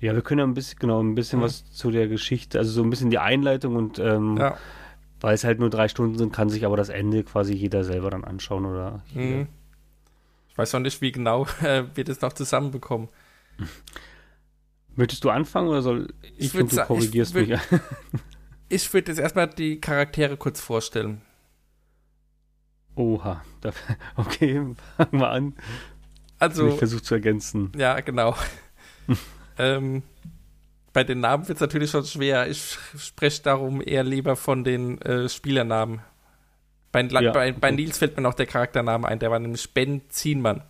Ja, 0.00 0.14
wir 0.14 0.22
können 0.22 0.38
ja 0.38 0.46
ein 0.46 0.54
bisschen, 0.54 0.78
genau, 0.78 1.02
ein 1.02 1.14
bisschen 1.14 1.40
Mhm. 1.40 1.44
was 1.44 1.70
zu 1.72 1.90
der 1.90 2.08
Geschichte, 2.08 2.58
also 2.58 2.70
so 2.70 2.82
ein 2.82 2.90
bisschen 2.90 3.10
die 3.10 3.18
Einleitung 3.18 3.76
und 3.76 3.98
ähm, 3.98 4.36
Ja. 4.38 4.56
weil 5.20 5.34
es 5.34 5.44
halt 5.44 5.58
nur 5.60 5.68
drei 5.70 5.88
Stunden 5.88 6.16
sind, 6.16 6.32
kann 6.32 6.48
sich 6.48 6.64
aber 6.64 6.76
das 6.76 6.88
Ende 6.88 7.22
quasi 7.24 7.52
jeder 7.54 7.84
selber 7.84 8.10
dann 8.10 8.24
anschauen 8.24 8.64
oder. 8.64 9.02
Mhm. 9.14 9.46
Ich 10.48 10.56
weiß 10.58 10.72
noch 10.72 10.80
nicht, 10.80 11.00
wie 11.02 11.12
genau 11.12 11.46
äh, 11.62 11.84
wir 11.94 12.04
das 12.04 12.20
noch 12.22 12.32
zusammenbekommen. 12.32 13.08
Möchtest 14.96 15.22
du 15.24 15.30
anfangen 15.30 15.68
oder 15.68 15.82
soll 15.82 16.08
ich, 16.36 16.46
Ich 16.46 16.52
du 16.52 16.64
ich 16.66 16.76
korrigierst 16.86 17.34
würd- 17.36 17.46
mich? 17.48 17.60
Ich 18.72 18.92
würde 18.94 19.10
jetzt 19.10 19.18
erstmal 19.18 19.48
die 19.48 19.80
Charaktere 19.80 20.36
kurz 20.36 20.60
vorstellen. 20.60 21.22
Oha, 22.94 23.42
okay, 24.16 24.62
fangen 24.96 25.20
wir 25.20 25.28
an. 25.28 25.54
Also, 26.38 26.68
ich 26.68 26.74
versuche 26.76 27.02
zu 27.02 27.14
ergänzen. 27.14 27.72
Ja, 27.76 27.98
genau. 28.00 28.36
Ähm, 29.60 30.02
bei 30.92 31.04
den 31.04 31.20
Namen 31.20 31.46
wird 31.46 31.56
es 31.56 31.60
natürlich 31.60 31.90
schon 31.90 32.04
schwer. 32.04 32.48
Ich 32.48 32.78
spreche 32.98 33.42
darum 33.42 33.80
eher 33.80 34.02
lieber 34.02 34.36
von 34.36 34.64
den 34.64 35.00
äh, 35.02 35.28
Spielernamen. 35.28 36.00
Bei, 36.92 37.02
Ja, 37.02 37.32
bei, 37.32 37.52
bei. 37.52 37.70
Nils 37.70 37.98
fällt 37.98 38.16
mir 38.16 38.22
noch 38.22 38.34
der 38.34 38.46
Charaktername 38.46 39.06
ein, 39.06 39.20
der 39.20 39.30
war 39.30 39.38
nämlich 39.38 39.72
Ben 39.72 40.02
Zienmann. 40.08 40.62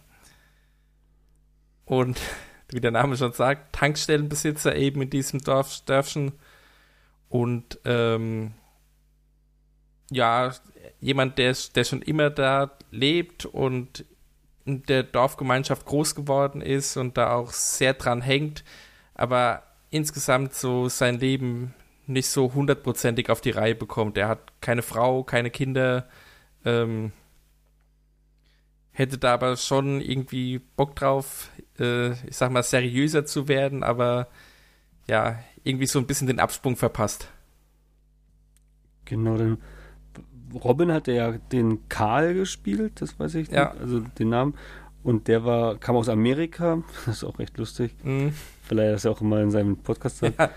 Und 1.85 2.21
wie 2.69 2.81
der 2.81 2.91
Name 2.91 3.17
schon 3.17 3.33
sagt, 3.33 3.75
Tankstellenbesitzer 3.75 4.77
eben 4.77 5.03
in 5.03 5.11
diesem 5.11 5.41
Dorf, 5.41 5.81
Dörfchen. 5.87 6.33
Und 7.29 7.79
ähm, 7.85 8.53
ja, 10.11 10.53
jemand, 11.01 11.39
der, 11.39 11.57
der 11.75 11.85
schon 11.85 12.03
immer 12.03 12.31
da 12.31 12.77
lebt 12.91 13.47
und 13.47 14.05
der 14.79 15.03
Dorfgemeinschaft 15.03 15.87
groß 15.87 16.15
geworden 16.15 16.61
ist 16.61 16.97
und 16.97 17.17
da 17.17 17.35
auch 17.35 17.53
sehr 17.53 17.95
dran 17.95 18.23
hängt, 18.23 18.65
aber 19.15 19.63
insgesamt 19.91 20.55
so 20.55 20.89
sein 20.89 21.19
Leben 21.19 21.75
nicht 22.07 22.29
so 22.29 22.55
hundertprozentig 22.55 23.31
auf 23.31 23.41
die 23.41 23.51
Reihe 23.51 23.75
bekommt. 23.75 24.17
Er 24.19 24.29
hat 24.29 24.53
keine 24.61 24.83
Frau, 24.83 25.23
keine 25.23 25.51
Kinder, 25.51 26.09
ähm, 26.65 27.13
hätte 28.93 29.19
da 29.19 29.35
aber 29.35 29.57
schon 29.57 30.01
irgendwie 30.01 30.59
Bock 30.59 30.97
drauf, 30.97 31.51
äh, 31.79 32.11
ich 32.29 32.37
sag 32.37 32.51
mal, 32.51 32.63
seriöser 32.63 33.25
zu 33.25 33.49
werden, 33.49 33.83
aber 33.83 34.29
ja, 35.09 35.39
irgendwie 35.65 35.87
so 35.87 35.99
ein 35.99 36.07
bisschen 36.07 36.27
den 36.27 36.41
Absprung 36.41 36.77
verpasst. 36.77 37.29
Genau, 39.05 39.37
dann 39.37 39.59
Robin 40.55 40.93
hat 40.93 41.07
ja 41.09 41.33
den 41.53 41.89
Karl 41.89 42.35
gespielt, 42.35 43.01
das 43.01 43.19
weiß 43.19 43.35
ich, 43.37 43.51
Ja. 43.51 43.73
also 43.73 44.01
den 44.19 44.29
Namen. 44.31 44.55
Und 45.03 45.29
der 45.29 45.45
war, 45.45 45.77
kam 45.79 45.97
aus 45.97 46.09
Amerika, 46.11 46.83
das 47.07 47.17
ist 47.19 47.25
auch 47.25 47.39
recht 47.39 47.57
lustig, 47.59 47.95
Mhm. 48.05 48.33
weil 48.69 48.79
er 48.81 48.93
das 48.93 49.05
ja 49.05 49.11
auch 49.11 49.21
immer 49.21 49.41
in 49.41 49.51
seinem 49.51 49.77
Podcast 49.77 50.19
sagt. 50.19 50.39
Ja. 50.39 50.51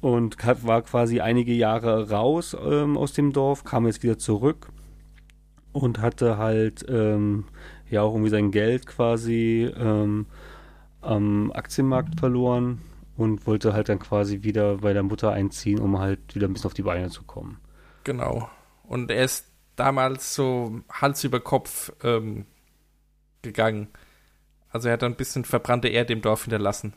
Und 0.00 0.36
war 0.64 0.82
quasi 0.82 1.20
einige 1.20 1.52
Jahre 1.52 2.10
raus 2.10 2.56
ähm, 2.64 2.96
aus 2.96 3.12
dem 3.12 3.32
Dorf, 3.32 3.62
kam 3.64 3.86
jetzt 3.86 4.02
wieder 4.02 4.18
zurück 4.18 4.68
und 5.72 6.00
hatte 6.00 6.36
halt 6.38 6.84
ähm, 6.88 7.44
ja 7.88 8.02
auch 8.02 8.12
irgendwie 8.12 8.30
sein 8.30 8.50
Geld 8.50 8.86
quasi 8.86 9.70
ähm, 9.78 10.26
am 11.00 11.52
Aktienmarkt 11.52 12.18
verloren 12.18 12.80
und 13.16 13.46
wollte 13.46 13.72
halt 13.72 13.88
dann 13.88 13.98
quasi 14.00 14.42
wieder 14.42 14.78
bei 14.78 14.92
der 14.92 15.02
Mutter 15.02 15.30
einziehen, 15.32 15.78
um 15.78 15.98
halt 15.98 16.34
wieder 16.34 16.48
ein 16.48 16.52
bisschen 16.52 16.66
auf 16.68 16.74
die 16.74 16.82
Beine 16.82 17.08
zu 17.10 17.22
kommen. 17.24 17.58
Genau. 18.04 18.48
Und 18.92 19.10
er 19.10 19.24
ist 19.24 19.50
damals 19.74 20.34
so 20.34 20.82
Hals 20.90 21.24
über 21.24 21.40
Kopf 21.40 21.90
ähm, 22.04 22.44
gegangen. 23.40 23.88
Also 24.68 24.88
er 24.88 24.92
hat 24.92 25.02
ein 25.02 25.16
bisschen 25.16 25.46
verbrannte 25.46 25.88
Erde 25.88 26.12
im 26.12 26.20
Dorf 26.20 26.42
hinterlassen. 26.42 26.92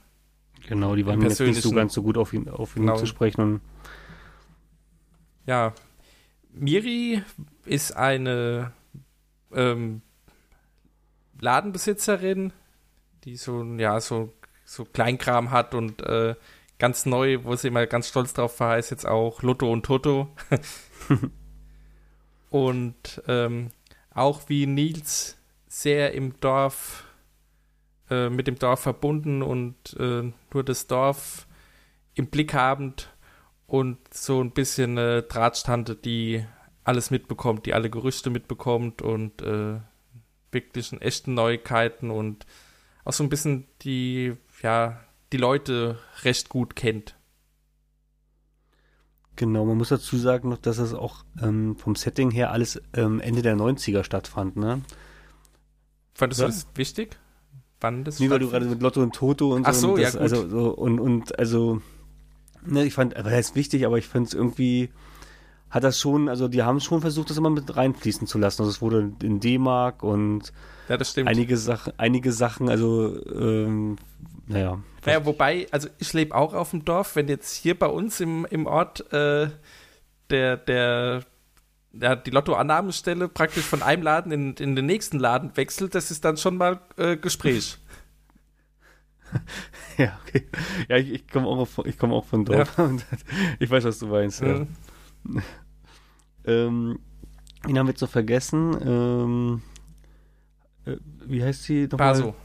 Genau, 0.67 0.93
die 0.95 1.05
waren 1.05 1.21
jetzt 1.21 1.39
nicht 1.39 1.61
so 1.61 1.71
ganz 1.71 1.93
so 1.93 2.03
gut 2.03 2.17
auf 2.17 2.33
ihn, 2.33 2.49
auf 2.49 2.75
ihn 2.75 2.81
Genau. 2.81 2.97
zu 2.97 3.05
sprechen. 3.05 3.39
Und 3.41 3.61
Ja. 5.45 5.73
Miri 6.51 7.23
ist 7.63 7.95
eine 7.95 8.73
ähm, 9.53 10.01
Ladenbesitzerin, 11.39 12.51
die 13.23 13.37
so, 13.37 13.63
ja, 13.77 14.01
so, 14.01 14.33
so 14.65 14.83
Kleinkram 14.83 15.51
hat 15.51 15.73
und 15.73 16.01
äh, 16.01 16.35
ganz 16.77 17.05
neu, 17.05 17.45
wo 17.45 17.55
sie 17.55 17.69
immer 17.69 17.85
ganz 17.87 18.09
stolz 18.09 18.33
drauf 18.33 18.59
war, 18.59 18.77
ist 18.77 18.89
jetzt 18.89 19.07
auch 19.07 19.43
Lotto 19.43 19.71
und 19.71 19.85
Toto. 19.85 20.27
und 22.49 23.21
ähm, 23.27 23.71
auch 24.13 24.47
wie 24.47 24.65
Nils 24.65 25.37
sehr 25.67 26.13
im 26.13 26.39
Dorf, 26.39 27.03
äh, 28.09 28.29
mit 28.29 28.47
dem 28.47 28.57
Dorf 28.57 28.81
verbunden 28.81 29.41
und 29.41 29.75
äh, 29.99 30.31
nur 30.53 30.63
das 30.63 30.87
Dorf 30.87 31.47
im 32.13 32.27
Blick 32.27 32.53
habend 32.53 33.09
und 33.67 33.97
so 34.13 34.41
ein 34.41 34.51
bisschen 34.51 34.97
äh, 34.97 35.23
Drahtstante, 35.23 35.95
die 35.95 36.45
alles 36.83 37.11
mitbekommt, 37.11 37.65
die 37.65 37.73
alle 37.73 37.89
Gerüchte 37.89 38.29
mitbekommt 38.29 39.01
und 39.01 39.41
äh, 39.41 39.79
wirklichen 40.51 41.01
echten 41.01 41.33
Neuigkeiten 41.33 42.11
und 42.11 42.45
auch 43.03 43.13
so 43.13 43.23
ein 43.23 43.29
bisschen 43.29 43.67
die, 43.81 44.33
ja, 44.61 45.01
die 45.33 45.37
Leute 45.37 45.99
recht 46.23 46.49
gut 46.49 46.75
kennt. 46.75 47.14
Genau, 49.35 49.65
man 49.65 49.77
muss 49.77 49.89
dazu 49.89 50.17
sagen 50.17 50.49
noch, 50.49 50.57
dass 50.57 50.77
es 50.77 50.93
auch 50.93 51.23
ähm, 51.41 51.75
vom 51.77 51.95
Setting 51.95 52.31
her 52.31 52.51
alles 52.51 52.81
ähm, 52.93 53.19
Ende 53.19 53.41
der 53.41 53.55
90er 53.55 54.03
stattfand, 54.03 54.55
ne? 54.57 54.81
Fandest 56.13 56.41
Ja. 56.41 56.47
du 56.47 56.53
das 56.53 56.67
wichtig? 56.75 57.17
Wann 57.81 58.03
das 58.03 58.19
Nee, 58.19 58.29
weil 58.29 58.39
du 58.39 58.49
gerade 58.49 58.65
mit 58.65 58.81
Lotto 58.81 59.01
und 59.01 59.13
Toto 59.13 59.53
und 59.53 59.65
Ach 59.67 59.73
so. 59.73 59.93
und 59.93 59.99
ja, 59.99 60.05
das, 60.05 60.13
gut. 60.13 60.21
Also, 60.21 60.47
so, 60.49 60.69
und, 60.73 60.99
und 60.99 61.37
also, 61.37 61.81
ne, 62.65 62.85
ich 62.85 62.93
fand, 62.93 63.15
aber 63.17 63.29
das 63.31 63.49
ist 63.49 63.55
wichtig, 63.55 63.85
aber 63.85 63.97
ich 63.97 64.07
finde 64.07 64.27
es 64.27 64.33
irgendwie, 64.33 64.89
hat 65.69 65.83
das 65.83 65.99
schon, 65.99 66.29
also 66.29 66.47
die 66.47 66.63
haben 66.63 66.79
schon 66.79 67.01
versucht, 67.01 67.29
das 67.29 67.37
immer 67.37 67.49
mit 67.49 67.75
reinfließen 67.75 68.27
zu 68.27 68.37
lassen. 68.37 68.61
Also 68.61 68.71
es 68.71 68.81
wurde 68.81 69.11
in 69.21 69.39
D-Mark 69.41 70.03
und 70.03 70.53
Ja, 70.87 70.95
das 70.97 71.11
stimmt. 71.11 71.27
einige 71.27 71.57
Sachen, 71.57 71.93
einige 71.97 72.31
Sachen, 72.31 72.69
also, 72.69 73.13
ähm, 73.33 73.97
naja. 74.47 74.81
Naja, 75.05 75.25
wobei, 75.25 75.67
also 75.71 75.89
ich 75.99 76.13
lebe 76.13 76.35
auch 76.35 76.53
auf 76.53 76.71
dem 76.71 76.85
Dorf, 76.85 77.15
wenn 77.15 77.27
jetzt 77.27 77.55
hier 77.55 77.77
bei 77.77 77.87
uns 77.87 78.19
im, 78.19 78.45
im 78.45 78.65
Ort 78.65 79.11
äh, 79.13 79.49
der, 80.29 80.57
der, 80.57 81.23
ja, 81.93 82.15
die 82.15 82.31
Lottoannahmestelle 82.31 83.27
praktisch 83.27 83.65
von 83.65 83.83
einem 83.83 84.03
Laden 84.03 84.31
in, 84.31 84.53
in 84.55 84.75
den 84.75 84.85
nächsten 84.85 85.19
Laden 85.19 85.55
wechselt, 85.55 85.95
das 85.95 86.11
ist 86.11 86.25
dann 86.25 86.37
schon 86.37 86.57
mal 86.57 86.79
äh, 86.97 87.17
Gespräch. 87.17 87.77
Ja, 89.97 90.19
okay. 90.27 90.47
Ja, 90.89 90.97
ich, 90.97 91.11
ich 91.11 91.27
komme 91.27 91.47
auch, 91.47 91.67
ich 91.85 91.97
komm 91.97 92.11
auch 92.11 92.25
von 92.25 92.43
dort. 92.43 92.77
Und 92.77 93.05
ich 93.59 93.69
weiß, 93.69 93.85
was 93.85 93.99
du 93.99 94.07
meinst. 94.07 94.41
Ja. 94.41 94.65
Mhm. 95.23 95.41
Ähm, 96.47 96.99
ihn 97.67 97.79
haben 97.79 97.87
wir 97.87 97.93
jetzt 97.93 98.01
noch 98.01 98.09
vergessen. 98.09 98.77
Ähm, 98.85 99.61
äh, 100.85 100.97
wie 101.25 101.43
heißt 101.43 101.63
sie 101.63 101.87
nochmal? 101.87 102.13
Baso. 102.13 102.35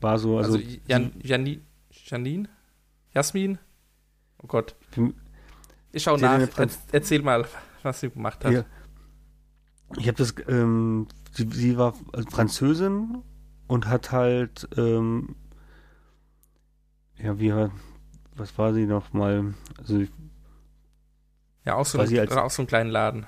Baso, 0.00 0.38
also, 0.38 0.54
Also, 0.54 0.66
Jan, 0.86 1.12
Jani, 1.22 1.60
Janine? 1.90 2.48
Jasmin? 3.12 3.58
Oh 4.42 4.46
Gott. 4.46 4.74
Hm. 4.94 5.14
Ich 5.92 6.02
schau 6.04 6.16
nach. 6.16 6.40
Er, 6.56 6.68
erzähl 6.92 7.22
mal, 7.22 7.46
was 7.82 8.00
sie 8.00 8.10
gemacht 8.10 8.44
hat. 8.44 8.52
Ja. 8.52 8.64
Ich 9.98 10.06
habe 10.06 10.16
das, 10.16 10.34
ähm, 10.48 11.08
sie, 11.32 11.48
sie 11.50 11.76
war 11.76 11.94
Französin 12.30 13.22
und 13.66 13.86
hat 13.88 14.12
halt, 14.12 14.68
ähm, 14.76 15.34
ja, 17.18 17.38
wie, 17.40 17.52
was 18.36 18.56
war 18.56 18.72
sie 18.72 18.86
nochmal? 18.86 19.54
Also, 19.78 20.04
Ja, 21.64 21.74
auch 21.74 21.84
so, 21.84 21.98
ein, 21.98 22.18
als- 22.18 22.32
auch 22.32 22.50
so 22.50 22.62
einen 22.62 22.68
kleinen 22.68 22.90
Laden. 22.90 23.26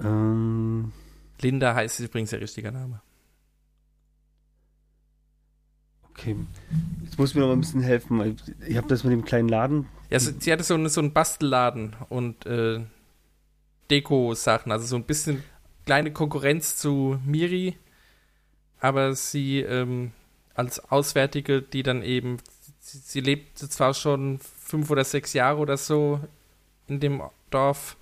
ähm, 0.00 0.92
Linda 1.40 1.74
heißt 1.74 2.00
übrigens 2.00 2.30
der 2.30 2.40
richtige 2.40 2.72
Name. 2.72 3.02
Okay. 6.10 6.36
Jetzt 7.04 7.18
muss 7.18 7.34
mir 7.34 7.42
noch 7.42 7.52
ein 7.52 7.60
bisschen 7.60 7.82
helfen. 7.82 8.36
Ich 8.66 8.76
habe 8.76 8.88
das 8.88 9.04
mit 9.04 9.12
dem 9.12 9.24
kleinen 9.24 9.48
Laden. 9.48 9.86
Ja, 10.10 10.18
sie, 10.18 10.34
sie 10.38 10.52
hatte 10.52 10.64
so, 10.64 10.74
eine, 10.74 10.88
so 10.88 11.00
einen 11.00 11.12
Bastelladen 11.12 11.96
und 12.08 12.46
äh, 12.46 12.80
Deko-Sachen, 13.90 14.72
also 14.72 14.86
so 14.86 14.96
ein 14.96 15.04
bisschen 15.04 15.42
kleine 15.84 16.12
Konkurrenz 16.12 16.76
zu 16.76 17.18
Miri, 17.24 17.76
aber 18.80 19.14
sie 19.14 19.60
ähm, 19.60 20.12
als 20.54 20.90
Auswärtige, 20.90 21.62
die 21.62 21.82
dann 21.82 22.02
eben, 22.02 22.38
sie, 22.80 22.98
sie 22.98 23.20
lebte 23.20 23.68
zwar 23.68 23.94
schon 23.94 24.38
fünf 24.38 24.90
oder 24.90 25.04
sechs 25.04 25.32
Jahre 25.32 25.58
oder 25.58 25.76
so 25.76 26.20
in 26.86 27.00
dem 27.00 27.22
Dorf, 27.50 27.96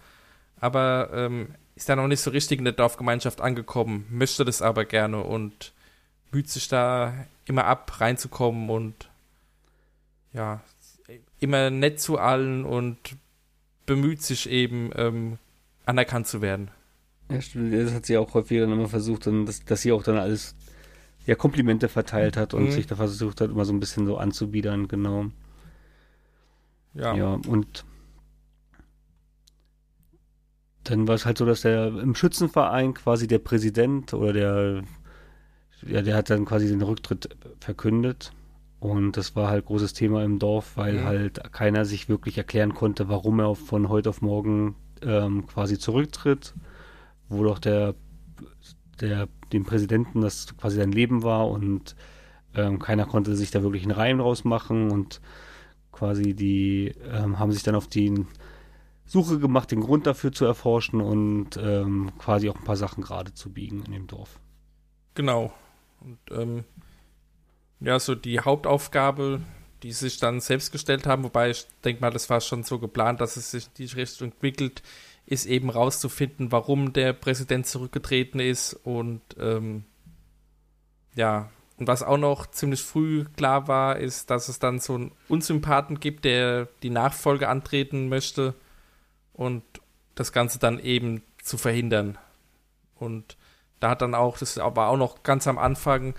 aber 0.60 1.10
ähm, 1.12 1.54
ist 1.76 1.88
da 1.88 1.96
noch 1.96 2.08
nicht 2.08 2.20
so 2.20 2.30
richtig 2.30 2.58
in 2.58 2.64
der 2.64 2.74
Dorfgemeinschaft 2.74 3.40
angekommen, 3.40 4.06
möchte 4.10 4.44
das 4.44 4.62
aber 4.62 4.84
gerne 4.84 5.22
und 5.22 5.72
müht 6.30 6.48
sich 6.48 6.68
da 6.68 7.14
immer 7.48 7.64
ab, 7.64 8.00
reinzukommen 8.00 8.68
und 8.70 9.10
ja, 10.32 10.60
immer 11.40 11.70
nett 11.70 12.00
zu 12.00 12.18
allen 12.18 12.64
und 12.64 12.98
bemüht 13.86 14.22
sich 14.22 14.48
eben, 14.48 14.90
ähm, 14.94 15.38
anerkannt 15.86 16.26
zu 16.26 16.42
werden. 16.42 16.70
Ja, 17.30 17.40
stimmt. 17.40 17.72
Das 17.72 17.92
hat 17.94 18.06
sie 18.06 18.16
auch 18.18 18.34
häufiger 18.34 18.62
dann 18.62 18.72
immer 18.72 18.88
versucht, 18.88 19.26
dann, 19.26 19.46
dass, 19.46 19.64
dass 19.64 19.82
sie 19.82 19.92
auch 19.92 20.02
dann 20.02 20.18
alles 20.18 20.54
ja, 21.26 21.34
Komplimente 21.34 21.88
verteilt 21.88 22.36
hat 22.36 22.54
und 22.54 22.64
Mhm. 22.64 22.70
sich 22.70 22.86
da 22.86 22.96
versucht 22.96 23.40
hat, 23.40 23.50
immer 23.50 23.64
so 23.64 23.72
ein 23.72 23.80
bisschen 23.80 24.06
so 24.06 24.16
anzubiedern, 24.18 24.88
genau. 24.88 25.26
Ja. 26.94 27.14
Ja, 27.14 27.34
und 27.46 27.84
dann 30.84 31.06
war 31.06 31.14
es 31.14 31.26
halt 31.26 31.38
so, 31.38 31.44
dass 31.44 31.62
der 31.62 31.88
im 31.88 32.14
Schützenverein 32.14 32.94
quasi 32.94 33.26
der 33.26 33.38
Präsident 33.38 34.14
oder 34.14 34.32
der, 34.32 34.82
ja, 35.86 36.02
der 36.02 36.16
hat 36.16 36.30
dann 36.30 36.44
quasi 36.44 36.68
den 36.68 36.82
Rücktritt 36.82 37.28
verkündet. 37.60 38.32
Und 38.80 39.16
das 39.16 39.34
war 39.34 39.48
halt 39.48 39.66
großes 39.66 39.92
Thema 39.92 40.22
im 40.24 40.38
Dorf, 40.38 40.76
weil 40.76 40.94
Mhm. 40.98 41.04
halt 41.04 41.52
keiner 41.52 41.84
sich 41.84 42.08
wirklich 42.08 42.38
erklären 42.38 42.74
konnte, 42.74 43.08
warum 43.08 43.40
er 43.40 43.54
von 43.56 43.88
heute 43.88 44.08
auf 44.10 44.22
morgen 44.22 44.76
ähm, 45.02 45.46
quasi 45.48 45.78
zurücktritt, 45.78 46.54
wo 47.28 47.42
doch 47.42 47.58
der, 47.58 47.94
der 49.00 49.28
dem 49.52 49.64
Präsidenten 49.64 50.20
das 50.20 50.56
quasi 50.56 50.76
sein 50.76 50.92
Leben 50.92 51.22
war 51.22 51.48
und 51.48 51.96
ähm, 52.54 52.78
keiner 52.78 53.06
konnte 53.06 53.34
sich 53.36 53.50
da 53.50 53.62
wirklich 53.62 53.82
einen 53.82 53.92
Reim 53.92 54.18
draus 54.18 54.44
machen 54.44 54.90
und 54.90 55.20
quasi 55.92 56.34
die 56.34 56.94
ähm, 57.12 57.38
haben 57.38 57.52
sich 57.52 57.62
dann 57.64 57.74
auf 57.74 57.88
die 57.88 58.26
Suche 59.06 59.38
gemacht, 59.38 59.70
den 59.72 59.80
Grund 59.80 60.06
dafür 60.06 60.32
zu 60.32 60.44
erforschen 60.44 61.00
und 61.00 61.56
ähm, 61.56 62.12
quasi 62.18 62.48
auch 62.48 62.56
ein 62.56 62.64
paar 62.64 62.76
Sachen 62.76 63.02
gerade 63.02 63.34
zu 63.34 63.50
biegen 63.52 63.82
in 63.84 63.92
dem 63.92 64.06
Dorf. 64.06 64.38
Genau. 65.14 65.52
Und 66.00 66.18
ähm, 66.30 66.64
ja, 67.80 67.98
so 67.98 68.14
die 68.14 68.40
Hauptaufgabe, 68.40 69.40
die 69.82 69.92
sich 69.92 70.18
dann 70.18 70.40
selbst 70.40 70.72
gestellt 70.72 71.06
haben, 71.06 71.24
wobei 71.24 71.50
ich 71.50 71.66
denke 71.84 72.00
mal, 72.00 72.10
das 72.10 72.28
war 72.30 72.40
schon 72.40 72.64
so 72.64 72.78
geplant, 72.78 73.20
dass 73.20 73.36
es 73.36 73.50
sich 73.50 73.66
in 73.66 73.72
die 73.78 73.94
Richtung 73.94 74.32
entwickelt, 74.32 74.82
ist 75.26 75.46
eben 75.46 75.70
rauszufinden, 75.70 76.50
warum 76.52 76.92
der 76.92 77.12
Präsident 77.12 77.66
zurückgetreten 77.66 78.40
ist 78.40 78.72
und 78.72 79.20
ähm, 79.38 79.84
ja, 81.14 81.50
und 81.78 81.86
was 81.86 82.02
auch 82.02 82.18
noch 82.18 82.50
ziemlich 82.50 82.82
früh 82.82 83.24
klar 83.36 83.68
war, 83.68 83.98
ist, 83.98 84.30
dass 84.30 84.48
es 84.48 84.58
dann 84.58 84.80
so 84.80 84.94
einen 84.94 85.12
Unsympathen 85.28 86.00
gibt, 86.00 86.24
der 86.24 86.68
die 86.82 86.90
Nachfolge 86.90 87.48
antreten 87.48 88.08
möchte 88.08 88.54
und 89.32 89.62
das 90.16 90.32
Ganze 90.32 90.58
dann 90.58 90.80
eben 90.80 91.22
zu 91.40 91.56
verhindern. 91.56 92.18
Und 92.96 93.36
da 93.80 93.90
hat 93.90 94.02
dann 94.02 94.14
auch, 94.14 94.38
das 94.38 94.56
war 94.56 94.88
auch 94.88 94.96
noch 94.96 95.22
ganz 95.22 95.46
am 95.46 95.58
Anfang, 95.58 96.14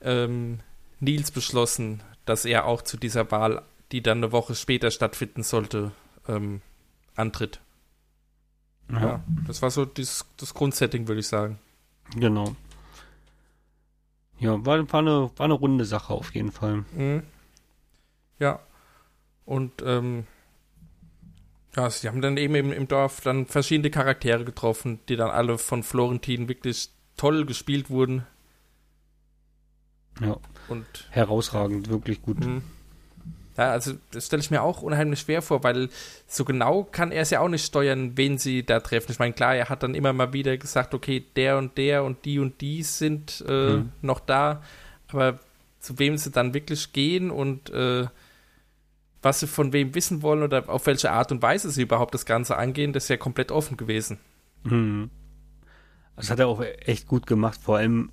ähm, 0.00 0.60
Nils 1.00 1.30
beschlossen, 1.30 2.02
dass 2.24 2.44
er 2.44 2.66
auch 2.66 2.82
zu 2.82 2.96
dieser 2.96 3.30
Wahl, 3.30 3.62
die 3.90 4.02
dann 4.02 4.18
eine 4.18 4.32
Woche 4.32 4.54
später 4.54 4.90
stattfinden 4.90 5.42
sollte, 5.42 5.92
ähm, 6.28 6.62
antritt. 7.16 7.60
Ja. 8.90 9.22
das 9.46 9.62
war 9.62 9.70
so 9.70 9.84
das, 9.86 10.26
das 10.36 10.52
Grundsetting, 10.52 11.08
würde 11.08 11.20
ich 11.20 11.28
sagen. 11.28 11.58
Genau. 12.14 12.54
Ja, 14.38 14.64
war, 14.66 14.92
war, 14.92 15.00
eine, 15.00 15.30
war 15.36 15.44
eine 15.44 15.54
runde 15.54 15.84
Sache 15.84 16.12
auf 16.12 16.34
jeden 16.34 16.52
Fall. 16.52 16.84
Mhm. 16.94 17.22
Ja. 18.38 18.60
Und 19.44 19.82
ähm, 19.84 20.26
ja, 21.76 21.88
sie 21.90 22.08
haben 22.08 22.20
dann 22.20 22.36
eben 22.36 22.72
im, 22.72 22.88
Dorf 22.88 23.20
dann 23.22 23.46
verschiedene 23.46 23.90
Charaktere 23.90 24.44
getroffen, 24.44 25.00
die 25.08 25.16
dann 25.16 25.30
alle 25.30 25.58
von 25.58 25.82
Florentin 25.82 26.48
wirklich 26.48 26.90
toll 27.16 27.46
gespielt 27.46 27.88
wurden. 27.90 28.26
Ja, 30.20 30.36
Und 30.68 30.86
herausragend, 31.10 31.88
wirklich 31.88 32.20
gut. 32.22 32.44
Mhm. 32.44 32.62
Ja, 33.56 33.70
also 33.70 33.92
das 34.12 34.26
stelle 34.26 34.40
ich 34.42 34.50
mir 34.50 34.62
auch 34.62 34.80
unheimlich 34.82 35.20
schwer 35.20 35.42
vor, 35.42 35.62
weil 35.62 35.90
so 36.26 36.44
genau 36.44 36.84
kann 36.84 37.12
er 37.12 37.22
es 37.22 37.30
ja 37.30 37.40
auch 37.40 37.48
nicht 37.48 37.64
steuern, 37.66 38.16
wen 38.16 38.38
sie 38.38 38.64
da 38.64 38.80
treffen. 38.80 39.12
Ich 39.12 39.18
meine, 39.18 39.34
klar, 39.34 39.54
er 39.54 39.68
hat 39.68 39.82
dann 39.82 39.94
immer 39.94 40.12
mal 40.14 40.32
wieder 40.32 40.56
gesagt, 40.56 40.94
okay, 40.94 41.24
der 41.36 41.58
und 41.58 41.76
der 41.76 42.04
und 42.04 42.24
die 42.24 42.38
und 42.38 42.60
die 42.60 42.82
sind 42.82 43.44
äh, 43.46 43.76
Mhm. 43.76 43.92
noch 44.00 44.20
da, 44.20 44.62
aber 45.08 45.38
zu 45.80 45.98
wem 45.98 46.16
sie 46.16 46.30
dann 46.30 46.54
wirklich 46.54 46.92
gehen 46.92 47.30
und 47.30 47.68
äh, 47.70 48.06
was 49.22 49.40
sie 49.40 49.46
von 49.46 49.72
wem 49.72 49.94
wissen 49.94 50.22
wollen 50.22 50.42
oder 50.42 50.68
auf 50.68 50.86
welche 50.86 51.12
Art 51.12 51.32
und 51.32 51.42
Weise 51.42 51.70
sie 51.70 51.82
überhaupt 51.82 52.12
das 52.12 52.26
Ganze 52.26 52.56
angehen, 52.56 52.92
das 52.92 53.04
ist 53.04 53.08
ja 53.08 53.16
komplett 53.16 53.52
offen 53.52 53.76
gewesen. 53.76 54.18
Mhm. 54.64 55.10
Das 56.16 56.30
hat 56.30 56.40
er 56.40 56.48
auch 56.48 56.62
echt 56.62 57.06
gut 57.06 57.26
gemacht. 57.26 57.60
Vor 57.62 57.78
allem, 57.78 58.10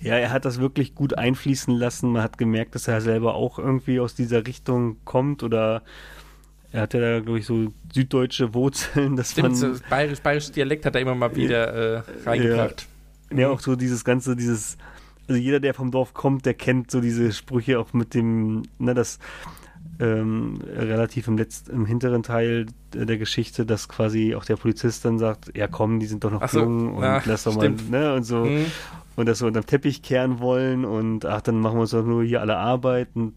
ja, 0.00 0.16
er 0.16 0.30
hat 0.30 0.44
das 0.44 0.60
wirklich 0.60 0.94
gut 0.94 1.18
einfließen 1.18 1.74
lassen. 1.74 2.12
Man 2.12 2.22
hat 2.22 2.38
gemerkt, 2.38 2.74
dass 2.74 2.86
er 2.86 3.00
selber 3.00 3.34
auch 3.34 3.58
irgendwie 3.58 3.98
aus 3.98 4.14
dieser 4.14 4.46
Richtung 4.46 4.98
kommt 5.04 5.42
oder 5.42 5.82
er 6.70 6.82
hatte 6.82 7.00
da, 7.00 7.20
glaube 7.20 7.38
ich, 7.38 7.46
so 7.46 7.72
süddeutsche 7.92 8.54
Wurzeln, 8.54 9.16
dass 9.16 9.32
Stimmt, 9.32 9.48
man 9.48 9.54
so 9.56 9.74
bayerisch, 9.90 10.20
bayerisches 10.20 10.52
Dialekt 10.52 10.86
hat 10.86 10.94
er 10.94 11.00
immer 11.00 11.14
mal 11.14 11.34
wieder 11.34 11.74
äh, 11.98 12.02
reingebracht. 12.24 12.86
ja 13.34 13.48
auch 13.48 13.60
so 13.60 13.76
dieses 13.76 14.04
ganze, 14.04 14.36
dieses, 14.36 14.78
also 15.28 15.40
jeder, 15.40 15.60
der 15.60 15.74
vom 15.74 15.90
Dorf 15.90 16.14
kommt, 16.14 16.46
der 16.46 16.54
kennt 16.54 16.90
so 16.90 17.00
diese 17.00 17.32
Sprüche 17.32 17.78
auch 17.78 17.92
mit 17.92 18.14
dem, 18.14 18.62
ne, 18.78 18.94
das 18.94 19.18
ähm, 20.00 20.60
relativ 20.74 21.28
im 21.28 21.36
letzten, 21.38 21.70
im 21.72 21.86
hinteren 21.86 22.22
Teil 22.22 22.66
der 22.94 23.18
Geschichte, 23.18 23.66
dass 23.66 23.88
quasi 23.88 24.34
auch 24.34 24.44
der 24.44 24.56
Polizist 24.56 25.04
dann 25.04 25.18
sagt, 25.18 25.56
ja 25.56 25.68
komm, 25.68 26.00
die 26.00 26.06
sind 26.06 26.24
doch 26.24 26.30
noch 26.30 26.42
Ach 26.42 26.48
so, 26.48 26.60
jung 26.60 26.96
und 26.96 27.02
ja, 27.04 27.22
lass 27.24 27.44
doch 27.44 27.54
stimmt. 27.54 27.90
mal, 27.90 28.00
ne, 28.00 28.14
und 28.14 28.24
so. 28.24 28.44
Mhm. 28.46 28.66
und 29.16 29.26
das 29.28 29.38
so 29.40 29.46
unterm 29.46 29.66
Teppich 29.66 30.02
kehren 30.02 30.40
wollen 30.40 30.84
und 30.84 31.24
ach, 31.26 31.42
dann 31.42 31.60
machen 31.60 31.76
wir 31.76 31.82
uns 31.82 31.90
doch 31.90 32.04
nur 32.04 32.24
hier 32.24 32.40
alle 32.40 32.56
arbeiten. 32.56 33.34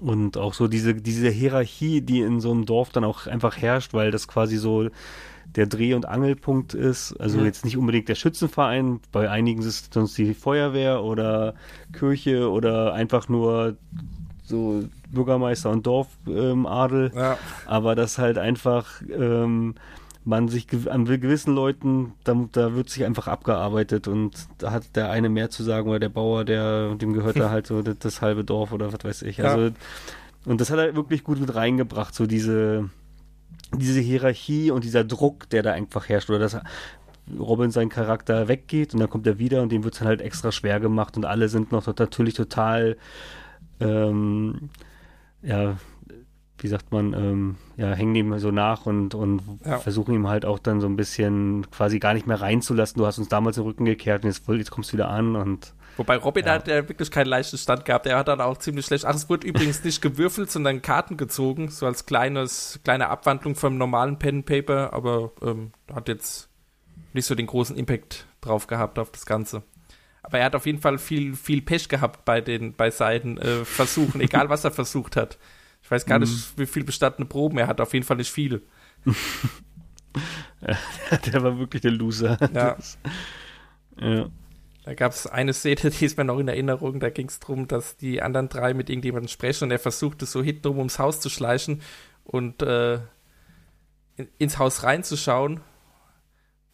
Und 0.00 0.38
auch 0.38 0.54
so 0.54 0.66
diese, 0.66 0.94
diese 0.94 1.28
Hierarchie, 1.28 2.00
die 2.00 2.20
in 2.22 2.40
so 2.40 2.50
einem 2.50 2.64
Dorf 2.64 2.88
dann 2.90 3.04
auch 3.04 3.26
einfach 3.26 3.58
herrscht, 3.58 3.92
weil 3.92 4.10
das 4.10 4.26
quasi 4.28 4.56
so 4.56 4.88
der 5.56 5.66
Dreh- 5.66 5.92
und 5.94 6.06
Angelpunkt 6.06 6.72
ist. 6.72 7.12
Also 7.20 7.38
Mhm. 7.38 7.44
jetzt 7.44 7.64
nicht 7.66 7.76
unbedingt 7.76 8.08
der 8.08 8.14
Schützenverein, 8.14 9.00
bei 9.12 9.28
einigen 9.28 9.60
ist 9.60 9.66
es 9.66 9.90
sonst 9.92 10.16
die 10.16 10.32
Feuerwehr 10.32 11.02
oder 11.04 11.54
Kirche 11.92 12.48
oder 12.50 12.94
einfach 12.94 13.28
nur 13.28 13.76
so 14.50 14.84
Bürgermeister 15.10 15.70
und 15.70 15.86
Dorfadel. 15.86 17.12
Ja. 17.14 17.38
Aber 17.66 17.94
das 17.94 18.18
halt 18.18 18.36
einfach 18.36 19.00
ähm, 19.10 19.74
man 20.24 20.48
sich 20.48 20.66
an 20.88 21.04
gewissen 21.06 21.54
Leuten, 21.54 22.12
da, 22.24 22.36
da 22.52 22.74
wird 22.74 22.90
sich 22.90 23.04
einfach 23.04 23.26
abgearbeitet 23.26 24.06
und 24.06 24.32
da 24.58 24.70
hat 24.70 24.94
der 24.94 25.10
eine 25.10 25.28
mehr 25.28 25.50
zu 25.50 25.62
sagen 25.62 25.88
oder 25.88 25.98
der 25.98 26.10
Bauer, 26.10 26.44
der 26.44 26.94
dem 26.94 27.12
gehört 27.12 27.38
da 27.38 27.50
halt 27.50 27.66
so 27.66 27.82
das, 27.82 27.98
das 27.98 28.20
halbe 28.20 28.44
Dorf 28.44 28.72
oder 28.72 28.92
was 28.92 29.02
weiß 29.02 29.22
ich. 29.22 29.38
Ja. 29.38 29.54
Also 29.54 29.74
und 30.44 30.60
das 30.60 30.70
hat 30.70 30.78
er 30.78 30.94
wirklich 30.94 31.24
gut 31.24 31.40
mit 31.40 31.54
reingebracht, 31.54 32.14
so 32.14 32.26
diese 32.26 32.90
diese 33.74 34.00
Hierarchie 34.00 34.70
und 34.70 34.84
dieser 34.84 35.04
Druck, 35.04 35.48
der 35.50 35.62
da 35.62 35.72
einfach 35.72 36.08
herrscht 36.08 36.28
oder 36.28 36.40
dass 36.40 36.58
Robin 37.38 37.70
sein 37.70 37.88
Charakter 37.88 38.48
weggeht 38.48 38.92
und 38.92 39.00
dann 39.00 39.08
kommt 39.08 39.26
er 39.26 39.38
wieder 39.38 39.62
und 39.62 39.70
dem 39.70 39.84
wird 39.84 39.94
es 39.94 40.00
dann 40.00 40.08
halt 40.08 40.20
extra 40.20 40.50
schwer 40.52 40.80
gemacht 40.80 41.16
und 41.16 41.24
alle 41.24 41.48
sind 41.48 41.72
noch 41.72 41.86
natürlich 41.86 42.34
total 42.34 42.96
ähm, 43.80 44.70
ja, 45.42 45.76
wie 46.58 46.68
sagt 46.68 46.92
man, 46.92 47.14
ähm, 47.14 47.56
ja, 47.78 47.92
hängen 47.92 48.14
ihm 48.14 48.38
so 48.38 48.50
nach 48.50 48.84
und, 48.86 49.14
und 49.14 49.40
Ja. 49.64 49.78
versuchen 49.78 50.14
ihm 50.14 50.28
halt 50.28 50.44
auch 50.44 50.58
dann 50.58 50.80
so 50.80 50.86
ein 50.86 50.96
bisschen 50.96 51.66
quasi 51.70 51.98
gar 51.98 52.12
nicht 52.14 52.26
mehr 52.26 52.40
reinzulassen. 52.40 52.98
Du 52.98 53.06
hast 53.06 53.18
uns 53.18 53.28
damals 53.28 53.56
den 53.56 53.64
Rücken 53.64 53.86
gekehrt 53.86 54.22
und 54.24 54.28
jetzt, 54.30 54.44
voll- 54.44 54.58
jetzt 54.58 54.70
kommst 54.70 54.90
du 54.92 54.94
wieder 54.94 55.08
an 55.08 55.36
und 55.36 55.72
Wobei 55.96 56.16
Robin 56.16 56.46
Ja. 56.46 56.52
hat 56.52 56.68
ja 56.68 56.88
wirklich 56.88 57.10
keinen 57.10 57.26
leichten 57.26 57.58
Stand 57.58 57.84
gehabt. 57.84 58.06
Er 58.06 58.16
hat 58.16 58.28
dann 58.28 58.40
auch 58.40 58.56
ziemlich 58.58 58.86
schlecht. 58.86 59.04
Ach, 59.04 59.14
es 59.14 59.28
wurde 59.28 59.46
übrigens 59.46 59.82
nicht 59.84 60.00
gewürfelt, 60.00 60.50
sondern 60.50 60.80
Karten 60.82 61.16
gezogen, 61.18 61.68
so 61.68 61.84
als 61.84 62.06
kleines, 62.06 62.80
kleine 62.84 63.08
Abwandlung 63.08 63.54
vom 63.54 63.76
normalen 63.76 64.18
Pen 64.18 64.36
and 64.36 64.46
Paper, 64.46 64.92
aber 64.94 65.32
ähm, 65.42 65.72
hat 65.92 66.08
jetzt 66.08 66.48
nicht 67.12 67.26
so 67.26 67.34
den 67.34 67.46
großen 67.46 67.76
Impact 67.76 68.26
drauf 68.40 68.66
gehabt 68.66 68.98
auf 68.98 69.10
das 69.10 69.26
Ganze. 69.26 69.62
Aber 70.22 70.38
er 70.38 70.44
hat 70.46 70.54
auf 70.54 70.66
jeden 70.66 70.80
Fall 70.80 70.98
viel, 70.98 71.34
viel 71.34 71.62
Pech 71.62 71.88
gehabt 71.88 72.24
bei 72.24 72.40
den, 72.40 72.74
bei 72.74 72.90
seinen 72.90 73.38
äh, 73.38 73.64
Versuchen, 73.64 74.20
egal 74.20 74.48
was 74.48 74.64
er 74.64 74.70
versucht 74.70 75.16
hat. 75.16 75.38
Ich 75.82 75.90
weiß 75.90 76.04
gar 76.06 76.18
nicht, 76.18 76.58
wie 76.58 76.66
viel 76.66 76.84
bestandene 76.84 77.26
Proben 77.26 77.58
er 77.58 77.66
hat, 77.66 77.80
auf 77.80 77.94
jeden 77.94 78.04
Fall 78.04 78.18
nicht 78.18 78.30
viele. 78.30 78.60
der 80.60 81.42
war 81.42 81.58
wirklich 81.58 81.82
der 81.82 81.92
Loser. 81.92 82.36
Ja. 82.40 82.74
Das, 82.74 82.98
ja. 83.98 84.28
Da 84.84 84.94
gab 84.94 85.12
es 85.12 85.26
eine 85.26 85.52
Szene, 85.52 85.90
die 85.90 86.04
ist 86.04 86.16
mir 86.16 86.24
noch 86.24 86.38
in 86.38 86.48
Erinnerung, 86.48 87.00
da 87.00 87.10
ging 87.10 87.28
es 87.28 87.38
darum, 87.38 87.68
dass 87.68 87.96
die 87.96 88.22
anderen 88.22 88.48
drei 88.48 88.74
mit 88.74 88.88
irgendjemandem 88.88 89.28
sprechen 89.28 89.64
und 89.64 89.70
er 89.70 89.78
versuchte 89.78 90.26
so 90.26 90.42
hintenrum 90.42 90.78
ums 90.78 90.98
Haus 90.98 91.20
zu 91.20 91.28
schleichen 91.28 91.82
und 92.24 92.62
äh, 92.62 92.94
in, 94.16 94.28
ins 94.38 94.58
Haus 94.58 94.82
reinzuschauen 94.82 95.60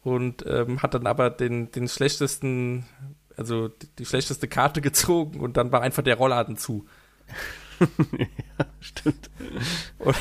und 0.03 0.45
ähm, 0.47 0.81
hat 0.81 0.93
dann 0.93 1.05
aber 1.05 1.29
den, 1.29 1.71
den 1.71 1.87
schlechtesten, 1.87 2.85
also 3.37 3.69
die, 3.69 3.87
die 3.99 4.05
schlechteste 4.05 4.47
Karte 4.47 4.81
gezogen 4.81 5.39
und 5.39 5.55
dann 5.57 5.71
war 5.71 5.81
einfach 5.81 6.03
der 6.03 6.15
Rollladen 6.17 6.57
zu. 6.57 6.85
Stimmt. 8.79 9.29
Und, 9.99 10.15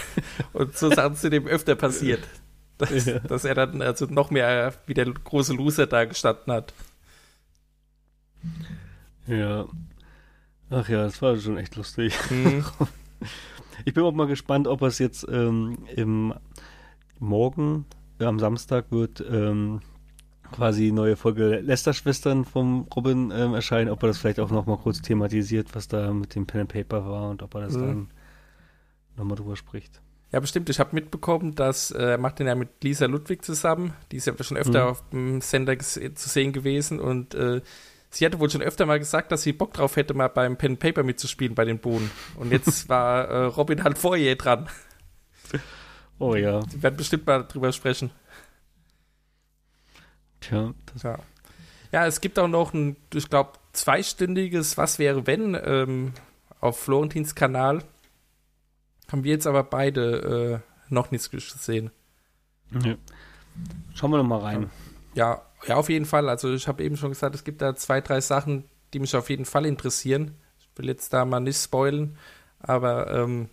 und 0.53 0.77
so 0.77 0.91
Sachen 0.91 1.15
sind 1.17 1.35
ihm 1.35 1.47
öfter 1.47 1.75
passiert. 1.75 2.23
Dass, 2.79 3.07
Ja. 3.07 3.19
dass 3.21 3.45
er 3.47 3.55
dann 3.55 3.81
also 3.81 4.05
noch 4.07 4.31
mehr 4.31 4.75
wie 4.87 4.93
der 4.95 5.07
große 5.07 5.55
Loser 5.55 5.87
da 5.87 6.05
gestanden 6.05 6.53
hat. 6.53 6.75
Ja. 9.27 9.67
Ach 10.69 10.89
ja, 10.89 11.05
das 11.05 11.23
war 11.23 11.37
schon 11.37 11.59
echt 11.59 11.77
lustig. 11.77 12.15
Mhm. 12.31 12.65
Ich 13.85 13.93
bin 13.93 14.05
auch 14.05 14.13
mal 14.13 14.27
gespannt, 14.27 14.67
ob 14.69 14.81
es 14.83 14.99
jetzt 14.99 15.27
ähm, 15.31 15.79
im 15.95 16.33
Morgen, 17.19 17.85
äh, 18.19 18.25
am 18.25 18.39
Samstag 18.39 18.91
wird 18.91 19.21
ähm, 19.21 19.83
quasi 20.53 20.93
neue 20.93 21.17
Folge 21.17 21.61
Lester-Schwestern 21.61 22.45
vom 22.45 22.87
Robin 22.95 23.31
ähm, 23.35 23.55
erscheinen, 23.55 23.91
ob 23.91 24.03
er 24.03 24.09
das 24.09 24.19
vielleicht 24.19 24.41
auch 24.41 24.51
nochmal 24.51 24.77
kurz 24.79 25.03
thematisiert, 25.03 25.75
was 25.75 25.89
da 25.89 26.13
mit 26.13 26.35
dem 26.35 26.47
Pen 26.47 26.63
and 26.63 26.73
Paper 26.73 27.07
war 27.07 27.31
und 27.31 27.43
ob 27.43 27.55
er 27.55 27.63
das 27.63 27.75
Mhm. 27.75 27.81
dann 27.87 28.09
nochmal 29.17 29.37
drüber 29.37 29.57
spricht. 29.57 30.01
Ja, 30.33 30.41
bestimmt. 30.41 30.69
Ich 30.71 30.81
habe 30.81 30.91
mitbekommen, 30.95 31.55
dass 31.55 31.91
äh, 31.93 32.03
er 32.13 32.19
macht 32.19 32.39
den 32.41 32.47
ja 32.49 32.55
mit 32.55 32.69
Lisa 32.83 33.07
Ludwig 33.07 33.45
zusammen. 33.45 33.95
Die 34.11 34.17
ist 34.17 34.27
ja 34.27 34.35
schon 34.43 34.57
öfter 34.57 34.85
Mhm. 34.85 34.91
auf 34.91 35.09
dem 35.11 35.41
Sender 35.41 35.73
ges- 35.75 36.15
zu 36.15 36.29
sehen 36.29 36.53
gewesen 36.53 36.99
und 37.01 37.35
äh, 37.35 37.61
sie 38.11 38.27
hatte 38.27 38.41
wohl 38.41 38.51
schon 38.51 38.61
öfter 38.63 38.87
mal 38.87 38.99
gesagt, 38.99 39.31
dass 39.33 39.43
sie 39.43 39.53
Bock 39.53 39.73
drauf 39.75 39.97
hätte, 39.97 40.15
mal 40.15 40.29
beim 40.29 40.57
Pen 40.57 40.73
and 40.73 40.81
Paper 40.81 41.05
mitzuspielen 41.05 41.55
bei 41.55 41.65
den 41.65 41.79
Bohnen. 41.79 42.11
Und 42.37 42.51
jetzt 42.51 42.89
war 42.89 43.29
äh, 43.29 43.45
Robin 43.45 43.85
halt 43.85 43.99
vor 43.99 44.17
ihr 44.17 44.37
dran. 44.37 44.69
Oh 46.19 46.35
ja, 46.35 46.61
Sie 46.69 46.83
werden 46.83 46.97
bestimmt 46.97 47.27
mal 47.27 47.43
drüber 47.45 47.73
sprechen. 47.73 48.11
Das, 50.51 51.03
Ja. 51.03 51.19
Ja, 51.93 52.07
es 52.07 52.21
gibt 52.21 52.39
auch 52.39 52.49
noch 52.49 52.75
ein, 52.75 52.97
ich 53.15 53.31
glaube, 53.31 53.53
zweistündiges 53.73 54.77
Was 54.77 54.99
wäre 54.99 55.27
wenn 55.27 55.57
ähm, 55.63 56.13
auf 56.61 56.81
Florentins 56.81 57.35
Kanal. 57.35 57.83
Haben 59.11 59.25
wir 59.25 59.33
jetzt 59.33 59.47
aber 59.47 59.63
beide 59.63 60.63
äh, 60.63 60.93
noch 60.93 61.11
nichts 61.11 61.31
gesehen. 61.31 61.91
ja. 62.73 62.97
Schauen 63.95 64.11
wir 64.11 64.19
noch 64.19 64.25
mal 64.25 64.41
rein. 64.41 64.71
Ja, 65.15 65.43
ja, 65.67 65.77
auf 65.77 65.89
jeden 65.89 66.05
Fall. 66.05 66.29
Also 66.29 66.53
ich 66.53 66.69
habe 66.69 66.85
eben 66.85 66.97
schon 66.97 67.11
gesagt, 67.11 67.35
es 67.35 67.45
gibt 67.45 67.63
da 67.63 67.75
zwei, 67.75 68.01
drei 68.01 68.21
Sachen, 68.21 68.65
die 68.93 68.99
mich 68.99 69.17
auf 69.17 69.31
jeden 69.31 69.45
Fall 69.45 69.65
interessieren. 69.65 70.35
Ich 70.59 70.69
will 70.77 70.87
jetzt 70.87 71.13
da 71.13 71.25
mal 71.25 71.41
nicht 71.41 71.63
spoilen, 71.63 72.19
aber 72.59 73.11
ähm, 73.11 73.49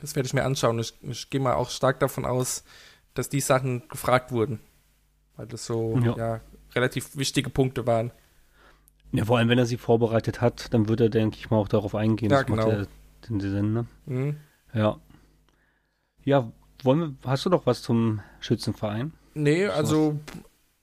das 0.00 0.14
werde 0.14 0.26
ich 0.26 0.34
mir 0.34 0.44
anschauen. 0.44 0.78
Ich, 0.78 0.92
ich 1.02 1.30
gehe 1.30 1.40
mal 1.40 1.54
auch 1.54 1.70
stark 1.70 2.00
davon 2.00 2.24
aus, 2.24 2.64
dass 3.14 3.28
die 3.28 3.40
Sachen 3.40 3.88
gefragt 3.88 4.32
wurden. 4.32 4.60
Weil 5.38 5.46
das 5.46 5.64
so 5.64 5.98
Ja. 6.04 6.16
ja. 6.16 6.40
relativ 6.74 7.16
wichtige 7.16 7.48
Punkte 7.48 7.86
waren. 7.86 8.10
Ja, 9.12 9.24
vor 9.24 9.38
allem, 9.38 9.48
wenn 9.48 9.58
er 9.58 9.66
sie 9.66 9.78
vorbereitet 9.78 10.40
hat, 10.40 10.74
dann 10.74 10.88
wird 10.88 11.00
er, 11.00 11.08
denke 11.08 11.38
ich 11.38 11.48
mal, 11.48 11.56
auch 11.56 11.68
darauf 11.68 11.94
eingehen. 11.94 12.30
Ja, 12.30 12.40
das 12.42 12.48
macht 12.48 12.60
genau. 12.66 12.80
er 12.80 12.86
in 13.28 13.38
der 13.38 13.50
Sinn, 13.50 13.72
ne? 13.72 13.86
Mhm. 14.04 14.36
Ja. 14.74 14.98
Ja, 16.24 16.52
wollen 16.82 17.00
wir, 17.00 17.30
hast 17.30 17.46
du 17.46 17.50
noch 17.50 17.64
was 17.66 17.82
zum 17.82 18.20
Schützenverein? 18.40 19.12
Nee, 19.34 19.66
So 19.66 19.72
also 19.72 20.20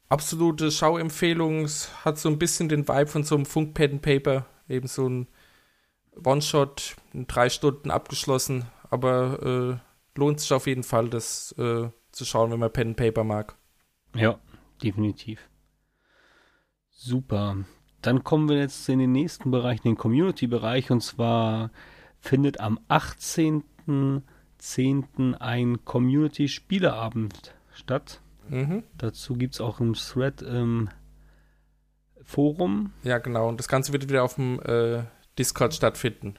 absolute 0.10 0.72
Schauempfehlung. 0.72 1.66
Es 1.66 1.90
hat 2.06 2.18
so 2.18 2.30
ein 2.30 2.40
bisschen 2.40 2.70
den 2.70 2.88
Vibe 2.88 3.08
von 3.08 3.24
so 3.24 3.36
einem 3.36 3.46
Funk 3.46 3.74
Pen 3.74 4.00
Paper. 4.00 4.46
Eben 4.70 4.88
so 4.88 5.08
ein 5.08 5.28
One-Shot 6.24 6.96
in 7.14 7.28
drei 7.28 7.50
Stunden 7.50 7.92
abgeschlossen. 7.92 8.66
Aber 8.90 9.82
äh, 10.16 10.18
lohnt 10.20 10.40
sich 10.40 10.54
auf 10.54 10.66
jeden 10.66 10.84
Fall, 10.84 11.10
das 11.10 11.54
äh, 11.58 11.90
zu 12.12 12.26
schauen, 12.26 12.52
wenn 12.52 12.60
man 12.60 12.72
Pen 12.72 12.90
and 12.90 12.98
Paper 12.98 13.26
mag. 13.26 13.56
Ja, 14.16 14.40
definitiv. 14.82 15.48
Super. 16.90 17.58
Dann 18.02 18.24
kommen 18.24 18.50
wir 18.50 18.58
jetzt 18.58 18.90
in 18.90 18.98
den 19.00 19.12
nächsten 19.12 19.52
Bereich, 19.52 19.78
in 19.84 19.92
den 19.92 19.98
Community-Bereich. 19.98 20.90
Und 20.92 21.02
zwar 21.02 21.72
findet 22.20 22.60
am 22.60 22.80
18.10. 22.88 25.36
ein 25.36 25.86
Community-Spieleabend 25.86 27.54
statt. 27.74 28.22
Mhm. 28.50 28.84
Dazu 28.98 29.36
gibt 29.36 29.54
es 29.56 29.62
auch 29.62 29.80
ein 29.80 29.94
Thread 29.94 30.42
im 30.42 30.90
Forum. 32.24 32.94
Ja, 33.04 33.20
genau. 33.20 33.50
Und 33.50 33.60
das 33.60 33.68
Ganze 33.68 33.94
wird 33.94 34.10
wieder 34.10 34.24
auf 34.24 34.36
dem 34.36 34.60
äh, 34.62 35.04
Discord 35.38 35.74
stattfinden. 35.74 36.36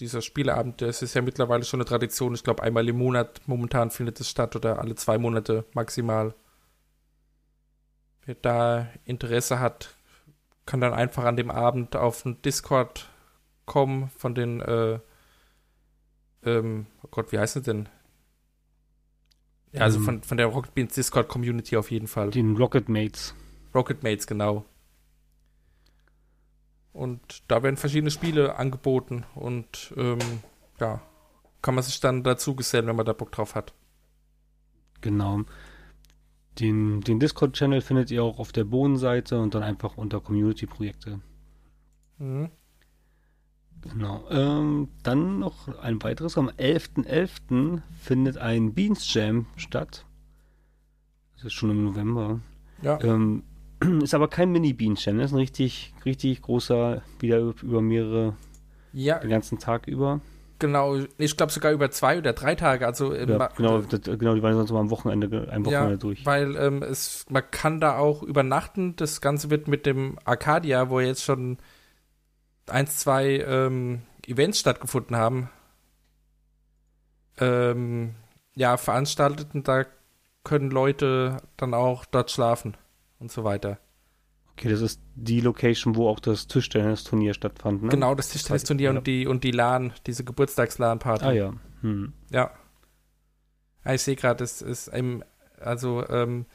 Dieser 0.00 0.22
Spieleabend, 0.22 0.82
das 0.82 1.02
ist 1.02 1.14
ja 1.14 1.22
mittlerweile 1.22 1.64
schon 1.64 1.80
eine 1.80 1.84
Tradition. 1.84 2.34
Ich 2.34 2.42
glaube, 2.42 2.62
einmal 2.62 2.88
im 2.88 2.98
Monat 2.98 3.42
momentan 3.46 3.90
findet 3.90 4.20
es 4.20 4.28
statt 4.28 4.56
oder 4.56 4.80
alle 4.80 4.96
zwei 4.96 5.18
Monate 5.18 5.64
maximal. 5.72 6.34
Wer 8.26 8.34
da 8.36 8.88
Interesse 9.04 9.60
hat, 9.60 9.94
kann 10.66 10.80
dann 10.80 10.94
einfach 10.94 11.24
an 11.24 11.36
dem 11.36 11.50
Abend 11.50 11.94
auf 11.96 12.22
den 12.22 12.40
Discord 12.42 13.08
kommen 13.66 14.10
von 14.16 14.34
den, 14.34 14.60
äh, 14.60 14.98
ähm, 16.44 16.86
oh 17.02 17.08
Gott, 17.10 17.32
wie 17.32 17.38
heißt 17.38 17.56
es 17.56 17.62
denn? 17.64 17.88
Ja, 19.72 19.82
also 19.82 19.98
Ähm. 19.98 20.04
von, 20.04 20.22
von 20.22 20.36
der 20.36 20.46
Rocket 20.46 20.74
Beans 20.74 20.94
Discord 20.94 21.28
Community 21.28 21.76
auf 21.76 21.90
jeden 21.90 22.06
Fall. 22.06 22.30
Den 22.30 22.56
Rocket 22.56 22.88
Mates. 22.88 23.34
Rocket 23.74 24.02
Mates, 24.02 24.26
genau. 24.26 24.64
Und 26.92 27.42
da 27.48 27.62
werden 27.62 27.76
verschiedene 27.76 28.12
Spiele 28.12 28.56
angeboten 28.56 29.24
und 29.34 29.92
ähm, 29.96 30.18
ja, 30.78 31.02
kann 31.60 31.74
man 31.74 31.82
sich 31.82 31.98
dann 31.98 32.22
dazu 32.22 32.54
gesellen, 32.54 32.86
wenn 32.86 32.94
man 32.96 33.04
da 33.06 33.12
Bock 33.12 33.32
drauf 33.32 33.56
hat. 33.56 33.74
Genau. 35.00 35.40
Den, 36.58 37.00
den 37.00 37.18
Discord-Channel 37.18 37.80
findet 37.80 38.10
ihr 38.10 38.22
auch 38.22 38.38
auf 38.38 38.52
der 38.52 38.64
Bohnenseite 38.64 39.40
und 39.40 39.54
dann 39.54 39.62
einfach 39.62 39.96
unter 39.96 40.20
Community-Projekte. 40.20 41.20
Mhm. 42.18 42.50
Genau. 43.82 44.24
Ähm, 44.30 44.88
dann 45.02 45.40
noch 45.40 45.68
ein 45.82 46.02
weiteres. 46.02 46.38
Am 46.38 46.48
11.11. 46.48 47.82
findet 48.00 48.38
ein 48.38 48.72
Beans 48.72 49.12
Jam 49.12 49.46
statt. 49.56 50.06
Das 51.36 51.46
ist 51.46 51.52
schon 51.52 51.70
im 51.70 51.84
November. 51.84 52.40
Ja, 52.82 52.98
Ähm, 53.02 53.42
ist 54.02 54.14
aber 54.14 54.28
kein 54.28 54.52
Mini-Beans 54.52 55.04
Jam. 55.04 55.18
Das 55.18 55.26
ist 55.26 55.34
ein 55.34 55.38
richtig, 55.38 55.92
richtig 56.04 56.40
großer, 56.42 57.02
wieder 57.18 57.40
über 57.40 57.82
mehrere, 57.82 58.36
ja 58.92 59.18
den 59.18 59.30
ganzen 59.30 59.58
Tag 59.58 59.86
über. 59.86 60.20
Genau. 60.58 60.96
Ich 61.18 61.36
glaube 61.36 61.52
sogar 61.52 61.72
über 61.72 61.90
zwei 61.90 62.18
oder 62.18 62.32
drei 62.32 62.54
Tage. 62.54 62.86
Also 62.86 63.14
Ja, 63.14 63.48
genau, 63.56 63.80
das, 63.80 64.00
genau, 64.02 64.34
die 64.34 64.42
waren 64.42 64.54
sonst 64.54 64.70
immer 64.70 64.80
am 64.80 64.90
Wochenende, 64.90 65.48
ein 65.50 65.64
Wochenende 65.64 65.92
ja, 65.92 65.96
durch. 65.96 66.24
weil 66.24 66.56
ähm, 66.56 66.82
es, 66.82 67.26
man 67.28 67.42
kann 67.50 67.80
da 67.80 67.98
auch 67.98 68.22
übernachten. 68.22 68.96
Das 68.96 69.20
Ganze 69.20 69.50
wird 69.50 69.68
mit 69.68 69.86
dem 69.86 70.18
Arcadia, 70.24 70.90
wo 70.90 71.00
jetzt 71.00 71.24
schon 71.24 71.58
eins, 72.66 72.98
zwei 72.98 73.44
ähm, 73.46 74.02
Events 74.26 74.60
stattgefunden 74.60 75.16
haben, 75.16 75.50
ähm, 77.38 78.14
ja, 78.54 78.76
veranstaltet 78.76 79.48
und 79.54 79.68
da 79.68 79.84
können 80.44 80.70
Leute 80.70 81.38
dann 81.56 81.74
auch 81.74 82.04
dort 82.04 82.30
schlafen 82.30 82.76
und 83.18 83.32
so 83.32 83.44
weiter. 83.44 83.78
Okay, 84.56 84.68
das 84.68 84.80
ist 84.80 85.00
die 85.16 85.40
Location, 85.40 85.96
wo 85.96 86.08
auch 86.08 86.20
das 86.20 86.46
Tischtennisturnier 86.46 87.34
stattfand, 87.34 87.82
ne? 87.82 87.88
Genau, 87.88 88.14
das 88.14 88.28
Tischtennisturnier 88.28 88.92
Ja. 88.92 88.98
und 88.98 89.06
die 89.06 89.26
und 89.26 89.42
die 89.44 89.50
LAN, 89.50 89.92
diese 90.06 90.24
Geburtstags-LAN-Party. 90.24 91.24
Ah 91.24 91.32
ja. 91.32 91.52
Hm. 91.80 92.12
Ja. 92.30 92.52
Ah, 93.82 93.94
ich 93.94 94.02
sehe 94.02 94.16
gerade, 94.16 94.42
es 94.44 94.62
ist 94.62 94.88
ein, 94.88 95.24
also 95.60 96.08
ähm, 96.08 96.46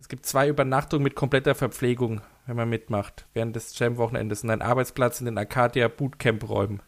es 0.00 0.08
gibt 0.08 0.24
zwei 0.24 0.48
Übernachtungen 0.48 1.02
mit 1.02 1.14
kompletter 1.16 1.54
Verpflegung, 1.54 2.22
wenn 2.46 2.56
man 2.56 2.68
mitmacht, 2.68 3.26
während 3.34 3.54
des 3.56 3.78
Jam-Wochenendes 3.78 4.44
und 4.44 4.50
ein 4.50 4.62
Arbeitsplatz 4.62 5.20
in 5.20 5.26
den 5.26 5.36
Arcadia 5.36 5.88
Bootcamp-Räumen. 5.88 6.80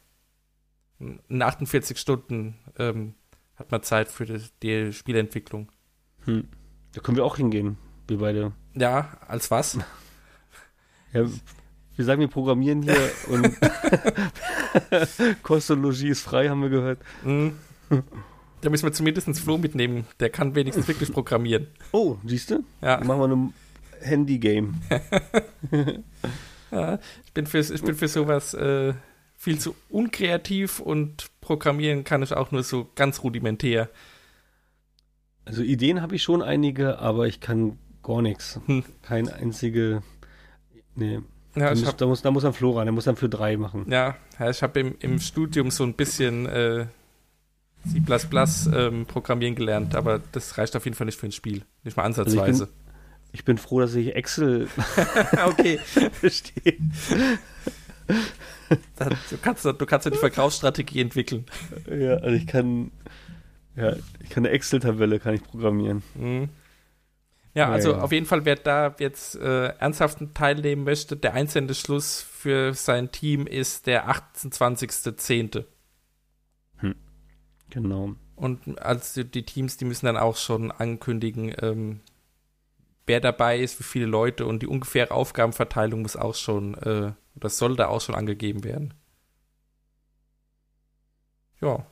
In 1.01 1.43
48 1.43 1.99
Stunden 1.99 2.59
ähm, 2.79 3.15
hat 3.57 3.71
man 3.73 3.83
Zeit 3.83 4.09
für 4.09 4.25
die, 4.25 4.41
die 4.63 4.93
Spielentwicklung. 4.93 5.71
Hm. 6.25 6.49
Da 6.93 7.01
können 7.01 7.17
wir 7.17 7.25
auch 7.25 7.37
hingehen, 7.37 7.77
wir 8.07 8.19
beide. 8.19 8.53
Ja, 8.75 9.19
als 9.27 9.51
was? 9.51 9.79
Ja, 11.15 11.25
wir 11.97 12.05
sagen, 12.05 12.21
wir 12.21 12.29
programmieren 12.29 12.83
hier 12.83 13.11
und 13.29 13.57
Kost 15.43 15.71
und 15.71 15.83
Logis 15.83 16.03
ist 16.03 16.21
frei, 16.23 16.49
haben 16.49 16.63
wir 16.63 16.69
gehört. 16.69 16.99
Hm. 17.23 17.53
Da 18.61 18.71
müssen 18.71 18.85
wir 18.85 18.93
zumindest 18.93 19.39
Flo 19.39 19.57
mitnehmen. 19.59 20.07
Der 20.21 20.31
kann 20.31 20.55
wenigstens 20.55 20.89
wirklich 20.89 21.13
programmieren. 21.13 21.69
Oh, 21.93 22.17
siehst 22.27 22.51
du? 22.51 22.65
Ja. 22.83 22.97
Dann 22.99 23.07
machen 23.07 23.21
wir 23.21 23.37
ein 23.37 23.55
Handy-Game. 24.01 24.75
Ja, 26.71 26.99
ich 27.25 27.33
bin 27.33 27.47
für, 27.47 27.61
ich 27.61 27.83
bin 27.83 27.95
für 27.95 28.09
sowas 28.09 28.53
äh, 28.53 28.95
viel 29.37 29.61
zu 29.61 29.77
unkreativ 29.91 30.81
und 30.81 31.27
programmieren 31.41 32.03
kann 32.03 32.25
ich 32.25 32.33
auch 32.33 32.51
nur 32.51 32.65
so 32.65 32.91
ganz 32.97 33.23
rudimentär. 33.23 33.91
Also 35.45 35.63
Ideen 35.63 36.03
habe 36.03 36.17
ich 36.17 36.25
schon 36.25 36.43
einige, 36.43 36.99
aber 36.99 37.29
ich 37.29 37.39
kann 37.39 37.79
gar 38.03 38.23
nichts. 38.23 38.59
Hm. 38.67 38.83
Kein 39.03 39.29
einzige. 39.29 40.03
Nee. 40.97 41.21
Ja, 41.57 41.67
da, 41.67 41.73
ich 41.73 41.81
muss, 41.81 41.89
hab, 41.89 41.99
da, 41.99 42.07
muss, 42.07 42.23
da 42.23 42.31
muss 42.31 42.43
dann 42.43 42.53
Flo 42.53 42.73
ran, 42.73 42.87
der 42.87 42.93
muss 42.93 43.05
dann 43.05 43.17
für 43.17 43.29
drei 43.29 43.57
machen. 43.57 43.87
ja, 43.89 44.17
ja, 44.39 44.51
ich 44.51 44.63
habe 44.63 44.81
im, 44.81 44.97
im 44.99 45.21
Studium 45.21 45.71
so 45.71 45.85
ein 45.85 45.95
bisschen 45.95 46.47
äh, 46.47 46.87
C 47.91 48.03
ähm, 48.73 49.07
programmieren 49.07 49.55
gelernt, 49.55 49.95
aber 49.95 50.21
das 50.33 50.59
reicht 50.59 50.75
auf 50.75 50.85
jeden 50.85 50.97
Fall 50.97 51.05
nicht 51.07 51.19
für 51.19 51.27
ein 51.27 51.33
Spiel. 51.33 51.63
Nicht 51.85 51.97
mal 51.97 52.05
Also 52.05 52.23
ansatzweise. 52.23 52.69
Ich 53.33 53.45
bin 53.45 53.59
froh, 53.59 53.81
dass 53.81 53.95
ich 53.95 54.15
Excel 54.15 54.69
okay. 55.47 55.79
verstehe. 56.13 56.79
Dann, 58.97 59.17
du, 59.31 59.37
kannst, 59.43 59.65
du 59.65 59.87
kannst 59.87 60.05
ja 60.07 60.11
die 60.11 60.19
Verkaufsstrategie 60.19 61.01
entwickeln. 61.01 61.45
Ja, 61.89 62.15
also 62.15 62.37
ich 62.37 62.47
kann. 62.47 62.91
Ja, 63.77 63.95
ich 64.23 64.31
kann 64.31 64.45
eine 64.45 64.51
Excel-Tabelle 64.51 65.19
kann 65.19 65.35
ich 65.35 65.43
programmieren. 65.43 66.03
Mhm. 66.15 66.49
Ja, 67.55 67.71
also 67.71 67.93
Ja, 67.93 67.97
ja. 67.99 68.03
auf 68.03 68.13
jeden 68.13 68.27
Fall, 68.27 68.45
wer 68.45 68.57
da 68.57 68.95
jetzt 68.99 69.37
äh, 69.37 69.69
ernsthaft 69.79 70.19
teilnehmen 70.35 70.85
möchte, 70.85 71.17
der 71.17 71.35
einzelne 71.35 71.75
Schluss 71.75 72.21
für 72.21 72.75
sein 72.75 73.13
Team 73.13 73.47
ist 73.47 73.87
der 73.87 74.09
28.10. 74.11 75.65
Genau. 77.71 78.15
Und 78.37 78.81
als 78.81 79.15
die 79.15 79.45
Teams, 79.45 79.77
die 79.77 79.85
müssen 79.85 80.07
dann 80.07 80.17
auch 80.17 80.37
schon 80.37 80.71
ankündigen, 80.71 81.53
ähm, 81.61 82.01
wer 83.07 83.21
dabei 83.21 83.59
ist, 83.59 83.81
wie 83.81 83.85
viele 83.85 84.07
Leute 84.07 84.47
und 84.47 84.63
die 84.63 84.69
ungefähre 84.69 85.11
Aufgabenverteilung 85.13 86.03
muss 86.03 86.17
auch 86.17 86.35
schon, 86.37 86.75
äh, 86.75 87.13
das 87.35 87.59
soll 87.59 87.75
da 87.77 87.89
auch 87.89 88.01
schon 88.01 88.15
angegeben 88.15 88.63
werden. 88.63 88.95
Ja. 91.61 91.85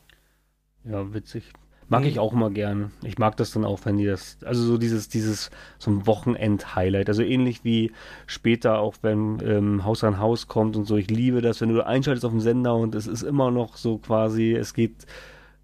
Ja, 0.85 1.13
witzig. 1.13 1.53
Mag 1.93 2.01
Mhm. 2.03 2.07
ich 2.09 2.19
auch 2.19 2.33
immer 2.33 2.51
gern. 2.51 2.91
Ich 3.03 3.19
mag 3.19 3.37
das 3.37 3.53
dann 3.53 3.65
auch, 3.65 3.81
wenn 3.85 3.99
die 3.99 4.07
das, 4.07 4.39
also 4.45 4.63
so 4.65 4.79
dieses, 4.79 5.09
dieses, 5.09 5.51
so 5.79 5.91
ein 5.91 6.07
Wochenend-Highlight. 6.07 7.09
Also 7.09 7.23
ähnlich 7.23 7.65
wie 7.65 7.93
später 8.27 8.79
auch, 8.79 8.95
wenn 9.03 9.41
ähm, 9.47 9.85
Haus 9.85 10.03
an 10.03 10.19
Haus 10.19 10.49
kommt 10.49 10.75
und 10.77 10.87
so. 10.87 10.97
Ich 10.97 11.11
liebe 11.11 11.41
das, 11.43 11.61
wenn 11.61 11.69
du 11.69 11.85
einschaltest 11.87 12.25
auf 12.25 12.33
dem 12.33 12.41
Sender 12.41 12.75
und 12.75 12.95
es 12.95 13.07
ist 13.07 13.23
immer 13.23 13.51
noch 13.51 13.77
so 13.77 13.99
quasi, 13.99 14.53
es 14.53 14.75
geht, 14.75 15.07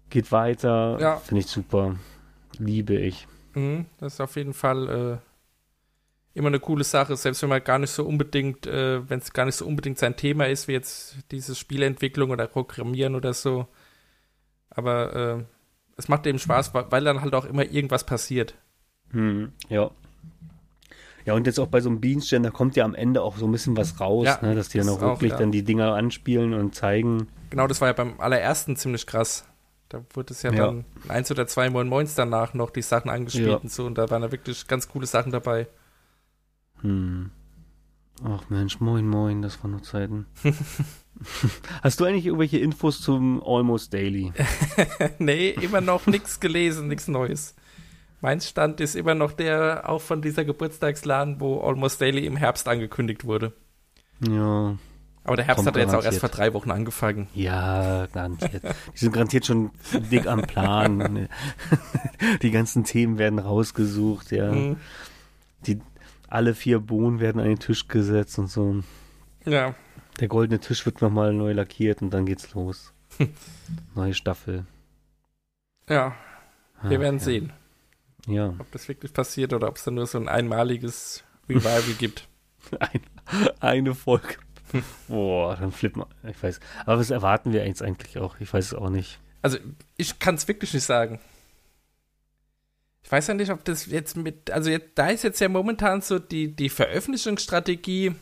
geht 0.09 0.31
weiter. 0.31 0.97
Ja. 1.01 1.17
Finde 1.17 1.41
ich 1.41 1.47
super. 1.47 1.95
Liebe 2.59 2.95
ich. 2.95 3.27
Mhm, 3.55 3.87
das 3.99 4.13
ist 4.13 4.21
auf 4.21 4.35
jeden 4.35 4.53
Fall 4.53 4.87
äh, 4.89 6.37
immer 6.37 6.49
eine 6.49 6.59
coole 6.59 6.83
Sache, 6.83 7.15
selbst 7.15 7.41
wenn 7.41 7.49
man 7.49 7.63
gar 7.63 7.79
nicht 7.79 7.89
so 7.91 8.05
unbedingt, 8.05 8.67
äh, 8.67 9.09
wenn 9.09 9.19
es 9.19 9.33
gar 9.33 9.45
nicht 9.45 9.55
so 9.55 9.65
unbedingt 9.65 9.97
sein 9.97 10.15
Thema 10.15 10.45
ist, 10.47 10.67
wie 10.67 10.73
jetzt 10.73 11.17
diese 11.31 11.55
Spieleentwicklung 11.55 12.29
oder 12.29 12.45
Programmieren 12.47 13.15
oder 13.15 13.33
so. 13.33 13.67
Aber 14.69 15.15
äh, 15.39 15.43
es 15.99 16.07
macht 16.07 16.25
eben 16.25 16.39
Spaß, 16.39 16.73
weil 16.73 17.03
dann 17.03 17.21
halt 17.21 17.35
auch 17.35 17.45
immer 17.45 17.65
irgendwas 17.65 18.05
passiert. 18.05 18.55
Hm, 19.11 19.51
ja. 19.67 19.91
Ja, 21.25 21.33
und 21.33 21.45
jetzt 21.45 21.59
auch 21.59 21.67
bei 21.67 21.81
so 21.81 21.89
einem 21.89 21.99
Beanstand, 21.99 22.45
da 22.45 22.49
kommt 22.49 22.75
ja 22.77 22.85
am 22.85 22.95
Ende 22.95 23.21
auch 23.21 23.35
so 23.37 23.45
ein 23.45 23.51
bisschen 23.51 23.75
was 23.77 23.99
raus, 23.99 24.25
Ja, 24.25 24.39
ne, 24.41 24.55
dass 24.55 24.69
die 24.69 24.77
dann 24.77 24.87
das 24.87 24.95
auch 24.97 25.01
auch, 25.03 25.09
wirklich 25.17 25.33
ja. 25.33 25.37
dann 25.37 25.51
die 25.51 25.63
Dinger 25.63 25.93
anspielen 25.93 26.53
und 26.53 26.73
zeigen. 26.73 27.27
Genau, 27.49 27.67
das 27.67 27.81
war 27.81 27.89
ja 27.89 27.93
beim 27.93 28.19
allerersten 28.19 28.77
ziemlich 28.77 29.05
krass. 29.05 29.45
Da 29.89 30.01
wurde 30.13 30.33
es 30.33 30.41
ja, 30.41 30.53
Ja. 30.53 30.67
dann 30.67 30.85
eins 31.09 31.29
oder 31.31 31.45
zwei 31.47 31.69
Moin 31.69 31.89
Moins 31.89 32.15
danach 32.15 32.53
noch 32.53 32.69
die 32.69 32.81
Sachen 32.81 33.09
angespielt 33.11 33.61
und 33.61 33.71
so 33.71 33.85
und 33.85 33.97
da 33.97 34.09
waren 34.09 34.21
da 34.21 34.31
wirklich 34.31 34.67
ganz 34.67 34.87
coole 34.87 35.05
Sachen 35.05 35.31
dabei. 35.31 35.67
Hm. 36.81 37.31
Ach 38.23 38.49
Mensch, 38.49 38.79
moin 38.79 39.07
moin, 39.07 39.41
das 39.41 39.61
waren 39.63 39.71
noch 39.71 39.81
Zeiten. 39.81 40.25
Hast 41.83 41.99
du 41.99 42.05
eigentlich 42.05 42.25
irgendwelche 42.25 42.57
Infos 42.59 43.01
zum 43.01 43.41
Almost 43.43 43.93
Daily? 43.93 44.31
nee, 45.19 45.49
immer 45.49 45.81
noch 45.81 46.07
nichts 46.07 46.39
gelesen, 46.39 46.87
nichts 46.87 47.07
Neues. 47.07 47.55
Mein 48.21 48.41
Stand 48.41 48.81
ist 48.81 48.95
immer 48.95 49.15
noch 49.15 49.31
der, 49.31 49.89
auch 49.89 50.01
von 50.01 50.21
dieser 50.21 50.43
Geburtstagsladen, 50.43 51.39
wo 51.39 51.61
Almost 51.61 52.01
Daily 52.01 52.25
im 52.25 52.35
Herbst 52.35 52.67
angekündigt 52.67 53.25
wurde. 53.25 53.53
Ja, 54.27 54.75
Aber 55.23 55.35
der 55.37 55.45
Herbst 55.45 55.65
hat 55.65 55.75
ja 55.75 55.83
jetzt 55.83 55.95
auch 55.95 56.03
erst 56.03 56.19
vor 56.19 56.29
drei 56.29 56.53
Wochen 56.53 56.71
angefangen. 56.71 57.29
ja, 57.33 58.07
garantiert. 58.07 58.63
Die 58.93 58.99
sind 58.99 59.13
garantiert 59.13 59.45
schon 59.45 59.71
dick 60.11 60.27
am 60.27 60.41
Plan. 60.41 61.29
Die 62.41 62.51
ganzen 62.51 62.83
Themen 62.83 63.17
werden 63.17 63.39
rausgesucht, 63.39 64.31
ja. 64.31 64.51
Mhm. 64.51 64.77
Die, 65.65 65.79
alle 66.29 66.53
vier 66.55 66.79
Bohnen 66.79 67.19
werden 67.19 67.39
an 67.41 67.47
den 67.47 67.59
Tisch 67.59 67.87
gesetzt 67.87 68.37
und 68.39 68.47
so. 68.47 68.83
Ja, 69.45 69.75
Der 70.19 70.27
goldene 70.27 70.59
Tisch 70.59 70.85
wird 70.85 71.01
nochmal 71.01 71.33
neu 71.33 71.53
lackiert 71.53 72.01
und 72.01 72.11
dann 72.11 72.25
geht's 72.25 72.53
los. 72.53 72.93
Neue 73.95 74.13
Staffel. 74.13 74.65
ja, 75.89 76.15
wir 76.83 76.97
Ach, 76.97 77.01
werden 77.01 77.17
ja. 77.19 77.23
sehen, 77.25 77.53
Ja, 78.27 78.53
ob 78.59 78.71
das 78.71 78.87
wirklich 78.87 79.11
passiert 79.13 79.53
oder 79.53 79.67
ob 79.67 79.75
es 79.77 79.83
dann 79.83 79.95
nur 79.95 80.05
so 80.07 80.17
ein 80.17 80.27
einmaliges 80.27 81.23
Revival 81.49 81.81
gibt. 81.97 82.27
Ein, 82.79 83.01
eine 83.59 83.95
Folge. 83.95 84.35
Boah, 85.07 85.55
dann 85.55 85.71
flippt 85.71 85.97
man. 85.97 86.07
Ich 86.29 86.41
weiß. 86.41 86.59
Aber 86.85 86.99
was 86.99 87.09
erwarten 87.09 87.51
wir 87.53 87.65
jetzt 87.65 87.81
eigentlich 87.81 88.17
auch? 88.19 88.39
Ich 88.39 88.53
weiß 88.53 88.65
es 88.67 88.73
auch 88.75 88.89
nicht. 88.89 89.19
Also, 89.41 89.57
ich 89.97 90.19
kann 90.19 90.35
es 90.35 90.47
wirklich 90.47 90.73
nicht 90.73 90.83
sagen. 90.83 91.19
Ich 93.03 93.11
weiß 93.11 93.27
ja 93.27 93.33
nicht, 93.33 93.51
ob 93.51 93.63
das 93.65 93.85
jetzt 93.87 94.17
mit, 94.17 94.51
also 94.51 94.69
jetzt, 94.69 94.91
da 94.95 95.07
ist 95.07 95.23
jetzt 95.23 95.39
ja 95.39 95.49
momentan 95.49 96.01
so 96.01 96.19
die, 96.19 96.55
die 96.55 96.69
Veröffentlichungsstrategie 96.69 98.13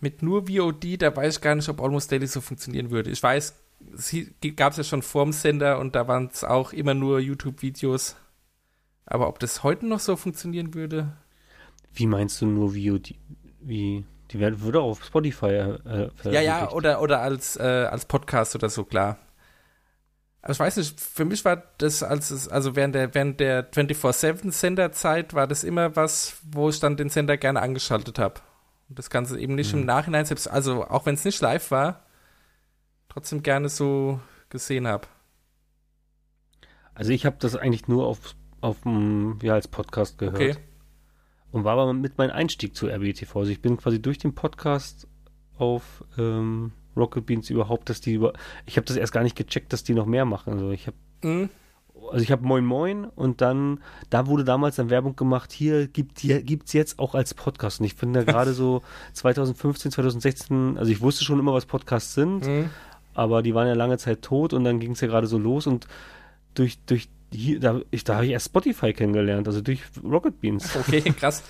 mit 0.00 0.22
nur 0.22 0.48
VOD, 0.48 1.00
da 1.00 1.14
weiß 1.14 1.36
ich 1.36 1.40
gar 1.40 1.54
nicht, 1.54 1.68
ob 1.68 1.80
Almost 1.80 2.12
Daily 2.12 2.26
so 2.26 2.40
funktionieren 2.40 2.90
würde. 2.90 3.10
Ich 3.10 3.22
weiß, 3.22 3.54
es 3.96 4.14
gab 4.56 4.72
es 4.72 4.78
ja 4.78 4.84
schon 4.84 5.02
vorm 5.02 5.32
Sender 5.32 5.78
und 5.78 5.94
da 5.94 6.06
waren 6.06 6.28
es 6.32 6.44
auch 6.44 6.72
immer 6.72 6.94
nur 6.94 7.20
YouTube-Videos. 7.20 8.16
Aber 9.06 9.28
ob 9.28 9.38
das 9.38 9.62
heute 9.62 9.86
noch 9.86 10.00
so 10.00 10.16
funktionieren 10.16 10.74
würde? 10.74 11.16
Wie 11.92 12.06
meinst 12.06 12.40
du 12.40 12.46
nur 12.46 12.72
die, 12.72 13.16
wie 13.60 14.04
die 14.30 14.40
werden 14.40 14.60
würde 14.60 14.80
auch 14.80 14.90
auf 14.90 15.04
Spotify 15.04 15.46
äh, 15.46 16.10
Ja, 16.24 16.40
ja, 16.40 16.70
oder, 16.72 17.00
oder 17.00 17.20
als, 17.20 17.56
äh, 17.56 17.62
als 17.62 18.06
Podcast 18.06 18.54
oder 18.54 18.68
so, 18.68 18.84
klar. 18.84 19.18
Ich 20.48 20.58
weiß 20.58 20.76
nicht, 20.76 21.00
für 21.00 21.24
mich 21.24 21.44
war 21.44 21.62
das, 21.78 22.02
als 22.02 22.30
es, 22.30 22.48
also 22.48 22.76
während 22.76 22.94
der, 22.94 23.14
während 23.14 23.40
der 23.40 23.70
24-7-Senderzeit 23.72 25.32
war 25.34 25.46
das 25.46 25.64
immer 25.64 25.96
was, 25.96 26.36
wo 26.50 26.68
ich 26.68 26.80
dann 26.80 26.96
den 26.96 27.08
Sender 27.08 27.36
gerne 27.36 27.62
angeschaltet 27.62 28.18
habe. 28.18 28.40
Und 28.90 28.98
das 28.98 29.08
Ganze 29.08 29.38
eben 29.40 29.54
nicht 29.54 29.72
Mhm. 29.72 29.80
im 29.80 29.86
Nachhinein, 29.86 30.26
selbst, 30.26 30.48
also 30.48 30.84
auch 30.84 31.06
wenn 31.06 31.14
es 31.14 31.24
nicht 31.24 31.40
live 31.40 31.70
war, 31.70 32.04
trotzdem 33.08 33.42
gerne 33.42 33.68
so 33.70 34.20
gesehen 34.50 34.86
habe. 34.86 35.06
Also 36.94 37.10
ich 37.12 37.26
habe 37.26 37.36
das 37.40 37.56
eigentlich 37.56 37.88
nur 37.88 38.06
auf 38.06 38.34
auf 38.60 38.80
dem, 38.82 39.38
ja 39.42 39.52
als 39.54 39.68
Podcast 39.68 40.16
gehört 40.16 40.36
Okay. 40.36 40.56
und 41.52 41.64
war 41.64 41.74
aber 41.74 41.92
mit 41.92 42.16
meinem 42.16 42.30
Einstieg 42.30 42.74
zu 42.74 42.86
RBTV. 42.88 43.36
Also 43.36 43.50
ich 43.50 43.60
bin 43.60 43.76
quasi 43.76 44.00
durch 44.00 44.16
den 44.16 44.34
Podcast 44.34 45.06
auf 45.58 46.02
ähm, 46.16 46.72
Rocket 46.96 47.26
Beans 47.26 47.50
überhaupt, 47.50 47.88
dass 47.90 48.00
die 48.00 48.14
über. 48.14 48.32
Ich 48.66 48.76
habe 48.76 48.86
das 48.86 48.96
erst 48.96 49.12
gar 49.12 49.22
nicht 49.22 49.36
gecheckt, 49.36 49.72
dass 49.72 49.84
die 49.84 49.94
noch 49.94 50.06
mehr 50.06 50.24
machen. 50.24 50.52
Also 50.52 50.70
ich 50.70 50.86
habe 50.86 50.96
Mhm. 51.22 51.48
also 52.12 52.22
ich 52.22 52.30
habe 52.30 52.44
Moin 52.46 52.64
Moin 52.66 53.04
und 53.06 53.40
dann, 53.40 53.80
da 54.10 54.26
wurde 54.26 54.44
damals 54.44 54.76
dann 54.76 54.90
Werbung 54.90 55.16
gemacht, 55.16 55.52
hier 55.52 55.86
gibt 55.88 56.20
gibt's 56.22 56.72
jetzt 56.74 56.98
auch 56.98 57.14
als 57.14 57.32
Podcast. 57.34 57.80
Und 57.80 57.86
ich 57.86 57.94
finde 57.94 58.24
gerade 58.26 58.52
so 58.52 58.82
2015, 59.14 59.90
2016, 59.92 60.76
also 60.78 60.90
ich 60.92 61.00
wusste 61.00 61.24
schon 61.24 61.38
immer, 61.38 61.54
was 61.54 61.66
Podcasts 61.66 62.14
sind, 62.14 62.46
Mhm. 62.46 62.70
aber 63.14 63.42
die 63.42 63.54
waren 63.54 63.66
ja 63.66 63.74
lange 63.74 63.96
Zeit 63.98 64.22
tot 64.22 64.52
und 64.52 64.64
dann 64.64 64.80
ging 64.80 64.92
es 64.92 65.00
ja 65.00 65.08
gerade 65.08 65.26
so 65.26 65.38
los 65.38 65.66
und 65.66 65.86
durch, 66.54 66.78
durch 66.86 67.08
hier, 67.32 67.58
da, 67.58 67.80
ich, 67.90 68.04
da 68.04 68.14
habe 68.16 68.26
ich 68.26 68.32
erst 68.32 68.46
Spotify 68.46 68.92
kennengelernt, 68.92 69.48
also 69.48 69.60
durch 69.60 69.80
Rocket 70.04 70.40
Beans. 70.40 70.76
Okay, 70.76 71.00
krass. 71.00 71.42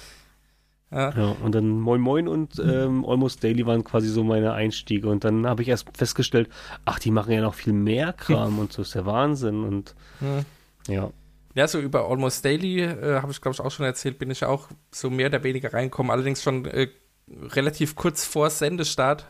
Ja. 0.91 1.11
Ja, 1.17 1.37
und 1.43 1.55
dann 1.55 1.81
Moin 1.81 2.01
Moin 2.01 2.29
und 2.29 2.59
ähm, 2.61 3.05
Almost 3.05 3.43
Daily 3.43 3.67
waren 3.67 3.83
quasi 3.83 4.09
so 4.09 4.23
meine 4.23 4.53
Einstiege. 4.53 5.09
Und 5.09 5.25
dann 5.25 5.47
habe 5.47 5.63
ich 5.63 5.69
erst 5.69 5.89
festgestellt, 5.97 6.49
ach, 6.85 6.99
die 6.99 7.11
machen 7.11 7.33
ja 7.33 7.41
noch 7.41 7.55
viel 7.55 7.73
mehr 7.73 8.13
Kram 8.13 8.59
und 8.61 8.73
so 8.73 8.83
ist 8.83 8.95
der 8.95 9.07
Wahnsinn. 9.07 9.65
Und 9.65 9.95
Mhm. 10.21 10.45
ja. 10.89 11.11
Ja, 11.57 11.69
so 11.69 11.79
über 11.81 12.09
Almost 12.09 12.45
Daily, 12.45 12.81
äh, 12.83 13.21
habe 13.21 13.31
ich 13.33 13.41
glaube 13.41 13.55
ich 13.55 13.61
auch 13.61 13.71
schon 13.71 13.87
erzählt, 13.87 14.19
bin 14.19 14.31
ich 14.31 14.45
auch 14.45 14.69
so 14.91 15.09
mehr 15.09 15.29
oder 15.29 15.43
weniger 15.45 15.73
reingekommen, 15.73 16.11
allerdings 16.11 16.43
schon 16.43 16.65
äh, 16.65 16.89
relativ 17.29 17.95
kurz 17.95 18.25
vor 18.25 18.51
Sendestart. 18.51 19.27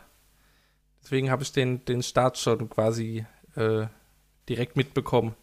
Deswegen 1.03 1.29
habe 1.29 1.43
ich 1.43 1.51
den, 1.51 1.85
den 1.85 2.01
Start 2.01 2.37
schon 2.39 2.67
quasi 2.69 3.25
äh, 3.55 3.85
direkt 4.49 4.75
mitbekommen. 4.75 5.35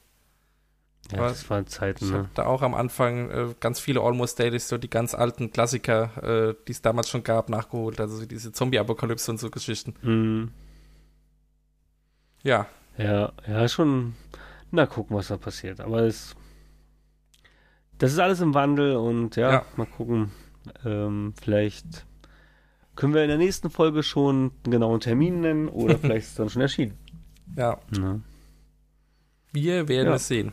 Ja, 1.12 1.18
Aber 1.18 1.28
das 1.28 1.48
waren 1.50 1.66
Zeiten, 1.66 2.04
Ich 2.06 2.12
habe 2.12 2.22
ne? 2.24 2.30
da 2.34 2.46
auch 2.46 2.62
am 2.62 2.74
Anfang 2.74 3.30
äh, 3.30 3.54
ganz 3.60 3.78
viele 3.80 4.00
Almost 4.00 4.38
Dailies, 4.38 4.68
so 4.68 4.78
die 4.78 4.88
ganz 4.90 5.14
alten 5.14 5.50
Klassiker, 5.52 6.50
äh, 6.50 6.54
die 6.66 6.72
es 6.72 6.80
damals 6.82 7.08
schon 7.10 7.22
gab, 7.22 7.48
nachgeholt. 7.48 8.00
Also 8.00 8.16
so 8.16 8.26
diese 8.26 8.52
Zombie-Apokalypse 8.52 9.30
und 9.30 9.38
so 9.38 9.50
Geschichten. 9.50 9.94
Mhm. 10.02 10.50
Ja, 12.42 12.66
Ja, 12.98 13.32
ja, 13.46 13.68
schon. 13.68 14.14
Na, 14.70 14.86
gucken, 14.86 15.16
was 15.16 15.28
da 15.28 15.36
passiert. 15.36 15.80
Aber 15.80 16.00
es. 16.02 16.34
Das 17.98 18.12
ist 18.12 18.18
alles 18.18 18.40
im 18.40 18.52
Wandel 18.54 18.96
und 18.96 19.36
ja, 19.36 19.52
Ja. 19.52 19.66
mal 19.76 19.86
gucken. 19.86 20.32
Ähm, 20.84 21.34
vielleicht 21.40 22.04
können 22.96 23.14
wir 23.14 23.22
in 23.22 23.28
der 23.28 23.38
nächsten 23.38 23.70
Folge 23.70 24.02
schon 24.02 24.52
einen 24.64 24.70
genauen 24.72 25.00
Termin 25.00 25.40
nennen 25.40 25.68
oder 25.68 25.98
vielleicht 25.98 26.24
ist 26.24 26.30
es 26.30 26.34
dann 26.36 26.48
schon 26.50 26.62
erschienen. 26.62 26.98
ja. 27.56 27.78
Ne? 27.96 28.22
Wir 29.54 29.86
werden 29.88 30.08
Ja. 30.08 30.14
es 30.14 30.28
sehen. 30.28 30.52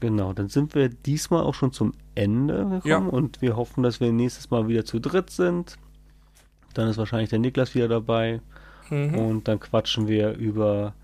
Genau, 0.00 0.32
dann 0.32 0.48
sind 0.48 0.74
wir 0.74 0.88
diesmal 0.88 1.42
auch 1.44 1.54
schon 1.54 1.72
zum 1.72 1.92
Ende 2.14 2.54
gekommen 2.64 2.80
Ja. 2.86 2.96
und 2.98 3.40
wir 3.42 3.56
hoffen, 3.56 3.82
dass 3.82 4.00
wir 4.00 4.10
nächstes 4.12 4.50
Mal 4.50 4.66
wieder 4.68 4.84
zu 4.84 4.98
dritt 4.98 5.30
sind. 5.30 5.76
Dann 6.74 6.88
ist 6.88 6.96
wahrscheinlich 6.96 7.30
der 7.30 7.38
Niklas 7.38 7.74
wieder 7.74 7.88
dabei 7.88 8.40
Mhm. 8.90 9.14
und 9.14 9.48
dann 9.48 9.60
quatschen 9.60 10.08
wir 10.08 10.32
über, 10.32 10.94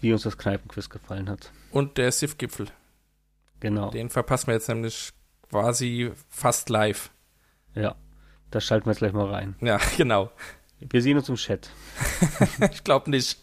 wie 0.00 0.12
uns 0.12 0.22
das 0.22 0.36
Kneipenquiz 0.36 0.88
gefallen 0.90 1.28
hat. 1.30 1.52
Und 1.70 1.96
der 1.98 2.10
SIF-Gipfel. 2.12 2.66
Genau, 3.60 3.90
Den 3.90 4.08
verpassen 4.10 4.48
wir 4.48 4.54
jetzt 4.54 4.68
nämlich 4.68 5.12
quasi 5.50 6.10
fast 6.28 6.68
live. 6.70 7.10
ja. 7.74 7.94
Da 8.50 8.62
schalten 8.62 8.86
wir 8.86 8.92
jetzt 8.92 9.00
gleich 9.00 9.12
mal 9.12 9.28
rein. 9.30 9.56
Ja, 9.60 9.78
genau. 9.98 10.30
Wir 10.80 11.02
sehen 11.02 11.18
uns 11.18 11.28
im 11.28 11.34
Chat. 11.36 11.70
Ich 12.72 12.82
glaube 12.82 13.10
nicht. 13.10 13.38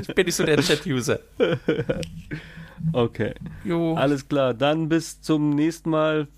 Ich 0.00 0.14
bin 0.14 0.26
nicht 0.26 0.36
so 0.36 0.44
der 0.44 0.58
Chat-User. 0.62 1.18
Okay, 2.92 3.34
Jo, 3.64 3.94
alles 3.94 4.28
klar. 4.28 4.54
Dann 4.54 4.88
bis 4.88 5.20
zum 5.20 5.50
nächsten 5.50 5.90
Mal. 5.90 6.28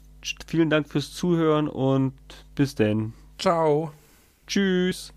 Vielen 0.47 0.69
Dank 0.71 0.89
fürs 0.89 1.13
Zuhören 1.13 1.69
und 1.69 2.13
bis 2.55 2.75
denn. 2.75 3.13
ciao. 3.39 3.93
Tschüss. 4.47 5.13